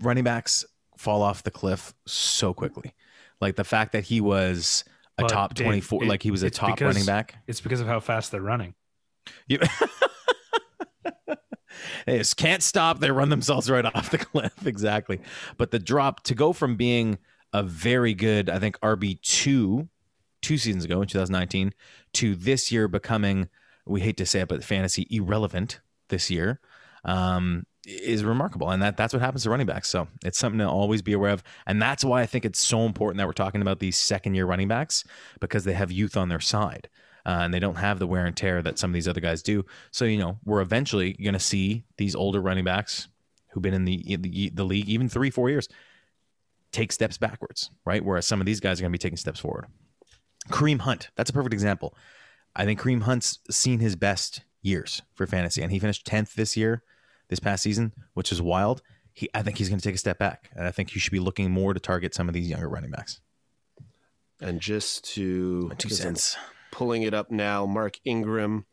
running 0.00 0.24
backs 0.24 0.64
fall 0.96 1.22
off 1.22 1.42
the 1.42 1.50
cliff 1.50 1.94
so 2.06 2.54
quickly. 2.54 2.94
Like 3.40 3.56
the 3.56 3.64
fact 3.64 3.92
that 3.92 4.04
he 4.04 4.20
was 4.20 4.84
a 5.18 5.22
but 5.22 5.28
top 5.28 5.54
24, 5.54 6.04
it, 6.04 6.08
like 6.08 6.22
he 6.22 6.30
was 6.30 6.42
a 6.42 6.50
top 6.50 6.76
because, 6.76 6.94
running 6.94 7.06
back. 7.06 7.36
It's 7.46 7.60
because 7.60 7.80
of 7.80 7.86
how 7.86 8.00
fast 8.00 8.30
they're 8.30 8.40
running. 8.40 8.74
You, 9.46 9.58
they 12.06 12.18
just 12.18 12.36
can't 12.36 12.62
stop. 12.62 13.00
They 13.00 13.10
run 13.10 13.30
themselves 13.30 13.68
right 13.68 13.84
off 13.84 14.10
the 14.10 14.18
cliff. 14.18 14.66
Exactly. 14.66 15.20
But 15.56 15.70
the 15.70 15.78
drop 15.78 16.22
to 16.24 16.34
go 16.34 16.52
from 16.52 16.76
being 16.76 17.18
a 17.52 17.62
very 17.62 18.14
good, 18.14 18.48
I 18.48 18.58
think, 18.58 18.78
RB2 18.80 19.88
two 20.40 20.58
seasons 20.58 20.84
ago 20.84 21.02
in 21.02 21.08
2019 21.08 21.72
to 22.14 22.34
this 22.34 22.72
year 22.72 22.88
becoming 22.88 23.48
we 23.86 24.00
hate 24.00 24.16
to 24.18 24.26
say 24.26 24.40
it, 24.40 24.48
but 24.48 24.64
fantasy 24.64 25.06
irrelevant 25.10 25.80
this 26.08 26.30
year 26.30 26.60
um, 27.04 27.64
is 27.86 28.24
remarkable. 28.24 28.70
And 28.70 28.82
that 28.82 28.96
that's 28.96 29.12
what 29.12 29.22
happens 29.22 29.42
to 29.44 29.50
running 29.50 29.66
backs. 29.66 29.88
So 29.88 30.08
it's 30.24 30.38
something 30.38 30.58
to 30.58 30.68
always 30.68 31.02
be 31.02 31.12
aware 31.12 31.32
of. 31.32 31.42
And 31.66 31.80
that's 31.80 32.04
why 32.04 32.22
I 32.22 32.26
think 32.26 32.44
it's 32.44 32.60
so 32.60 32.82
important 32.82 33.18
that 33.18 33.26
we're 33.26 33.32
talking 33.32 33.62
about 33.62 33.80
these 33.80 33.98
second 33.98 34.34
year 34.34 34.46
running 34.46 34.68
backs 34.68 35.04
because 35.40 35.64
they 35.64 35.72
have 35.72 35.90
youth 35.90 36.16
on 36.16 36.28
their 36.28 36.40
side. 36.40 36.88
Uh, 37.24 37.38
and 37.42 37.54
they 37.54 37.60
don't 37.60 37.76
have 37.76 38.00
the 38.00 38.06
wear 38.06 38.26
and 38.26 38.36
tear 38.36 38.62
that 38.62 38.80
some 38.80 38.90
of 38.90 38.94
these 38.94 39.06
other 39.06 39.20
guys 39.20 39.44
do. 39.44 39.64
So, 39.92 40.04
you 40.04 40.18
know, 40.18 40.38
we're 40.44 40.60
eventually 40.60 41.12
going 41.12 41.34
to 41.34 41.40
see 41.40 41.84
these 41.96 42.16
older 42.16 42.40
running 42.40 42.64
backs 42.64 43.06
who've 43.50 43.62
been 43.62 43.74
in 43.74 43.84
the, 43.84 44.12
in 44.12 44.22
the, 44.22 44.50
the 44.52 44.64
league 44.64 44.88
even 44.88 45.08
three, 45.08 45.30
four 45.30 45.48
years 45.48 45.68
take 46.72 46.90
steps 46.90 47.18
backwards, 47.18 47.70
right? 47.84 48.04
Whereas 48.04 48.26
some 48.26 48.40
of 48.40 48.46
these 48.46 48.58
guys 48.60 48.80
are 48.80 48.82
going 48.82 48.90
to 48.90 48.98
be 48.98 49.02
taking 49.02 49.18
steps 49.18 49.38
forward. 49.38 49.66
Kareem 50.48 50.80
Hunt, 50.80 51.10
that's 51.14 51.30
a 51.30 51.32
perfect 51.32 51.52
example. 51.52 51.94
I 52.54 52.64
think 52.64 52.80
Kareem 52.80 53.02
Hunt's 53.02 53.38
seen 53.50 53.80
his 53.80 53.96
best 53.96 54.42
years 54.62 55.02
for 55.14 55.26
fantasy, 55.26 55.62
and 55.62 55.72
he 55.72 55.78
finished 55.78 56.06
tenth 56.06 56.34
this 56.34 56.56
year, 56.56 56.82
this 57.28 57.40
past 57.40 57.62
season, 57.62 57.92
which 58.14 58.32
is 58.32 58.42
wild. 58.42 58.82
He, 59.12 59.28
I 59.34 59.42
think 59.42 59.58
he's 59.58 59.68
going 59.68 59.78
to 59.78 59.84
take 59.84 59.94
a 59.94 59.98
step 59.98 60.18
back, 60.18 60.50
and 60.54 60.66
I 60.66 60.70
think 60.70 60.94
you 60.94 61.00
should 61.00 61.12
be 61.12 61.18
looking 61.18 61.50
more 61.50 61.74
to 61.74 61.80
target 61.80 62.14
some 62.14 62.28
of 62.28 62.34
these 62.34 62.48
younger 62.48 62.68
running 62.68 62.90
backs. 62.90 63.20
And 64.40 64.60
just 64.60 65.04
to 65.14 65.66
My 65.68 65.74
two 65.74 65.90
cents, 65.90 66.36
pulling 66.70 67.02
it 67.02 67.14
up 67.14 67.30
now, 67.30 67.66
Mark 67.66 67.98
Ingram. 68.04 68.66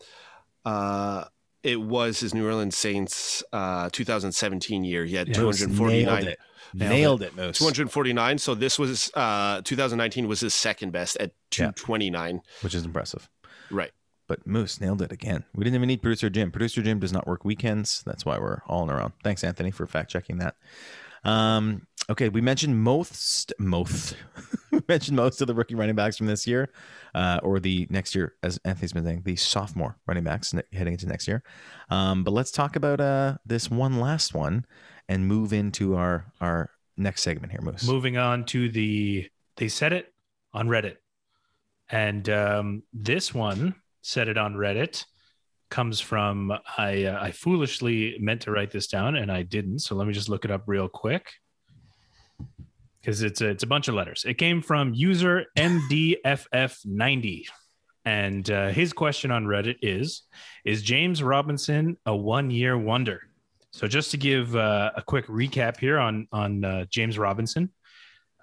Uh, 0.66 1.26
it 1.62 1.80
was 1.80 2.20
his 2.20 2.34
New 2.34 2.46
Orleans 2.46 2.78
Saints 2.78 3.44
uh, 3.52 3.90
2017 3.92 4.84
year. 4.84 5.06
He 5.06 5.16
had 5.16 5.28
yeah, 5.28 5.34
249. 5.34 6.06
Nailed 6.06 6.28
it. 6.28 6.40
Nailed 6.74 7.22
it, 7.22 7.36
Moose. 7.36 7.58
249. 7.58 8.38
So 8.38 8.56
this 8.56 8.80
was 8.80 9.12
uh, 9.14 9.62
2019 9.64 10.28
was 10.28 10.40
his 10.40 10.54
second 10.54 10.92
best 10.92 11.18
at 11.18 11.32
229, 11.52 12.36
yeah, 12.36 12.42
which 12.62 12.76
is 12.76 12.86
impressive. 12.86 13.30
Right. 13.72 13.92
But 14.28 14.46
Moose 14.46 14.80
nailed 14.80 15.02
it 15.02 15.12
again. 15.12 15.44
We 15.56 15.64
didn't 15.64 15.76
even 15.76 15.88
need 15.88 16.02
producer 16.02 16.30
Jim. 16.30 16.52
Producer 16.52 16.84
Jim 16.84 17.00
does 17.00 17.12
not 17.12 17.26
work 17.26 17.44
weekends. 17.44 18.04
That's 18.06 18.26
why 18.26 18.38
we're 18.38 18.62
all 18.68 18.84
in 18.84 18.90
our 18.90 19.02
own. 19.02 19.14
Thanks, 19.24 19.44
Anthony, 19.44 19.72
for 19.72 19.88
fact 19.88 20.12
checking 20.12 20.38
that. 20.38 20.56
Um, 21.24 21.88
okay, 22.10 22.30
we 22.30 22.42
mentioned 22.42 22.82
most 22.82 23.54
most 23.60 24.16
we 24.72 24.82
mentioned 24.88 25.18
most 25.18 25.42
of 25.42 25.48
the 25.48 25.56
rookie 25.56 25.76
running 25.76 25.96
backs 25.96 26.18
from 26.18 26.28
this 26.28 26.48
year, 26.48 26.70
uh, 27.14 27.40
or 27.44 27.60
the 27.60 27.88
next 27.90 28.16
year, 28.16 28.36
as 28.44 28.60
Anthony's 28.66 28.94
been 28.94 29.04
saying, 29.04 29.24
the 29.26 29.36
sophomore 29.36 29.98
running 30.08 30.24
backs 30.24 30.54
heading 30.72 30.94
into 30.94 31.08
next 31.08 31.28
year. 31.28 31.44
Um, 31.90 32.24
but 32.24 32.32
let's 32.32 32.52
talk 32.52 32.76
about 32.76 33.02
uh, 33.02 33.38
this 33.46 33.70
one 33.70 34.00
last 34.00 34.34
one 34.34 34.66
and 35.08 35.28
move 35.28 35.54
into 35.54 35.96
our 35.96 36.32
our 36.40 36.70
next 36.98 37.24
segment 37.24 37.52
here, 37.52 37.62
Moose. 37.62 37.88
Moving 37.88 38.18
on 38.18 38.46
to 38.46 38.70
the 38.70 39.30
they 39.58 39.68
said 39.68 39.94
it 39.94 40.14
on 40.54 40.68
Reddit. 40.68 40.98
And 41.90 42.30
um, 42.30 42.84
this 42.94 43.34
one 43.34 43.76
said 44.02 44.28
it 44.28 44.38
on 44.38 44.56
Reddit 44.56 45.06
comes 45.70 46.00
from 46.00 46.52
I 46.78 47.06
uh, 47.06 47.20
I 47.22 47.32
foolishly 47.32 48.18
meant 48.20 48.42
to 48.42 48.52
write 48.52 48.72
this 48.72 48.88
down 48.88 49.16
and 49.16 49.32
I 49.32 49.44
didn't. 49.44 49.80
So 49.80 49.96
let 49.96 50.08
me 50.08 50.14
just 50.14 50.30
look 50.30 50.46
it 50.46 50.52
up 50.52 50.64
real 50.68 50.88
quick 50.88 51.32
because 53.02 53.22
it's 53.24 53.42
a, 53.42 53.50
it's 53.50 53.64
a 53.64 53.68
bunch 53.68 53.88
of 53.88 53.96
letters. 53.96 54.26
It 54.28 54.36
came 54.36 54.62
from 54.62 54.94
user 54.94 55.46
MDFF90. 55.58 57.46
And 58.06 58.50
uh, 58.50 58.70
his 58.70 58.94
question 58.94 59.32
on 59.32 59.46
Reddit 59.46 59.78
is 59.82 60.24
Is 60.66 60.82
James 60.82 61.22
Robinson 61.22 61.98
a 62.06 62.16
one 62.16 62.50
year 62.50 62.78
wonder? 62.78 63.22
So, 63.72 63.88
just 63.88 64.12
to 64.12 64.18
give 64.18 64.56
uh, 64.56 64.92
a 64.96 65.02
quick 65.02 65.28
recap 65.28 65.80
here 65.80 66.00
on, 66.00 66.28
on 66.32 66.64
uh, 66.64 66.86
James 66.90 67.20
Robinson, 67.20 67.72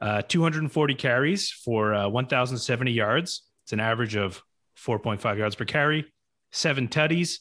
uh, 0.01 0.23
240 0.23 0.95
carries 0.95 1.51
for 1.51 1.95
uh, 1.95 2.09
1,070 2.09 2.91
yards. 2.93 3.43
It's 3.65 3.73
an 3.73 3.81
average 3.81 4.17
of 4.17 4.43
4.5 4.79 5.39
yards 5.39 5.55
per 5.57 5.65
carry, 5.65 6.13
seven 6.53 6.89
tutties, 6.89 7.39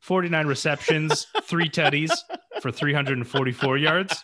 49 0.00 0.46
receptions, 0.46 1.26
three 1.42 1.68
tutties 1.68 2.12
for 2.60 2.70
344 2.70 3.76
yards. 3.78 4.22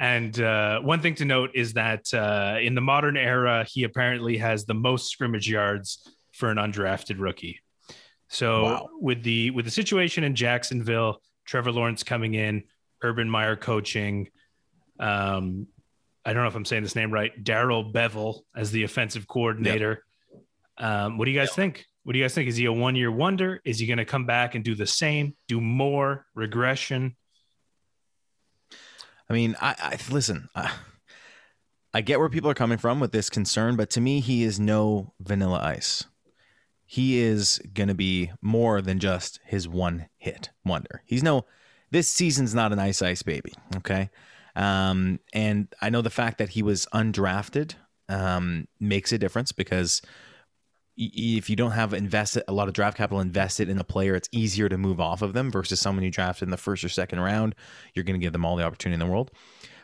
And 0.00 0.40
uh, 0.40 0.80
one 0.80 1.00
thing 1.00 1.16
to 1.16 1.24
note 1.24 1.50
is 1.54 1.72
that 1.72 2.12
uh, 2.14 2.58
in 2.60 2.74
the 2.74 2.80
modern 2.80 3.16
era, 3.16 3.64
he 3.68 3.82
apparently 3.82 4.36
has 4.38 4.64
the 4.64 4.74
most 4.74 5.10
scrimmage 5.10 5.50
yards 5.50 6.08
for 6.32 6.50
an 6.50 6.56
undrafted 6.56 7.16
rookie. 7.18 7.60
So 8.28 8.62
Wow. 8.64 8.88
with 9.00 9.22
the 9.22 9.50
with 9.50 9.64
the 9.64 9.70
situation 9.70 10.22
in 10.22 10.34
Jacksonville, 10.36 11.20
Trevor 11.46 11.72
Lawrence 11.72 12.02
coming 12.04 12.34
in, 12.34 12.62
Urban 13.02 13.28
Meyer 13.28 13.56
coaching, 13.56 14.28
um, 15.00 15.66
I 16.28 16.34
don't 16.34 16.42
know 16.42 16.48
if 16.48 16.54
I'm 16.56 16.66
saying 16.66 16.82
this 16.82 16.94
name 16.94 17.10
right, 17.10 17.42
Darrell 17.42 17.90
Bevell 17.90 18.40
as 18.54 18.70
the 18.70 18.84
offensive 18.84 19.26
coordinator. 19.26 20.04
Um, 20.76 21.16
what 21.16 21.24
do 21.24 21.30
you 21.30 21.38
guys 21.38 21.54
think? 21.54 21.86
What 22.04 22.12
do 22.12 22.18
you 22.18 22.24
guys 22.24 22.34
think? 22.34 22.50
Is 22.50 22.56
he 22.56 22.66
a 22.66 22.72
one 22.72 22.96
year 22.96 23.10
wonder? 23.10 23.62
Is 23.64 23.78
he 23.78 23.86
going 23.86 23.96
to 23.96 24.04
come 24.04 24.26
back 24.26 24.54
and 24.54 24.62
do 24.62 24.74
the 24.74 24.86
same, 24.86 25.34
do 25.46 25.58
more 25.58 26.26
regression? 26.34 27.16
I 29.30 29.32
mean, 29.32 29.56
I, 29.58 29.74
I 29.78 29.98
listen. 30.12 30.50
I 31.94 32.02
get 32.02 32.18
where 32.18 32.28
people 32.28 32.50
are 32.50 32.54
coming 32.54 32.76
from 32.76 33.00
with 33.00 33.12
this 33.12 33.30
concern, 33.30 33.76
but 33.76 33.88
to 33.90 34.00
me, 34.02 34.20
he 34.20 34.42
is 34.42 34.60
no 34.60 35.14
vanilla 35.20 35.60
ice. 35.62 36.04
He 36.84 37.20
is 37.20 37.58
going 37.72 37.88
to 37.88 37.94
be 37.94 38.32
more 38.42 38.82
than 38.82 38.98
just 38.98 39.40
his 39.46 39.66
one 39.66 40.10
hit 40.18 40.50
wonder. 40.62 41.02
He's 41.06 41.22
no. 41.22 41.46
This 41.90 42.12
season's 42.12 42.54
not 42.54 42.70
an 42.70 42.78
ice 42.78 43.00
ice 43.00 43.22
baby. 43.22 43.54
Okay, 43.76 44.10
um, 44.58 45.20
and 45.32 45.72
I 45.80 45.88
know 45.88 46.02
the 46.02 46.10
fact 46.10 46.38
that 46.38 46.50
he 46.50 46.62
was 46.62 46.84
undrafted 46.92 47.74
um, 48.08 48.66
makes 48.80 49.12
a 49.12 49.18
difference 49.18 49.52
because 49.52 50.02
if 50.96 51.48
you 51.48 51.54
don't 51.54 51.70
have 51.70 51.94
invested 51.94 52.42
a 52.48 52.52
lot 52.52 52.66
of 52.66 52.74
draft 52.74 52.96
capital 52.96 53.20
invested 53.20 53.68
in 53.68 53.78
a 53.78 53.84
player, 53.84 54.16
it's 54.16 54.28
easier 54.32 54.68
to 54.68 54.76
move 54.76 54.98
off 54.98 55.22
of 55.22 55.32
them 55.32 55.52
versus 55.52 55.80
someone 55.80 56.02
you 56.02 56.10
drafted 56.10 56.48
in 56.48 56.50
the 56.50 56.56
first 56.56 56.82
or 56.82 56.88
second 56.88 57.20
round. 57.20 57.54
You're 57.94 58.04
going 58.04 58.18
to 58.18 58.24
give 58.24 58.32
them 58.32 58.44
all 58.44 58.56
the 58.56 58.64
opportunity 58.64 58.94
in 58.94 59.06
the 59.06 59.12
world. 59.12 59.30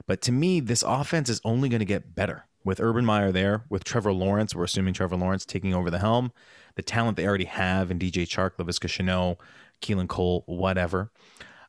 But 0.08 0.20
to 0.22 0.32
me, 0.32 0.58
this 0.58 0.82
offense 0.82 1.28
is 1.28 1.40
only 1.44 1.68
going 1.68 1.78
to 1.78 1.86
get 1.86 2.16
better 2.16 2.46
with 2.64 2.80
Urban 2.80 3.04
Meyer 3.04 3.30
there, 3.30 3.64
with 3.70 3.84
Trevor 3.84 4.12
Lawrence. 4.12 4.56
We're 4.56 4.64
assuming 4.64 4.94
Trevor 4.94 5.16
Lawrence 5.16 5.46
taking 5.46 5.72
over 5.72 5.88
the 5.88 6.00
helm. 6.00 6.32
The 6.74 6.82
talent 6.82 7.16
they 7.16 7.28
already 7.28 7.44
have 7.44 7.92
in 7.92 8.00
DJ 8.00 8.26
Chark, 8.26 8.56
Laviska 8.56 8.88
Shenault, 8.88 9.36
Keelan 9.80 10.08
Cole, 10.08 10.42
whatever. 10.46 11.12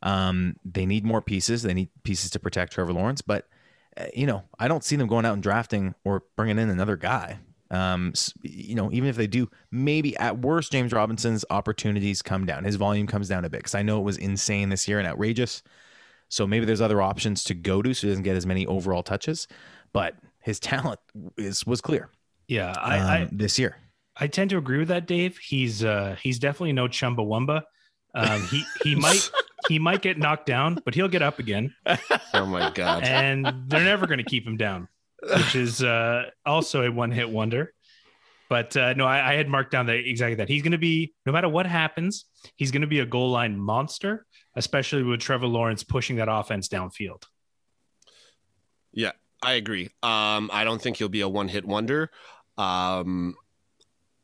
Um, 0.06 0.56
they 0.64 0.86
need 0.86 1.03
more 1.03 1.22
pieces. 1.22 1.64
They 1.64 1.74
need 1.74 1.89
pieces 2.03 2.30
to 2.32 2.39
protect 2.39 2.74
Trevor 2.74 2.93
Lawrence. 2.93 3.22
But 3.22 3.47
uh, 3.97 4.06
you 4.14 4.28
know, 4.28 4.43
I 4.60 4.68
don't 4.68 4.84
see 4.84 4.95
them 4.95 5.08
going 5.08 5.26
out 5.26 5.34
and 5.34 5.43
drafting 5.43 5.95
or 6.06 6.24
bringing 6.38 6.60
in 6.60 6.70
another 6.70 6.95
guy. 6.95 7.39
Um, 7.72 8.14
you 8.43 8.76
know, 8.76 8.91
even 8.91 9.10
if 9.10 9.16
they 9.16 9.28
do, 9.28 9.49
maybe 9.72 10.16
at 10.18 10.38
worst, 10.38 10.72
James 10.72 10.93
Robinson's 10.93 11.43
opportunities 11.49 12.22
come 12.22 12.45
down. 12.45 12.64
His 12.64 12.76
volume 12.76 13.08
comes 13.08 13.28
down 13.28 13.43
a 13.43 13.49
bit 13.49 13.58
because 13.60 13.76
I 13.76 13.82
know 13.82 13.99
it 13.99 14.03
was 14.03 14.18
insane 14.18 14.70
this 14.70 14.88
year 14.88 14.99
and 14.99 15.08
outrageous. 15.08 15.64
So 16.30 16.45
maybe 16.45 16.66
there's 16.66 16.82
other 16.82 17.01
options 17.01 17.43
to 17.45 17.53
go 17.53 17.82
to, 17.82 17.93
so 17.93 18.08
he 18.08 18.12
doesn't 18.12 18.24
get 18.24 18.36
as 18.36 18.45
many 18.45 18.66
overall 18.68 19.03
touches. 19.03 19.47
But 19.91 20.16
his 20.41 20.60
talent 20.60 20.99
is 21.38 21.66
was 21.66 21.82
clear 21.82 22.10
Yeah, 22.47 22.74
I, 22.78 22.99
um, 22.99 23.10
I 23.10 23.30
this 23.32 23.58
year. 23.58 23.78
I 24.18 24.28
tend 24.28 24.51
to 24.51 24.58
agree 24.58 24.78
with 24.78 24.89
that, 24.89 25.08
Dave. 25.08 25.38
He's 25.38 25.84
uh 25.84 26.16
he's 26.22 26.39
definitely 26.39 26.74
no 26.74 26.88
Chumbawamba. 26.88 27.64
Um, 28.14 28.41
he 28.47 28.64
he 28.84 28.95
might 28.95 29.30
he 29.68 29.80
might 29.80 30.01
get 30.01 30.18
knocked 30.18 30.45
down, 30.45 30.80
but 30.86 30.93
he'll 30.93 31.07
get 31.07 31.22
up 31.22 31.39
again, 31.39 31.74
Oh 32.34 32.45
my 32.45 32.72
god. 32.72 33.03
and 33.03 33.45
they're 33.68 33.84
never 33.84 34.07
going 34.07 34.20
to 34.20 34.24
keep 34.24 34.45
him 34.45 34.57
down, 34.57 34.88
which 35.24 35.55
is 35.55 35.84
uh, 35.84 36.24
also 36.45 36.84
a 36.84 36.91
one 36.91 37.11
hit 37.11 37.30
wonder. 37.30 37.74
But 38.49 38.78
uh, 38.78 38.93
no, 38.93 39.05
I, 39.05 39.32
I 39.32 39.36
had 39.36 39.47
marked 39.49 39.72
down 39.72 39.88
that 39.88 39.95
exactly 40.07 40.36
that 40.36 40.49
he's 40.49 40.61
going 40.61 40.74
to 40.74 40.78
be 40.78 41.13
no 41.26 41.32
matter 41.32 41.49
what 41.49 41.66
happens, 41.66 42.26
he's 42.55 42.72
going 42.72 42.82
to 42.84 42.88
be 42.88 42.99
a 42.99 43.05
goal 43.05 43.32
line 43.32 43.57
monster, 43.59 44.26
especially 44.55 45.01
with 45.03 45.20
Trevor 45.20 45.47
Lawrence 45.47 45.84
pushing 45.84 46.18
that 46.18 46.28
offense 46.30 46.68
downfield. 46.68 47.24
Yeah, 48.93 49.11
I 49.41 49.53
agree. 49.53 49.89
Um, 50.03 50.49
I 50.53 50.63
don't 50.63 50.82
think 50.82 50.97
he'll 50.97 51.09
be 51.09 51.22
a 51.22 51.28
one 51.28 51.47
hit 51.47 51.66
wonder. 51.66 52.11
Um, 52.57 53.36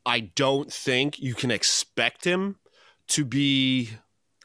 I 0.06 0.20
don't 0.20 0.72
think 0.72 1.18
you 1.18 1.34
can 1.34 1.50
expect 1.50 2.24
him 2.24 2.56
to 3.08 3.24
be 3.24 3.90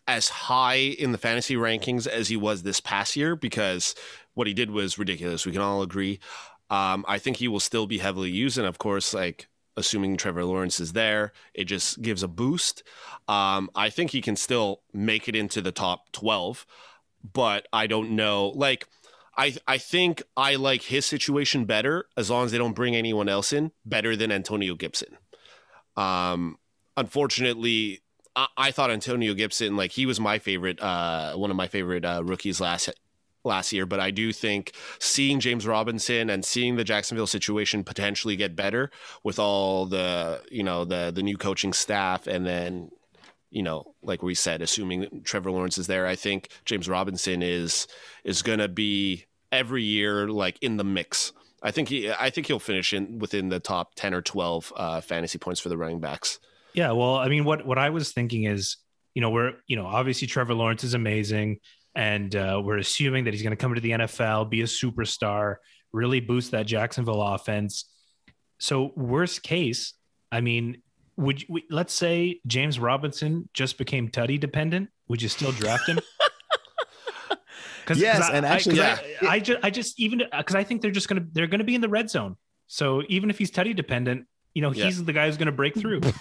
as 0.07 0.29
high 0.29 0.75
in 0.75 1.11
the 1.11 1.17
fantasy 1.17 1.55
rankings 1.55 2.07
as 2.07 2.29
he 2.29 2.37
was 2.37 2.63
this 2.63 2.79
past 2.79 3.15
year 3.15 3.35
because 3.35 3.93
what 4.33 4.47
he 4.47 4.53
did 4.53 4.71
was 4.71 4.97
ridiculous. 4.97 5.45
We 5.45 5.51
can 5.51 5.61
all 5.61 5.81
agree. 5.81 6.19
Um, 6.69 7.05
I 7.07 7.17
think 7.17 7.37
he 7.37 7.47
will 7.47 7.59
still 7.59 7.87
be 7.87 7.97
heavily 7.97 8.29
used, 8.29 8.57
and 8.57 8.67
of 8.67 8.77
course, 8.77 9.13
like 9.13 9.47
assuming 9.75 10.17
Trevor 10.17 10.43
Lawrence 10.43 10.79
is 10.79 10.93
there, 10.93 11.31
it 11.53 11.65
just 11.65 12.01
gives 12.01 12.23
a 12.23 12.27
boost. 12.27 12.83
Um, 13.27 13.69
I 13.75 13.89
think 13.89 14.11
he 14.11 14.21
can 14.21 14.35
still 14.35 14.81
make 14.93 15.27
it 15.27 15.35
into 15.35 15.61
the 15.61 15.71
top 15.71 16.11
twelve, 16.11 16.65
but 17.33 17.67
I 17.71 17.87
don't 17.87 18.11
know. 18.11 18.49
Like, 18.49 18.87
I 19.37 19.55
I 19.67 19.77
think 19.77 20.23
I 20.35 20.55
like 20.55 20.83
his 20.83 21.05
situation 21.05 21.65
better 21.65 22.07
as 22.17 22.29
long 22.29 22.45
as 22.45 22.51
they 22.51 22.57
don't 22.57 22.75
bring 22.75 22.95
anyone 22.95 23.29
else 23.29 23.53
in 23.53 23.71
better 23.85 24.15
than 24.15 24.31
Antonio 24.31 24.75
Gibson. 24.75 25.17
Um, 25.95 26.57
unfortunately, 26.97 28.01
I, 28.55 28.71
thought 28.71 28.91
Antonio 28.91 29.33
Gibson 29.33 29.75
like 29.75 29.91
he 29.91 30.05
was 30.05 30.19
my 30.19 30.37
favorite, 30.37 30.79
uh, 30.79 31.33
one 31.33 31.49
of 31.49 31.57
my 31.57 31.67
favorite 31.67 32.05
uh, 32.05 32.21
rookies 32.23 32.61
last 32.61 32.89
last 33.43 33.73
year. 33.73 33.87
But 33.87 33.99
I 33.99 34.11
do 34.11 34.31
think 34.31 34.73
seeing 34.99 35.39
James 35.39 35.65
Robinson 35.65 36.29
and 36.29 36.45
seeing 36.45 36.75
the 36.75 36.83
Jacksonville 36.83 37.27
situation 37.27 37.83
potentially 37.83 38.35
get 38.35 38.55
better 38.55 38.91
with 39.23 39.39
all 39.39 39.87
the 39.87 40.43
you 40.51 40.63
know 40.63 40.85
the 40.85 41.11
the 41.13 41.23
new 41.23 41.37
coaching 41.37 41.73
staff 41.73 42.27
and 42.27 42.45
then 42.45 42.91
you 43.49 43.63
know 43.63 43.95
like 44.03 44.21
we 44.21 44.35
said 44.35 44.61
assuming 44.61 45.21
Trevor 45.23 45.51
Lawrence 45.51 45.77
is 45.77 45.87
there 45.87 46.05
I 46.05 46.15
think 46.15 46.49
James 46.65 46.87
Robinson 46.87 47.41
is 47.41 47.87
is 48.23 48.41
going 48.41 48.59
to 48.59 48.67
be 48.67 49.25
every 49.51 49.83
year 49.83 50.27
like 50.27 50.59
in 50.61 50.77
the 50.77 50.83
mix 50.83 51.31
I 51.63 51.71
think 51.71 51.89
he 51.89 52.11
I 52.11 52.29
think 52.29 52.47
he'll 52.47 52.59
finish 52.59 52.93
in 52.93 53.19
within 53.19 53.49
the 53.49 53.59
top 53.59 53.95
10 53.95 54.13
or 54.13 54.21
12 54.21 54.73
uh, 54.75 55.01
fantasy 55.01 55.39
points 55.39 55.61
for 55.61 55.69
the 55.69 55.77
running 55.77 56.01
backs 56.01 56.39
Yeah, 56.77 56.91
well, 56.91 57.15
I 57.15 57.27
mean, 57.27 57.43
what 57.43 57.65
what 57.65 57.79
I 57.79 57.89
was 57.89 58.11
thinking 58.11 58.43
is, 58.43 58.77
you 59.15 59.21
know, 59.21 59.31
we're 59.31 59.53
you 59.65 59.75
know 59.75 59.87
obviously 59.87 60.27
Trevor 60.27 60.53
Lawrence 60.53 60.83
is 60.83 60.93
amazing, 60.93 61.57
and 61.95 62.35
uh, 62.35 62.61
we're 62.63 62.77
assuming 62.77 63.23
that 63.23 63.33
he's 63.33 63.41
going 63.41 63.49
to 63.51 63.57
come 63.57 63.73
to 63.73 63.81
the 63.81 63.91
NFL, 63.91 64.47
be 64.51 64.61
a 64.61 64.65
superstar, 64.65 65.55
really 65.91 66.19
boost 66.19 66.51
that 66.51 66.67
Jacksonville 66.67 67.21
offense. 67.23 67.89
So 68.59 68.93
worst 68.95 69.41
case, 69.41 69.93
I 70.31 70.41
mean, 70.41 70.83
would 71.15 71.41
you, 71.41 71.61
let's 71.71 71.93
say 71.93 72.41
James 72.45 72.77
Robinson 72.79 73.49
just 73.55 73.79
became 73.79 74.09
Tutty 74.09 74.39
dependent? 74.39 74.89
Would 75.07 75.23
you 75.23 75.29
still 75.29 75.51
draft 75.53 75.89
him? 75.89 75.97
Cause, 77.87 77.99
Yes, 77.99 78.19
'cause 78.19 78.29
I- 78.29 78.33
and 78.35 78.45
I- 78.45 78.49
actually- 78.49 78.81
I, 78.81 78.99
I 79.23 79.39
just, 79.39 79.59
I 79.63 79.69
just 79.71 79.99
even 79.99 80.21
because 80.37 80.55
I 80.55 80.63
think 80.63 80.81
they're 80.83 80.91
just 80.91 81.07
gonna 81.09 81.25
they're 81.31 81.47
gonna 81.47 81.63
be 81.63 81.73
in 81.73 81.81
the 81.81 81.89
red 81.89 82.09
zone. 82.11 82.35
So 82.67 83.01
even 83.09 83.29
if 83.31 83.37
he's 83.39 83.49
Tutty 83.49 83.75
dependent, 83.75 84.27
you 84.53 84.61
know, 84.61 84.71
Yeah. 84.73 84.85
he's 84.85 85.03
the 85.03 85.13
guy 85.13 85.25
who's 85.25 85.37
gonna 85.37 85.51
break 85.51 85.73
through. 85.73 86.01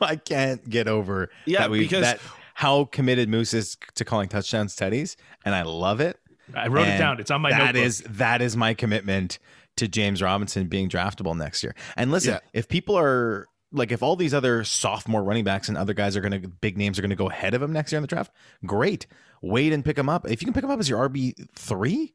I 0.06 0.16
can't 0.16 0.68
get 0.68 0.88
over 0.88 1.30
Yeah, 1.46 1.60
that 1.60 1.70
we 1.70 1.80
because- 1.80 2.02
that 2.02 2.20
how 2.54 2.84
committed 2.84 3.28
Moose 3.28 3.54
is 3.54 3.76
to 3.94 4.04
calling 4.04 4.28
touchdowns 4.28 4.76
teddies, 4.76 5.16
and 5.44 5.54
I 5.54 5.62
love 5.62 6.00
it. 6.00 6.18
I 6.54 6.66
wrote 6.68 6.88
it 6.88 6.98
down. 6.98 7.18
It's 7.20 7.30
on 7.30 7.40
my 7.40 7.50
That 7.50 7.58
notebook. 7.76 7.82
is 7.84 8.02
that 8.08 8.42
is 8.42 8.56
my 8.56 8.74
commitment 8.74 9.38
to 9.76 9.88
James 9.88 10.20
Robinson 10.20 10.66
being 10.66 10.88
draftable 10.88 11.36
next 11.36 11.62
year. 11.62 11.74
And 11.96 12.10
listen, 12.10 12.34
Yeah. 12.34 12.40
if 12.52 12.68
people 12.68 12.98
are 12.98 13.46
like 13.72 13.92
if 13.92 14.02
all 14.02 14.16
these 14.16 14.34
other 14.34 14.64
sophomore 14.64 15.22
running 15.22 15.44
backs 15.44 15.68
and 15.68 15.78
other 15.78 15.94
guys 15.94 16.16
are 16.16 16.20
going 16.20 16.42
to 16.42 16.48
big 16.48 16.76
names 16.76 16.98
are 16.98 17.02
going 17.02 17.10
to 17.10 17.16
go 17.16 17.30
ahead 17.30 17.54
of 17.54 17.62
him 17.62 17.72
next 17.72 17.92
year 17.92 17.98
in 17.98 18.02
the 18.02 18.08
draft, 18.08 18.32
great. 18.66 19.06
Wait 19.42 19.72
and 19.72 19.84
pick 19.84 19.96
him 19.96 20.08
up. 20.08 20.28
If 20.28 20.42
you 20.42 20.46
can 20.46 20.52
pick 20.52 20.64
him 20.64 20.70
up 20.70 20.80
as 20.80 20.88
your 20.88 21.08
RB 21.08 21.34
three, 21.54 22.14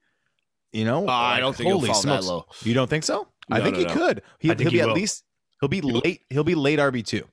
you 0.73 0.83
know, 0.85 1.07
Uh, 1.07 1.11
I 1.11 1.39
don't 1.39 1.55
think 1.55 1.67
he'll 1.67 1.77
holy 1.79 1.87
fall 1.91 2.01
that 2.03 2.23
low. 2.25 2.45
You 2.61 2.73
don't 2.73 2.89
think 2.89 3.05
so? 3.05 3.29
I 3.49 3.61
think 3.61 3.75
no, 3.75 3.79
he 3.79 3.85
no. 3.85 3.93
could. 3.93 4.21
He, 4.39 4.49
I 4.49 4.53
will 4.53 4.57
be 4.57 4.69
he 4.69 4.81
at 4.81 4.89
least 4.89 5.23
he'll 5.61 5.69
be 5.69 5.79
late. 5.81 6.21
He'll 6.29 6.43
be 6.43 6.55
late 6.55 6.77
RB 6.79 7.03
two. 7.05 7.23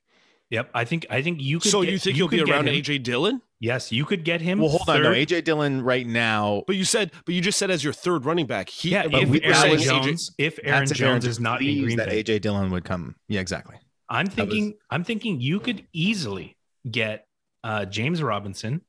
Yep. 0.53 0.70
I 0.74 0.84
think 0.84 1.07
I 1.09 1.22
think 1.22 1.40
you 1.40 1.59
could. 1.61 1.70
so 1.70 1.82
get- 1.82 1.92
you 1.92 1.98
think 1.98 2.16
he'll 2.16 2.28
be 2.28 2.42
around 2.42 2.68
him. 2.68 2.74
AJ 2.74 3.03
Dillon 3.03 3.40
Yes, 3.59 3.90
you 3.92 4.05
could 4.05 4.22
get 4.24 4.40
him. 4.40 4.59
Well, 4.59 4.68
hold 4.70 4.88
on. 4.88 5.03
No. 5.03 5.11
AJ 5.12 5.44
Dillon 5.44 5.82
right 5.82 6.07
now. 6.07 6.62
but 6.66 6.76
you 6.76 6.84
said 6.84 7.11
but 7.24 7.34
you 7.34 7.40
just 7.40 7.59
said 7.59 7.70
as 7.70 7.82
your 7.82 7.94
third 7.94 8.26
running 8.26 8.46
back 8.46 8.68
he 8.68 8.90
Yeah, 8.90 9.05
if 9.11 9.28
we- 9.30 9.40
Aaron 9.42 9.53
that 9.61 9.70
was 9.70 9.84
Jones, 9.84 10.30
if 10.36 10.59
Aaron 10.62 10.80
that's 10.80 10.90
if 10.90 10.96
Jones 10.98 11.24
is 11.24 11.40
not 11.40 11.61
in 11.62 11.66
believes 11.68 11.84
Green 11.84 11.96
that 11.96 12.09
Bay, 12.11 12.22
AJ 12.22 12.40
Dillon 12.42 12.70
would 12.70 12.84
come. 12.84 13.16
Yeah, 13.28 13.40
exactly. 13.40 13.76
I'm 14.11 14.26
was- 14.26 14.34
thinking. 14.34 14.74
I'm 14.90 15.05
thinking 15.05 15.40
you 15.40 15.59
could 15.59 15.86
easily 15.94 16.57
get 16.90 17.26
uh, 17.64 17.86
James 17.86 18.22
Robinson 18.22 18.82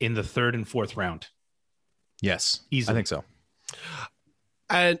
in 0.00 0.12
the 0.12 0.22
third 0.22 0.54
and 0.54 0.68
fourth 0.68 0.96
round. 0.98 1.28
Yes, 2.20 2.60
Easily. 2.70 2.92
I 2.92 2.96
think 2.98 3.06
so. 3.06 3.24
And 4.68 4.98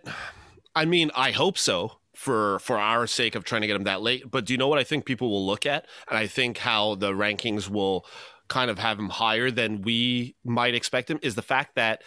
I 0.74 0.84
mean, 0.84 1.10
I 1.14 1.32
hope 1.32 1.58
so 1.58 1.98
for 2.16 2.58
for 2.60 2.78
our 2.78 3.06
sake 3.06 3.34
of 3.34 3.44
trying 3.44 3.60
to 3.60 3.66
get 3.66 3.76
him 3.76 3.84
that 3.84 4.00
late. 4.00 4.30
But 4.30 4.46
do 4.46 4.54
you 4.54 4.58
know 4.58 4.68
what 4.68 4.78
I 4.78 4.84
think 4.84 5.04
people 5.04 5.30
will 5.30 5.44
look 5.46 5.66
at? 5.66 5.86
And 6.08 6.18
I 6.18 6.26
think 6.26 6.56
how 6.56 6.94
the 6.94 7.12
rankings 7.12 7.68
will 7.68 8.06
kind 8.48 8.70
of 8.70 8.78
have 8.78 8.98
him 8.98 9.10
higher 9.10 9.50
than 9.50 9.82
we 9.82 10.34
might 10.42 10.74
expect 10.74 11.10
him 11.10 11.18
is 11.22 11.34
the 11.34 11.42
fact 11.42 11.74
that 11.74 12.02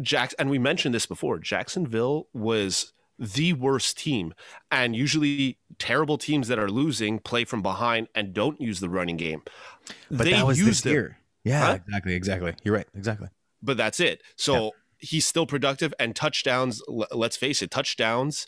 Jacks 0.00 0.34
and 0.38 0.48
we 0.48 0.58
mentioned 0.58 0.94
this 0.94 1.04
before. 1.04 1.40
Jacksonville 1.40 2.28
was 2.32 2.92
the 3.18 3.54
worst 3.54 3.98
team, 3.98 4.32
and 4.70 4.94
usually 4.94 5.58
terrible 5.80 6.16
teams 6.16 6.46
that 6.46 6.60
are 6.60 6.70
losing 6.70 7.18
play 7.18 7.44
from 7.44 7.60
behind 7.60 8.06
and 8.14 8.32
don't 8.32 8.60
use 8.60 8.78
the 8.78 8.88
running 8.88 9.16
game. 9.16 9.42
But 10.08 10.24
they 10.26 10.34
that 10.34 10.46
was 10.46 10.58
used 10.58 10.70
this 10.70 10.80
them, 10.82 10.92
year. 10.92 11.18
Yeah, 11.42 11.66
Huh? 11.66 11.78
exactly, 11.84 12.14
exactly. 12.14 12.54
You're 12.62 12.74
right, 12.76 12.86
exactly. 12.94 13.28
but 13.60 13.76
that's 13.76 13.98
it. 13.98 14.22
So 14.36 14.70
he's 14.98 15.26
still 15.26 15.46
productive 15.46 15.92
and 15.98 16.14
touchdowns. 16.14 16.80
Let's 16.86 17.36
face 17.36 17.60
it, 17.62 17.72
touchdowns 17.72 18.46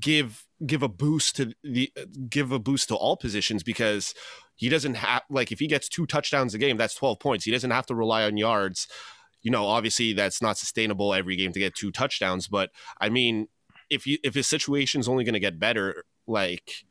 give 0.00 0.44
give 0.64 0.82
a 0.82 0.88
boost 0.88 1.36
to 1.36 1.52
the 1.62 1.92
give 2.28 2.52
a 2.52 2.58
boost 2.58 2.88
to 2.88 2.96
all 2.96 3.16
positions 3.16 3.62
because 3.62 4.14
he 4.56 4.68
doesn't 4.68 4.94
have 4.94 5.22
like 5.30 5.52
if 5.52 5.58
he 5.58 5.66
gets 5.66 5.88
two 5.88 6.06
touchdowns 6.06 6.54
a 6.54 6.58
game, 6.58 6.76
that's 6.76 6.94
twelve 6.94 7.20
points. 7.20 7.44
He 7.44 7.50
doesn't 7.50 7.70
have 7.70 7.86
to 7.86 7.94
rely 7.94 8.24
on 8.24 8.36
yards. 8.36 8.88
You 9.42 9.50
know, 9.50 9.66
obviously 9.66 10.12
that's 10.12 10.42
not 10.42 10.58
sustainable 10.58 11.14
every 11.14 11.36
game 11.36 11.52
to 11.52 11.60
get 11.60 11.74
two 11.74 11.92
touchdowns, 11.92 12.48
but 12.48 12.70
I 13.00 13.10
mean, 13.10 13.48
if 13.90 14.06
you 14.06 14.18
if 14.24 14.34
his 14.34 14.48
situation's 14.48 15.08
only 15.08 15.24
going 15.24 15.34
to 15.34 15.40
get 15.40 15.60
better, 15.60 16.04
like, 16.26 16.84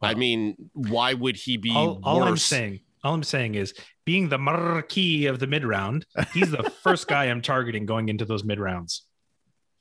I 0.00 0.14
mean, 0.14 0.56
why 0.72 1.14
would 1.14 1.36
he 1.36 1.56
be 1.56 1.74
all, 1.74 2.00
all 2.02 2.22
I'm 2.22 2.38
saying, 2.38 2.80
all 3.04 3.14
I'm 3.14 3.22
saying 3.22 3.54
is, 3.54 3.74
being 4.06 4.28
the 4.28 4.38
marquee 4.38 5.26
of 5.26 5.40
the 5.40 5.46
mid 5.46 5.64
round, 5.64 6.06
he's 6.32 6.50
the 6.50 6.62
first 6.82 7.06
guy 7.06 7.26
I'm 7.26 7.42
targeting 7.42 7.86
going 7.86 8.08
into 8.08 8.24
those 8.24 8.44
mid 8.44 8.58
rounds. 8.58 9.02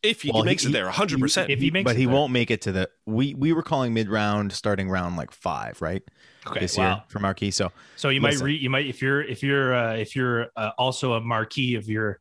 If 0.04 0.22
he 0.22 0.32
Well, 0.34 0.44
makes 0.44 0.64
he- 0.64 0.70
it 0.70 0.72
there, 0.72 0.90
hundred 0.90 1.20
percent. 1.20 1.50
If 1.50 1.60
he 1.60 1.72
makes 1.72 1.86
but 1.86 1.96
it 1.96 2.00
he 2.00 2.06
there. 2.06 2.14
won't 2.14 2.32
make 2.32 2.52
it 2.52 2.62
to 2.62 2.72
the. 2.72 2.90
We 3.06 3.34
we 3.34 3.54
were 3.54 3.64
calling 3.64 3.94
mid 3.94 4.10
round, 4.10 4.52
starting 4.54 4.90
round 4.90 5.18
like 5.18 5.32
five, 5.32 5.82
right? 5.82 6.04
Okay, 6.48 6.62
this 6.62 6.78
wow. 6.78 6.88
year 6.96 7.04
for 7.10 7.20
Marquis. 7.20 7.52
So 7.52 7.72
So 7.96 8.10
you 8.10 8.22
might 8.22 8.32
Listen. 8.34 8.46
re, 8.46 8.56
you 8.56 8.70
might 8.70 8.86
if 8.88 9.02
you're 9.02 9.22
if 9.22 9.44
you're 9.44 9.76
uh, 9.76 9.94
if 9.96 10.16
you're 10.16 10.48
uh, 10.56 10.72
also 10.78 11.14
a 11.14 11.22
marquee 11.22 11.76
of 11.76 11.88
your 11.90 12.20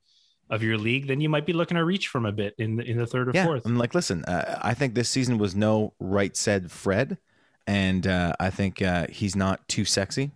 of 0.51 0.63
your 0.63 0.77
league, 0.79 1.07
then 1.07 1.21
you 1.21 1.29
might 1.29 1.47
be 1.47 1.53
looking 1.53 1.77
to 1.77 1.85
reach 1.85 2.09
from 2.09 2.27
a 2.27 2.33
bit 2.33 2.55
in 2.59 2.77
the 2.77 2.83
in 2.85 2.97
the 2.99 3.07
third 3.07 3.29
or 3.29 3.33
yeah, 3.35 3.45
fourth. 3.45 3.65
I'm 3.67 3.77
like, 3.77 3.95
listen, 3.95 4.25
uh, 4.25 4.59
I 4.63 4.75
think 4.75 4.95
this 4.95 5.09
season 5.09 5.39
was 5.39 5.55
no 5.55 5.93
right 6.01 6.37
said 6.37 6.71
Fred, 6.73 7.19
and 7.67 8.07
uh, 8.07 8.33
I 8.41 8.51
think 8.51 8.83
uh, 8.83 9.07
he's 9.11 9.37
not 9.37 9.67
too 9.69 9.85
sexy 9.85 10.33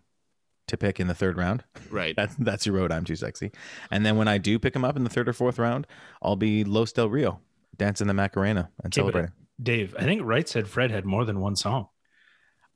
to 0.73 0.77
pick 0.77 0.99
in 0.99 1.07
the 1.07 1.15
third 1.15 1.37
round. 1.39 1.63
right. 1.91 2.15
That's 2.17 2.35
that's 2.37 2.67
your 2.67 2.75
road. 2.75 2.91
I'm 2.93 3.05
too 3.05 3.17
sexy. 3.17 3.53
And 3.91 4.05
then 4.05 4.17
when 4.17 4.27
I 4.29 4.39
do 4.39 4.59
pick 4.59 4.75
him 4.75 4.85
up 4.85 4.97
in 4.97 5.05
the 5.05 5.11
third 5.11 5.29
or 5.29 5.33
fourth 5.33 5.59
round, 5.59 5.87
I'll 6.21 6.37
be 6.37 6.65
Los 6.65 6.93
Del 6.93 7.09
Rio 7.09 7.41
dancing 7.77 8.07
the 8.09 8.15
Macarena 8.15 8.71
and 8.83 8.93
Okay, 8.93 9.01
celebrating. 9.01 9.33
Dave, 9.63 9.95
I 9.99 10.03
think 10.03 10.23
Right 10.25 10.49
said 10.49 10.67
Fred 10.69 10.91
had 10.91 11.05
more 11.05 11.25
than 11.25 11.41
one 11.41 11.55
song. 11.57 11.87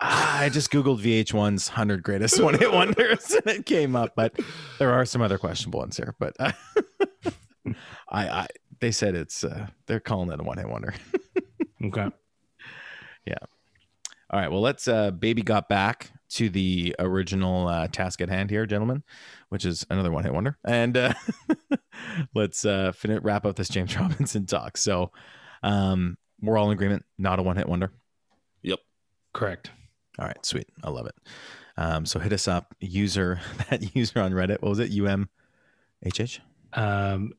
Ah, 0.00 0.40
I 0.40 0.48
just 0.50 0.70
googled 0.70 1.00
VH1's 1.00 1.68
hundred 1.68 2.02
greatest 2.02 2.40
one 2.42 2.52
hit 2.58 2.70
wonders 2.72 3.30
and 3.32 3.46
it 3.46 3.66
came 3.66 3.96
up, 3.96 4.14
but 4.14 4.38
there 4.78 4.92
are 4.92 5.04
some 5.06 5.22
other 5.22 5.38
questionable 5.38 5.80
ones 5.80 5.96
here. 5.96 6.14
But 6.18 6.36
uh, 6.38 6.52
I, 8.10 8.28
I, 8.28 8.46
they 8.80 8.90
said 8.92 9.14
it's 9.14 9.42
uh, 9.42 9.68
they're 9.86 10.00
calling 10.00 10.30
it 10.30 10.38
a 10.40 10.42
one 10.42 10.58
hit 10.58 10.68
wonder. 10.68 10.94
Okay. 11.84 12.08
Yeah. 13.26 13.34
All 14.30 14.40
right, 14.40 14.50
well 14.50 14.62
let's 14.62 14.88
uh, 14.88 15.10
baby 15.10 15.42
got 15.42 15.68
back 15.68 16.10
to 16.28 16.48
the 16.50 16.94
original 16.98 17.68
uh, 17.68 17.88
task 17.88 18.20
at 18.20 18.28
hand 18.28 18.50
here, 18.50 18.66
gentlemen, 18.66 19.02
which 19.48 19.64
is 19.64 19.86
another 19.90 20.10
one 20.10 20.24
hit 20.24 20.34
wonder, 20.34 20.58
and 20.64 20.96
uh, 20.96 21.12
let's 22.34 22.64
uh, 22.64 22.92
fin- 22.92 23.20
wrap 23.22 23.46
up 23.46 23.56
this 23.56 23.68
James 23.68 23.96
Robinson 24.00 24.46
talk. 24.46 24.76
So 24.76 25.12
um, 25.62 26.16
we're 26.40 26.58
all 26.58 26.66
in 26.66 26.72
agreement, 26.72 27.04
not 27.18 27.38
a 27.38 27.42
one 27.42 27.56
hit 27.56 27.68
wonder. 27.68 27.90
Yep. 28.62 28.80
Correct. 29.32 29.70
All 30.18 30.26
right, 30.26 30.44
sweet. 30.44 30.68
I 30.82 30.90
love 30.90 31.06
it. 31.06 31.14
Um, 31.76 32.06
so 32.06 32.18
hit 32.18 32.32
us 32.32 32.48
up, 32.48 32.74
user 32.80 33.40
that 33.70 33.94
user 33.94 34.20
on 34.20 34.32
Reddit. 34.32 34.62
What 34.62 34.70
was 34.70 34.78
it? 34.78 34.98
Um, 35.06 35.28
HH. 36.04 36.40
Um, 36.72 37.32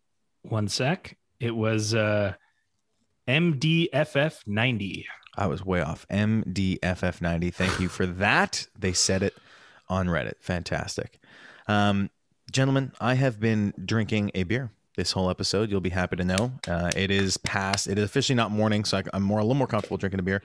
one 0.44 0.68
sec. 0.68 1.18
It 1.40 1.56
was 1.56 1.94
uh, 1.94 2.34
MDFF90. 3.28 5.06
I 5.38 5.48
was 5.48 5.64
way 5.64 5.82
off. 5.82 6.06
MDFF90. 6.10 7.54
Thank 7.54 7.80
you 7.80 7.88
for 7.90 8.06
that. 8.06 8.68
They 8.78 8.94
said 8.94 9.24
it 9.24 9.36
on 9.88 10.08
Reddit. 10.08 10.36
Fantastic. 10.40 11.20
Um, 11.68 12.10
gentlemen, 12.52 12.92
I 13.00 13.14
have 13.16 13.40
been 13.40 13.74
drinking 13.84 14.32
a 14.34 14.44
beer 14.44 14.72
this 14.96 15.12
whole 15.12 15.30
episode. 15.30 15.70
You'll 15.70 15.80
be 15.82 15.90
happy 15.92 16.16
to 16.16 16.24
know. 16.24 16.54
Uh, 16.68 16.92
it 16.96 17.12
is 17.12 17.38
past, 17.38 17.88
it 17.88 17.98
is 17.98 18.04
officially 18.04 18.36
not 18.36 18.52
morning, 18.52 18.84
so 18.84 18.98
I, 18.98 19.04
I'm 19.14 19.24
more 19.24 19.40
a 19.40 19.44
little 19.44 19.56
more 19.56 19.68
comfortable 19.68 19.98
drinking 19.98 20.20
a 20.20 20.24
beer. 20.24 20.44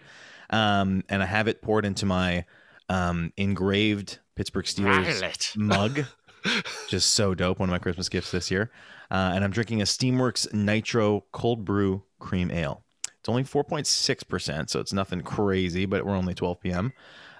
Um, 0.50 1.02
and 1.08 1.22
I 1.22 1.26
have 1.26 1.48
it 1.48 1.62
poured 1.62 1.84
into 1.86 2.04
my 2.04 2.44
um, 2.88 3.32
engraved 3.36 4.18
Pittsburgh 4.36 4.66
Steelers 4.66 5.20
Violet. 5.20 5.52
mug. 5.56 6.04
Just 6.88 7.14
so 7.14 7.34
dope. 7.34 7.58
One 7.58 7.68
of 7.68 7.72
my 7.72 7.78
Christmas 7.78 8.08
gifts 8.08 8.30
this 8.30 8.50
year. 8.50 8.70
Uh, 9.10 9.32
and 9.34 9.44
I'm 9.44 9.50
drinking 9.50 9.80
a 9.80 9.84
Steamworks 9.84 10.52
Nitro 10.52 11.24
Cold 11.32 11.64
Brew 11.64 12.02
Cream 12.18 12.50
Ale. 12.50 12.82
It's 13.22 13.28
only 13.28 13.44
4.6%, 13.44 14.68
so 14.68 14.80
it's 14.80 14.92
nothing 14.92 15.20
crazy, 15.20 15.86
but 15.86 16.04
we're 16.04 16.16
only 16.16 16.34
12 16.34 16.58
p.m. 16.58 16.92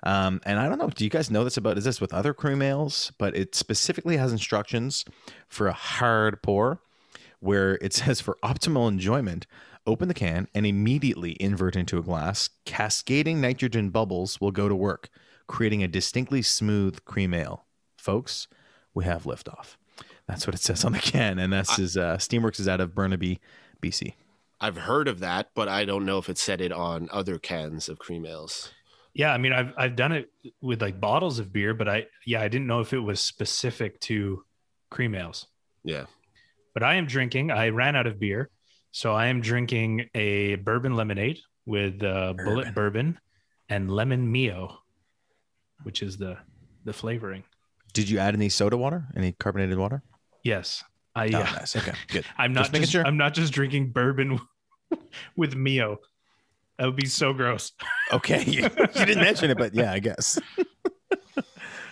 Um, 0.05 0.41
and 0.47 0.61
I 0.61 0.69
don't 0.69 0.79
know, 0.79 0.89
do 0.89 1.03
you 1.03 1.11
guys 1.11 1.29
know 1.29 1.43
this 1.43 1.57
about, 1.57 1.77
is 1.77 1.83
this 1.83 2.01
with 2.01 2.15
other 2.15 2.33
cream 2.33 2.63
ales? 2.63 3.11
But 3.19 3.35
it 3.35 3.57
specifically 3.57 4.17
has 4.17 4.31
instructions 4.31 5.05
for 5.49 5.67
a 5.67 5.73
hard 5.73 6.41
pour 6.41 6.81
where 7.41 7.75
it 7.83 7.93
says 7.95 8.21
for 8.21 8.39
optimal 8.45 8.87
enjoyment, 8.87 9.49
open 9.85 10.07
the 10.07 10.15
can 10.15 10.47
and 10.55 10.65
immediately 10.65 11.37
invert 11.41 11.75
into 11.75 11.99
a 11.99 12.03
glass. 12.03 12.49
Cascading 12.65 13.41
nitrogen 13.41 13.91
bubbles 13.91 14.41
will 14.41 14.53
go 14.53 14.69
to 14.69 14.77
work, 14.77 15.09
creating 15.49 15.83
a 15.83 15.89
distinctly 15.89 16.43
smooth 16.43 17.05
cream 17.05 17.35
ale. 17.35 17.65
Folks, 17.97 18.47
we 18.95 19.05
have 19.05 19.25
liftoff. 19.25 19.75
That's 20.29 20.47
what 20.47 20.55
it 20.55 20.61
says 20.61 20.85
on 20.85 20.93
the 20.93 21.01
can. 21.01 21.41
And 21.41 21.53
this 21.53 21.77
is 21.81 21.97
uh, 21.97 22.19
Steamworks 22.19 22.61
is 22.61 22.69
out 22.69 22.81
of 22.81 22.95
Burnaby, 22.95 23.41
BC. 23.83 24.15
I've 24.63 24.77
heard 24.77 25.09
of 25.09 25.19
that, 25.19 25.49
but 25.57 25.69
I 25.69 25.85
don't 25.85 26.07
know 26.07 26.19
if 26.19 26.29
it's 26.29 26.41
said 26.41 26.61
it 26.61 26.71
on 26.71 27.09
other 27.13 27.37
cans 27.37 27.89
of 27.89 27.99
cream 27.99 28.25
ales. 28.25 28.73
Yeah, 29.13 29.33
I 29.33 29.39
mean, 29.39 29.53
I've 29.53 29.73
I've 29.77 29.97
done 29.97 30.13
it 30.13 30.31
with 30.63 30.81
like 30.81 31.01
bottles 31.01 31.41
of 31.41 31.53
beer, 31.53 31.75
but 31.75 31.89
I 31.89 32.07
yeah, 32.25 32.41
I 32.41 32.49
didn't 32.49 32.69
know 32.69 32.81
if 32.81 32.93
it 32.93 33.01
was 33.01 33.21
specific 33.21 34.01
to 34.03 34.45
cream 34.89 35.17
ales. 35.17 35.49
Yeah. 35.85 36.05
But 36.75 36.85
I 36.85 36.95
am 36.95 37.07
drinking. 37.07 37.51
I 37.51 37.71
ran 37.71 37.97
out 37.97 38.07
of 38.07 38.21
beer, 38.21 38.51
so 38.93 39.13
I 39.13 39.27
am 39.27 39.41
drinking 39.41 40.09
a 40.15 40.55
bourbon 40.55 40.95
lemonade 40.95 41.41
with 41.67 42.03
uh, 42.03 42.33
Bulleit 42.39 42.73
bourbon 42.73 43.19
and 43.69 43.91
lemon 43.91 44.31
mio, 44.31 44.79
which 45.83 46.03
is 46.03 46.17
the 46.17 46.39
the 46.85 46.93
flavoring. 46.93 47.43
Did 47.93 48.09
you 48.09 48.19
add 48.19 48.35
any 48.35 48.49
soda 48.49 48.77
water? 48.77 49.09
Any 49.17 49.33
carbonated 49.33 49.77
water? 49.77 50.03
Yes, 50.45 50.83
I 51.15 51.25
Oh, 51.25 51.29
yeah. 51.29 51.39
nice. 51.39 51.77
Okay, 51.77 51.93
good. 52.09 52.25
I'm 52.39 52.53
not 52.53 52.61
Just 52.63 52.73
making 52.73 52.83
just, 52.85 52.93
sure. 52.93 53.07
I'm 53.07 53.17
not 53.17 53.35
just 53.35 53.53
drinking 53.53 53.91
bourbon 53.91 54.41
with 55.37 55.55
mio. 55.55 55.99
That 56.79 56.87
would 56.87 56.97
be 56.97 57.07
so 57.07 57.33
gross. 57.33 57.73
Okay, 58.13 58.45
you, 58.45 58.63
you 58.65 59.07
didn't 59.07 59.23
mention 59.23 59.51
it, 59.51 59.57
but 59.57 59.75
yeah, 59.75 59.91
I 59.91 59.99
guess. 59.99 60.39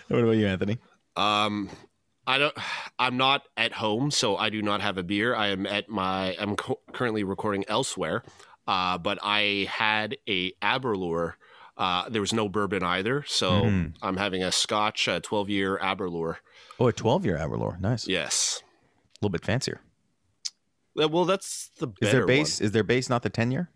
what 0.07 0.19
about 0.23 0.31
you, 0.31 0.45
Anthony? 0.47 0.77
Um, 1.15 1.69
I 2.27 2.37
don't. 2.37 2.55
I'm 2.99 3.17
not 3.17 3.41
at 3.57 3.73
home, 3.73 4.11
so 4.11 4.37
I 4.37 4.49
do 4.51 4.61
not 4.61 4.81
have 4.81 4.97
a 4.99 5.03
beer. 5.03 5.33
I 5.35 5.47
am 5.47 5.65
at 5.65 5.89
my. 5.89 6.35
I'm 6.39 6.55
co- 6.55 6.79
currently 6.93 7.23
recording 7.23 7.65
elsewhere, 7.67 8.23
uh, 8.67 8.99
but 8.99 9.17
I 9.23 9.67
had 9.71 10.17
a 10.29 10.51
Aberlour. 10.61 11.33
Uh, 11.75 12.07
there 12.09 12.21
was 12.21 12.33
no 12.33 12.47
bourbon 12.47 12.83
either, 12.83 13.23
so 13.27 13.63
Mhm. 13.63 13.93
I'm 14.03 14.17
having 14.17 14.43
a 14.43 14.51
Scotch, 14.51 15.07
uh 15.07 15.19
12 15.21 15.49
year 15.49 15.79
Aberlour. 15.81 16.37
Oh, 16.79 16.87
a 16.87 16.93
12 16.93 17.25
year 17.25 17.37
Aberlour. 17.37 17.79
Nice. 17.79 18.07
Yes. 18.07 18.61
A 18.61 19.25
little 19.25 19.31
bit 19.31 19.43
fancier. 19.43 19.81
Well, 20.95 21.25
that's 21.25 21.71
the 21.79 21.87
better 21.87 22.05
Is 22.05 22.11
their 22.11 22.25
base? 22.25 22.61
Is 22.61 22.71
their 22.71 22.83
base 22.83 23.09
not 23.09 23.23
the 23.23 23.29
10 23.29 23.51
year? 23.51 23.69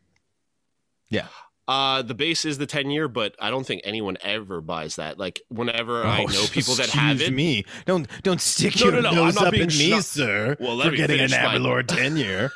One. 1.09 1.23
Uh, 1.67 2.01
the 2.03 2.13
base 2.13 2.45
is 2.45 2.59
the 2.59 2.67
10 2.67 2.91
year, 2.91 3.07
but 3.07 3.35
I 3.39 3.49
don't 3.49 3.65
think 3.65 3.81
anyone 3.85 4.17
ever 4.21 4.61
buys 4.61 4.97
that. 4.97 5.17
Like 5.17 5.41
whenever 5.49 6.03
I 6.03 6.23
know 6.25 6.45
people 6.51 6.75
that 6.75 6.89
have 6.91 7.19
Oh, 7.21 7.23
it, 7.23 7.33
me. 7.33 7.65
Don't 7.85 8.07
don't 8.21 8.39
stick 8.39 8.75
No, 8.79 8.85
your 8.85 9.01
no, 9.01 9.09
no, 9.09 9.11
nose 9.25 9.37
up 9.37 9.53
in 9.53 9.67
me, 9.67 9.99
sir. 10.01 10.55
Well, 10.59 10.75
let 10.75 10.85
for 10.85 10.91
me 10.91 10.97
getting 10.97 11.21
an 11.21 11.29
Aberlour 11.31 11.81
10 11.87 12.17
year. 12.17 12.51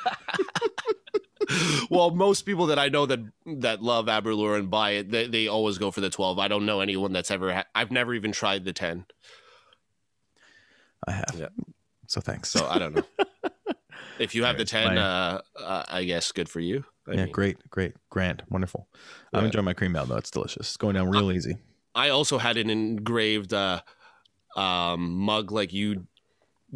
well, 1.89 2.11
most 2.11 2.43
people 2.43 2.67
that 2.67 2.77
I 2.77 2.89
know 2.89 3.07
that 3.07 3.19
that 3.45 3.81
love 3.81 4.05
Aberlour 4.07 4.55
and 4.59 4.69
buy 4.69 4.91
it, 4.91 5.09
they, 5.09 5.25
they 5.25 5.47
always 5.47 5.79
go 5.79 5.89
for 5.89 6.01
the 6.01 6.11
12. 6.11 6.37
I 6.37 6.47
don't 6.47 6.67
know 6.67 6.81
anyone 6.81 7.11
that's 7.11 7.31
ever. 7.31 7.51
Ha- 7.51 7.65
I've 7.73 7.89
never 7.89 8.13
even 8.13 8.31
tried 8.31 8.63
the 8.63 8.73
10, 8.73 9.05
I 11.07 11.11
have. 11.13 11.35
Yeah. 11.35 11.47
So 12.05 12.21
thanks. 12.21 12.49
so 12.49 12.67
I 12.67 12.77
don't 12.77 12.95
know. 12.95 13.03
if 14.19 14.35
you 14.35 14.43
have 14.43 14.57
the 14.57 14.65
10, 14.65 14.97
uh, 14.97 15.41
uh, 15.57 15.83
I 15.87 16.03
guess 16.03 16.31
good 16.31 16.49
for 16.49 16.59
you. 16.59 16.83
I 17.07 17.13
yeah, 17.13 17.23
mean, 17.25 17.31
great, 17.31 17.57
great, 17.69 17.93
grand, 18.09 18.43
wonderful. 18.49 18.87
I'm 19.33 19.45
enjoying 19.45 19.65
my 19.65 19.73
cream 19.73 19.95
ale 19.95 20.05
though. 20.05 20.17
It's 20.17 20.31
delicious. 20.31 20.67
It's 20.67 20.77
going 20.77 20.95
down 20.95 21.09
real 21.09 21.31
easy. 21.31 21.57
I 21.95 22.09
also 22.09 22.37
had 22.37 22.57
an 22.57 22.69
engraved 22.69 23.53
uh, 23.53 23.81
um, 24.55 25.15
mug 25.15 25.51
like 25.51 25.73
you 25.73 26.07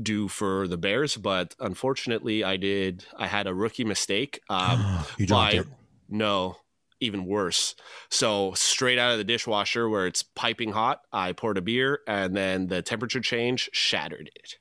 do 0.02 0.28
for 0.28 0.68
the 0.68 0.78
Bears, 0.78 1.18
but 1.18 1.56
unfortunately, 1.60 2.44
I 2.44 2.58
did. 2.58 3.06
I 3.16 3.28
had 3.28 3.46
a 3.46 3.54
rookie 3.54 3.86
mistake. 3.86 4.40
Um, 4.50 5.06
you 5.18 5.28
dropped 5.28 5.54
by- 5.54 5.60
it. 5.60 5.68
No, 6.10 6.58
even 7.00 7.26
worse. 7.26 7.76
So 8.10 8.54
straight 8.54 8.98
out 8.98 9.12
of 9.12 9.18
the 9.18 9.24
dishwasher 9.24 9.90
where 9.90 10.08
it's 10.08 10.24
piping 10.24 10.72
hot, 10.72 11.02
I 11.12 11.34
poured 11.34 11.58
a 11.58 11.62
beer 11.62 12.00
and 12.08 12.36
then 12.36 12.68
the 12.68 12.82
temperature 12.82 13.20
change 13.20 13.70
shattered 13.74 14.30
it. 14.36 14.58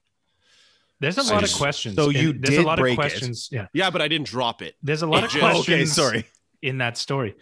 There's 1.03 1.19
a 1.19 1.25
So 1.25 1.35
lot 1.35 1.45
of 1.45 1.53
questions. 1.53 1.97
so 1.97 2.07
and 2.07 2.15
you 2.15 2.33
there's 2.33 2.57
did 2.57 2.65
a 2.65 2.67
lot 2.67 2.79
break 2.79 2.99
of 2.99 3.05
it. 3.05 3.09
questions. 3.11 3.49
Yeah. 3.53 3.67
Yeah, 3.75 3.91
but 3.91 4.01
I 4.01 4.09
didn't 4.09 4.29
drop 4.29 4.63
it. 4.63 4.77
There's 4.83 5.03
a 5.03 5.07
lot 5.07 5.19
It 5.19 5.25
of 5.27 5.31
just- 5.33 5.41
questions 5.43 5.69
okay, 5.69 5.85
sorry. 5.85 6.25
in 6.63 6.79
that 6.79 6.97
story. 6.97 7.35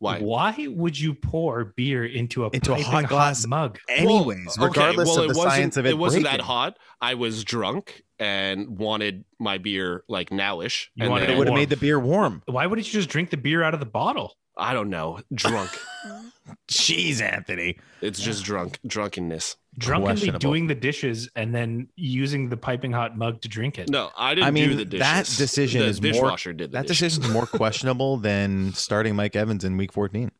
Why? 0.00 0.18
Why 0.18 0.66
would 0.68 0.98
you 0.98 1.14
pour 1.14 1.64
beer 1.76 2.04
into 2.04 2.44
a 2.44 2.50
Into 2.50 2.72
a 2.72 2.76
piping 2.78 2.90
hot 2.90 3.08
glass 3.08 3.46
mug? 3.46 3.78
Anyways, 3.88 4.56
Well, 4.58 4.68
okay, 4.70 4.80
regardless 4.80 5.08
well, 5.10 5.20
of 5.22 5.28
the 5.28 5.34
science 5.34 5.76
of 5.76 5.86
it, 5.86 5.90
it 5.90 5.98
wasn't 5.98 6.24
breaking. 6.24 6.38
that 6.38 6.44
hot. 6.44 6.76
I 7.00 7.14
was 7.14 7.44
drunk 7.44 8.02
and 8.18 8.78
wanted 8.78 9.24
my 9.38 9.58
beer 9.58 10.02
like 10.08 10.30
nowish. 10.30 10.86
You 10.96 11.04
and 11.04 11.10
wanted 11.12 11.30
It 11.30 11.38
would 11.38 11.46
have 11.46 11.54
made 11.54 11.68
the 11.70 11.76
beer 11.76 12.00
warm. 12.00 12.42
Why 12.46 12.66
wouldn't 12.66 12.86
you 12.88 12.98
just 12.98 13.10
drink 13.10 13.30
the 13.30 13.36
beer 13.36 13.62
out 13.62 13.74
of 13.74 13.80
the 13.80 13.86
bottle? 13.86 14.34
I 14.58 14.72
don't 14.74 14.90
know, 14.90 15.20
drunk. 15.32 15.70
Jeez, 16.68 17.20
Anthony. 17.20 17.78
it's 18.00 18.20
just 18.20 18.44
drunk, 18.44 18.78
drunkenness. 18.86 19.56
Drunkenly 19.78 20.30
doing 20.38 20.66
the 20.66 20.74
dishes 20.74 21.30
and 21.34 21.54
then 21.54 21.88
using 21.96 22.50
the 22.50 22.56
piping 22.58 22.92
hot 22.92 23.16
mug 23.16 23.40
to 23.40 23.48
drink 23.48 23.78
it. 23.78 23.88
No, 23.88 24.10
I 24.18 24.34
didn't 24.34 24.48
I 24.48 24.50
mean, 24.50 24.68
do 24.68 24.74
the 24.76 24.84
dishes. 24.84 25.00
that 25.00 25.24
decision 25.24 25.80
the 25.80 25.86
is 25.86 26.02
more- 26.02 26.36
did 26.36 26.58
the 26.58 26.68
That 26.68 26.86
dishes. 26.86 27.14
decision 27.16 27.24
is 27.24 27.30
more 27.30 27.46
questionable 27.58 28.18
than 28.18 28.74
starting 28.74 29.16
Mike 29.16 29.34
Evans 29.34 29.64
in 29.64 29.76
week 29.78 29.92
14. 29.92 30.30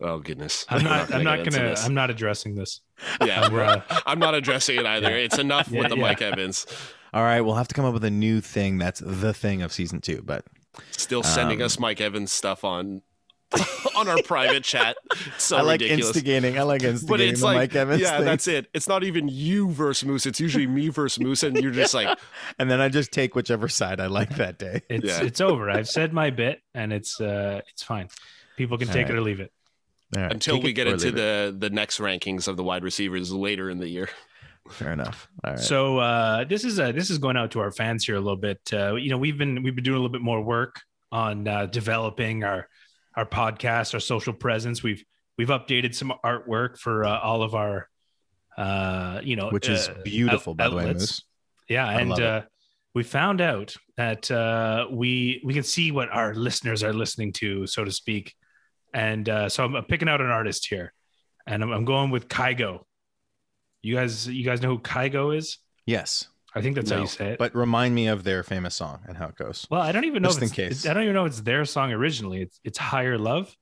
Oh 0.00 0.20
goodness, 0.20 0.64
I'm 0.68 0.84
not. 0.84 1.12
I'm 1.12 1.24
not 1.24 1.38
get 1.38 1.46
into 1.48 1.58
gonna. 1.58 1.74
I'm 1.80 1.94
not 1.94 2.10
addressing 2.10 2.54
this. 2.54 2.82
Yeah, 3.24 3.40
I'm, 3.42 3.54
uh, 3.56 3.80
I'm 4.06 4.20
not 4.20 4.34
addressing 4.34 4.78
it 4.78 4.86
either. 4.86 5.10
It's 5.10 5.38
enough 5.38 5.68
Yeah, 5.68 5.80
with 5.80 5.88
the 5.88 5.96
yeah. 5.96 6.02
Mike 6.02 6.22
Evans 6.22 6.66
All 7.12 7.24
right, 7.24 7.40
we'll 7.40 7.56
have 7.56 7.66
to 7.66 7.74
come 7.74 7.84
up 7.84 7.94
with 7.94 8.04
a 8.04 8.10
new 8.10 8.40
thing 8.40 8.78
that's 8.78 9.00
the 9.04 9.34
thing 9.34 9.62
of 9.62 9.72
season 9.72 10.00
two. 10.00 10.22
But 10.24 10.44
still 10.92 11.24
sending 11.24 11.60
Um, 11.60 11.66
us 11.66 11.80
Mike 11.80 12.00
Evans 12.00 12.30
stuff 12.30 12.62
on 12.62 13.02
on 13.96 14.08
our 14.08 14.22
private 14.22 14.62
chat. 14.64 14.96
So 15.38 15.56
I 15.56 15.62
like 15.62 15.80
ridiculous. 15.80 16.08
instigating. 16.08 16.58
I 16.58 16.62
like 16.62 16.82
instigating 16.82 17.08
But 17.08 17.20
it's 17.20 17.40
the 17.40 17.46
like, 17.46 17.56
Mike 17.56 17.74
Evans 17.74 18.00
yeah, 18.02 18.16
thing. 18.18 18.26
that's 18.26 18.46
it. 18.46 18.66
It's 18.74 18.88
not 18.88 19.04
even 19.04 19.28
you 19.28 19.70
versus 19.70 20.06
Moose. 20.06 20.26
It's 20.26 20.38
usually 20.40 20.66
me 20.66 20.88
versus 20.88 21.22
Moose, 21.22 21.42
and 21.42 21.56
you're 21.56 21.72
just 21.72 21.94
like, 21.94 22.18
and 22.58 22.70
then 22.70 22.80
I 22.80 22.88
just 22.88 23.10
take 23.12 23.34
whichever 23.34 23.68
side 23.68 24.00
I 24.00 24.06
like 24.06 24.36
that 24.36 24.58
day. 24.58 24.82
It's 24.90 25.04
Yeah. 25.06 25.22
it's 25.22 25.40
over. 25.40 25.70
I've 25.70 25.88
said 25.88 26.12
my 26.12 26.30
bit, 26.30 26.60
and 26.74 26.92
it's 26.92 27.20
uh 27.20 27.60
it's 27.70 27.82
fine. 27.82 28.08
People 28.56 28.76
can 28.78 28.88
All 28.88 28.94
take 28.94 29.06
right. 29.06 29.14
it 29.14 29.18
or 29.18 29.22
leave 29.22 29.40
it. 29.40 29.52
All 30.16 30.22
right, 30.22 30.32
until 30.32 30.56
take 30.56 30.64
we 30.64 30.72
get 30.72 30.86
into 30.86 31.06
leave 31.06 31.14
it. 31.14 31.16
the 31.16 31.68
the 31.68 31.70
next 31.70 31.98
rankings 32.00 32.48
of 32.48 32.56
the 32.56 32.64
wide 32.64 32.84
receivers 32.84 33.32
later 33.32 33.70
in 33.70 33.78
the 33.78 33.88
year. 33.88 34.08
Fair 34.70 34.92
enough. 34.92 35.28
All 35.44 35.52
right. 35.52 35.60
So 35.60 35.98
uh, 35.98 36.44
this 36.44 36.64
is 36.64 36.78
uh, 36.78 36.92
this 36.92 37.08
is 37.08 37.16
going 37.18 37.38
out 37.38 37.52
to 37.52 37.60
our 37.60 37.70
fans 37.70 38.04
here 38.04 38.16
a 38.16 38.20
little 38.20 38.36
bit. 38.36 38.60
Uh, 38.72 38.96
you 38.96 39.08
know, 39.10 39.16
we've 39.16 39.38
been 39.38 39.62
we've 39.62 39.74
been 39.74 39.84
doing 39.84 39.96
a 39.96 39.98
little 39.98 40.12
bit 40.12 40.20
more 40.20 40.42
work 40.42 40.82
on 41.10 41.48
uh, 41.48 41.64
developing 41.66 42.44
our 42.44 42.68
our 43.18 43.26
podcast, 43.26 43.94
our 43.94 44.00
social 44.00 44.32
presence. 44.32 44.82
We've 44.82 45.04
we've 45.36 45.48
updated 45.48 45.94
some 45.94 46.12
artwork 46.24 46.78
for 46.78 47.04
uh, 47.04 47.18
all 47.18 47.42
of 47.42 47.54
our 47.54 47.88
uh, 48.56 49.20
you 49.22 49.36
know, 49.36 49.50
Which 49.50 49.68
is 49.68 49.88
uh, 49.88 49.94
beautiful, 50.04 50.52
out- 50.52 50.56
by 50.56 50.68
the 50.68 50.76
way. 50.76 50.92
Moose. 50.92 51.22
Yeah, 51.68 51.86
I 51.86 52.00
and 52.00 52.12
uh, 52.12 52.42
we 52.94 53.04
found 53.04 53.40
out 53.40 53.76
that 53.96 54.30
uh, 54.30 54.86
we 54.90 55.40
we 55.44 55.54
can 55.54 55.62
see 55.62 55.92
what 55.92 56.08
our 56.10 56.34
listeners 56.34 56.82
are 56.82 56.92
listening 56.92 57.32
to, 57.34 57.66
so 57.66 57.84
to 57.84 57.92
speak. 57.92 58.34
And 58.94 59.28
uh, 59.28 59.48
so 59.48 59.64
I'm 59.64 59.84
picking 59.84 60.08
out 60.08 60.20
an 60.20 60.28
artist 60.28 60.66
here, 60.66 60.92
and 61.46 61.62
I'm, 61.62 61.70
I'm 61.70 61.84
going 61.84 62.10
with 62.10 62.28
Kygo. 62.28 62.84
You 63.82 63.94
guys, 63.94 64.26
you 64.26 64.44
guys 64.44 64.60
know 64.60 64.70
who 64.70 64.78
Kygo 64.78 65.36
is? 65.36 65.58
Yes, 65.86 66.26
I 66.54 66.62
think 66.62 66.76
that's 66.76 66.90
how 66.90 67.00
you 67.00 67.06
say 67.06 67.32
it. 67.32 67.38
but 67.38 67.54
remind 67.54 67.94
me 67.94 68.06
of 68.08 68.24
their 68.24 68.42
famous 68.42 68.74
song 68.74 69.00
and 69.06 69.16
how 69.16 69.26
it 69.28 69.36
goes. 69.36 69.66
well, 69.70 69.82
I 69.82 69.92
don't 69.92 70.04
even 70.06 70.22
know. 70.22 70.28
just 70.30 70.38
If 70.38 70.44
in 70.44 70.50
case. 70.50 70.86
I 70.86 70.94
don't 70.94 71.02
even 71.02 71.14
know 71.14 71.24
if 71.26 71.32
it's 71.32 71.40
their 71.42 71.64
song 71.64 71.92
originally. 71.92 72.42
It's 72.42 72.58
it's 72.64 72.78
Higher 72.78 73.18
Love. 73.18 73.54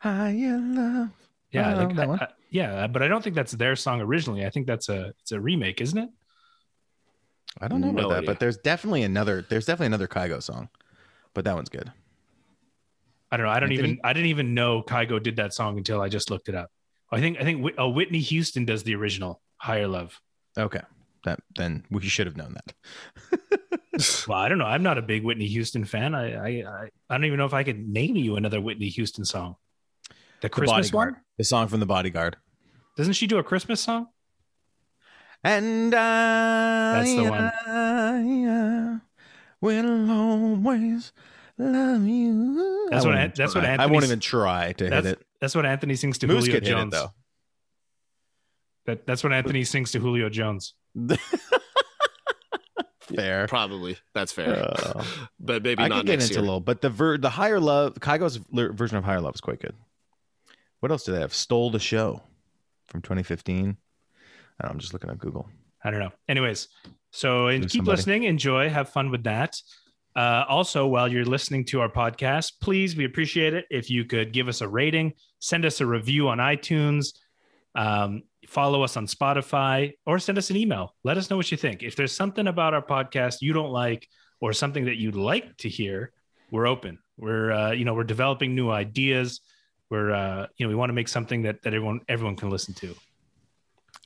Higher 0.00 0.58
love. 0.60 1.08
Yeah, 1.50 1.74
like, 1.74 1.96
that 1.96 2.02
I- 2.04 2.06
one? 2.06 2.20
I- 2.20 2.28
yeah, 2.50 2.86
but 2.86 3.02
I 3.02 3.08
don't 3.08 3.22
think 3.22 3.34
that's 3.36 3.52
their 3.52 3.76
song 3.76 4.00
originally. 4.00 4.46
I 4.46 4.50
think 4.50 4.66
that's 4.66 4.88
a 4.88 5.12
it's 5.20 5.32
a 5.32 5.40
remake, 5.40 5.80
isn't 5.82 5.98
it? 5.98 6.08
I 7.60 7.68
don't 7.68 7.80
know 7.80 7.90
about 7.90 8.02
No 8.02 8.08
that, 8.14 8.24
but 8.26 8.38
there's 8.38 8.56
definitely 8.58 9.02
another. 9.02 9.44
There's 9.46 9.66
definitely 9.66 9.88
another 9.88 10.06
Kygo 10.08 10.42
song, 10.42 10.68
but 11.34 11.44
that 11.44 11.54
one's 11.54 11.68
good. 11.68 11.92
I 13.30 13.36
don't 13.36 13.44
know. 13.46 13.52
I 13.52 13.60
don't 13.60 13.70
Anthony? 13.72 13.88
even. 13.90 14.00
I 14.04 14.12
didn't 14.14 14.28
even 14.30 14.54
know 14.54 14.82
Kygo 14.82 15.22
did 15.22 15.36
that 15.36 15.52
song 15.52 15.76
until 15.76 16.00
I 16.00 16.08
just 16.08 16.30
looked 16.30 16.48
it 16.48 16.54
up. 16.54 16.70
I 17.10 17.20
think. 17.20 17.38
I 17.40 17.44
think. 17.44 17.62
Whit- 17.62 17.74
Oh, 17.76 17.88
Whitney 17.90 18.20
Houston 18.20 18.64
does 18.64 18.84
the 18.84 18.94
original 18.94 19.42
"Higher 19.56 19.88
Love." 19.88 20.18
Okay, 20.56 20.80
that 21.28 21.40
then 21.56 21.84
we 21.90 22.02
should 22.02 22.26
have 22.26 22.36
known 22.36 22.54
that. 22.54 22.74
Well, 24.28 24.38
I 24.38 24.48
don't 24.48 24.58
know. 24.58 24.64
I'm 24.66 24.84
not 24.84 24.96
a 24.96 25.02
big 25.02 25.24
Whitney 25.24 25.46
Houston 25.48 25.84
fan. 25.84 26.14
I. 26.14 26.36
I. 26.60 26.64
I, 27.10 27.14
don't 27.16 27.24
even 27.24 27.36
know 27.38 27.46
if 27.46 27.54
I 27.54 27.64
could 27.64 27.88
name 27.88 28.14
you 28.14 28.36
another 28.36 28.60
Whitney 28.60 28.88
Houston 28.90 29.24
song. 29.24 29.56
The 30.08 30.14
The 30.42 30.48
Christmas 30.50 30.86
Bodyguard, 30.92 31.14
one. 31.14 31.22
the 31.36 31.42
song 31.44 31.66
from 31.66 31.80
the 31.80 31.86
Bodyguard, 31.86 32.36
Doesn't 32.96 33.14
she 33.14 33.26
do 33.26 33.38
a 33.38 33.42
Christmas 33.42 33.80
song? 33.80 34.06
and 35.42 35.92
I. 35.96 36.92
That's 37.02 37.14
the 37.16 37.22
one. 37.28 37.52
I 37.66 38.44
uh, 38.46 38.98
will 39.60 40.10
always 40.12 41.12
love 41.58 42.06
you. 42.06 42.88
That's 42.90 43.04
I 43.04 43.08
what 43.08 43.14
won't 43.16 43.18
An- 43.18 43.24
even 43.24 43.32
that's 43.36 43.54
what 43.56 43.64
try. 43.64 43.76
I 43.76 43.86
won't 43.86 44.04
even 44.04 44.20
try 44.20 44.72
to 44.74 44.84
hit 44.90 45.06
it. 45.06 45.26
that's 45.40 45.56
what 45.56 45.66
Anthony 45.66 45.96
sings 45.96 46.18
to 46.18 46.28
Moose 46.28 46.44
Julio 46.46 46.52
hit 46.60 46.62
it 46.62 46.70
Jones. 46.70 46.92
though. 46.92 47.10
That 48.86 49.06
that's 49.08 49.24
what 49.24 49.32
Anthony 49.32 49.64
sings 49.64 49.90
to 49.92 49.98
Julio 49.98 50.28
Jones. 50.28 50.74
Fair. 53.00 53.46
Probably 53.48 53.96
that's 54.12 54.32
fair, 54.32 54.64
Uh, 54.70 55.02
but 55.40 55.62
maybe 55.62 55.82
I 55.82 55.88
not 55.88 55.98
could 56.00 56.06
get 56.06 56.12
next 56.18 56.24
into 56.24 56.34
year. 56.34 56.40
a 56.40 56.42
little, 56.42 56.60
but 56.60 56.82
the 56.82 56.90
ver- 56.90 57.16
the 57.16 57.30
higher 57.30 57.58
love, 57.58 57.94
Kygo's 57.94 58.36
version 58.52 58.98
of 58.98 59.04
higher 59.04 59.20
love 59.22 59.34
is 59.34 59.40
quite 59.40 59.60
good. 59.60 59.74
What 60.80 60.92
else 60.92 61.04
do 61.04 61.12
they 61.12 61.20
have? 61.20 61.32
Stole 61.32 61.70
the 61.70 61.78
show 61.78 62.22
from 62.88 63.00
2015. 63.00 63.58
I 63.58 63.62
don't 63.64 63.76
know, 64.68 64.72
I'm 64.72 64.78
just 64.78 64.92
looking 64.92 65.08
at 65.08 65.18
Google. 65.18 65.48
I 65.82 65.90
don't 65.90 66.00
know. 66.00 66.12
Anyways, 66.28 66.68
so 67.10 67.46
and 67.46 67.62
Lose 67.62 67.72
keep 67.72 67.78
somebody. 67.80 67.96
listening, 67.96 68.22
enjoy, 68.24 68.68
have 68.68 68.90
fun 68.90 69.10
with 69.10 69.24
that. 69.24 69.56
Uh, 70.14 70.44
also, 70.46 70.86
while 70.86 71.08
you're 71.10 71.24
listening 71.24 71.64
to 71.66 71.80
our 71.80 71.88
podcast, 71.88 72.54
please, 72.60 72.94
we 72.94 73.06
appreciate 73.06 73.54
it 73.54 73.64
if 73.70 73.88
you 73.88 74.04
could 74.04 74.32
give 74.34 74.48
us 74.48 74.60
a 74.60 74.68
rating, 74.68 75.14
send 75.38 75.64
us 75.64 75.80
a 75.80 75.86
review 75.86 76.28
on 76.28 76.38
iTunes, 76.38 77.14
um, 77.74 78.22
follow 78.48 78.82
us 78.82 78.96
on 78.96 79.06
Spotify, 79.06 79.92
or 80.06 80.18
send 80.18 80.38
us 80.38 80.50
an 80.50 80.56
email. 80.56 80.94
Let 81.04 81.18
us 81.18 81.28
know 81.28 81.36
what 81.36 81.50
you 81.50 81.58
think. 81.58 81.82
If 81.82 81.96
there's 81.96 82.14
something 82.16 82.46
about 82.46 82.74
our 82.74 82.82
podcast 82.82 83.42
you 83.42 83.52
don't 83.52 83.70
like, 83.70 84.08
or 84.40 84.52
something 84.52 84.86
that 84.86 84.96
you'd 84.96 85.16
like 85.16 85.56
to 85.58 85.68
hear, 85.68 86.12
we're 86.50 86.66
open. 86.66 86.98
We're 87.16 87.52
uh, 87.52 87.72
you 87.72 87.84
know 87.84 87.94
we're 87.94 88.04
developing 88.04 88.54
new 88.54 88.70
ideas. 88.70 89.40
We're 89.90 90.12
uh, 90.12 90.46
you 90.56 90.64
know 90.64 90.70
we 90.70 90.74
want 90.74 90.90
to 90.90 90.94
make 90.94 91.08
something 91.08 91.42
that 91.42 91.62
that 91.62 91.74
everyone 91.74 92.00
everyone 92.08 92.36
can 92.36 92.50
listen 92.50 92.74
to. 92.74 92.94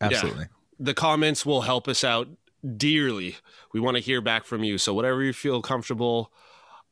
Absolutely. 0.01 0.47
the 0.81 0.95
comments 0.95 1.47
will 1.47 1.63
help 1.63 1.87
us 1.87 2.03
out 2.03 2.29
dearly. 2.77 3.37
We 3.73 3.79
want 3.79 3.97
to 3.97 4.03
hear 4.03 4.21
back 4.21 4.45
from 4.45 4.65
you. 4.65 4.77
So 4.79 4.93
whatever 4.95 5.23
you 5.23 5.33
feel 5.33 5.63
comfortable, 5.63 6.33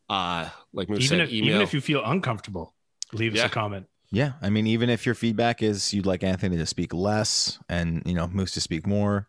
uh, 0.08 0.48
like 0.72 0.88
Moose 0.88 1.06
even 1.06 1.18
said, 1.18 1.20
if 1.20 1.32
email. 1.32 1.48
even 1.48 1.62
if 1.62 1.74
you 1.74 1.80
feel 1.80 2.04
uncomfortable, 2.04 2.72
leave 3.12 3.34
us 3.34 3.40
a 3.40 3.48
comment. 3.48 3.86
Yeah. 4.12 4.32
I 4.42 4.50
mean, 4.50 4.66
even 4.66 4.90
if 4.90 5.06
your 5.06 5.14
feedback 5.14 5.62
is 5.62 5.92
you'd 5.94 6.06
like 6.06 6.22
Anthony 6.24 6.56
to 6.56 6.66
speak 6.66 6.92
less 6.92 7.58
and, 7.68 8.02
you 8.04 8.14
know, 8.14 8.26
Moose 8.28 8.52
to 8.52 8.60
speak 8.60 8.86
more, 8.86 9.28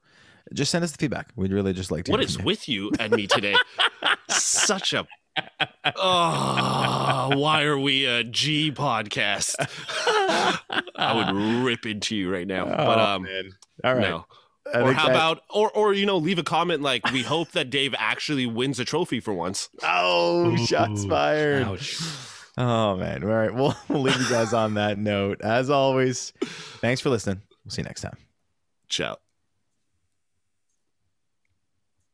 just 0.53 0.71
send 0.71 0.83
us 0.83 0.91
the 0.91 0.97
feedback. 0.97 1.29
We'd 1.35 1.51
really 1.51 1.73
just 1.73 1.91
like 1.91 2.05
to. 2.05 2.11
what 2.11 2.19
hear 2.19 2.27
is 2.27 2.35
from 2.35 2.41
you. 2.43 2.45
with 2.47 2.67
you 2.69 2.91
and 2.99 3.13
me 3.13 3.27
today? 3.27 3.55
Such 4.29 4.93
a 4.93 5.05
oh, 5.95 7.31
why 7.35 7.63
are 7.63 7.77
we 7.79 8.05
a 8.05 8.23
G 8.23 8.71
podcast? 8.71 9.55
I 10.95 11.13
would 11.15 11.63
rip 11.63 11.85
into 11.85 12.15
you 12.15 12.31
right 12.31 12.47
now. 12.47 12.65
but 12.65 12.99
Oh, 12.99 13.01
um, 13.01 13.23
man. 13.23 13.51
All 13.83 13.93
right. 13.95 14.01
no. 14.01 14.25
I 14.73 14.79
Or 14.81 14.87
think 14.87 14.97
how 14.97 15.07
that- 15.07 15.15
about 15.15 15.41
or 15.49 15.71
or 15.71 15.93
you 15.93 16.05
know 16.05 16.17
leave 16.17 16.37
a 16.37 16.43
comment 16.43 16.81
like 16.81 17.09
we 17.11 17.23
hope 17.23 17.51
that 17.51 17.69
Dave 17.69 17.95
actually 17.97 18.45
wins 18.45 18.79
a 18.79 18.85
trophy 18.85 19.19
for 19.19 19.33
once. 19.33 19.69
Oh, 19.83 20.55
shots 20.57 21.03
Ooh, 21.05 21.09
fired. 21.09 21.63
Ouch. 21.63 21.97
Oh, 22.57 22.95
man. 22.97 23.23
All 23.23 23.29
right. 23.29 23.53
We'll, 23.53 23.75
we'll 23.87 24.01
leave 24.01 24.19
you 24.19 24.29
guys 24.29 24.53
on 24.53 24.75
that 24.75 24.97
note. 24.97 25.41
As 25.41 25.69
always, 25.69 26.33
thanks 26.79 27.01
for 27.01 27.09
listening. 27.09 27.41
We'll 27.63 27.71
see 27.71 27.81
you 27.81 27.85
next 27.85 28.01
time. 28.01 28.17
Ciao. 28.87 29.17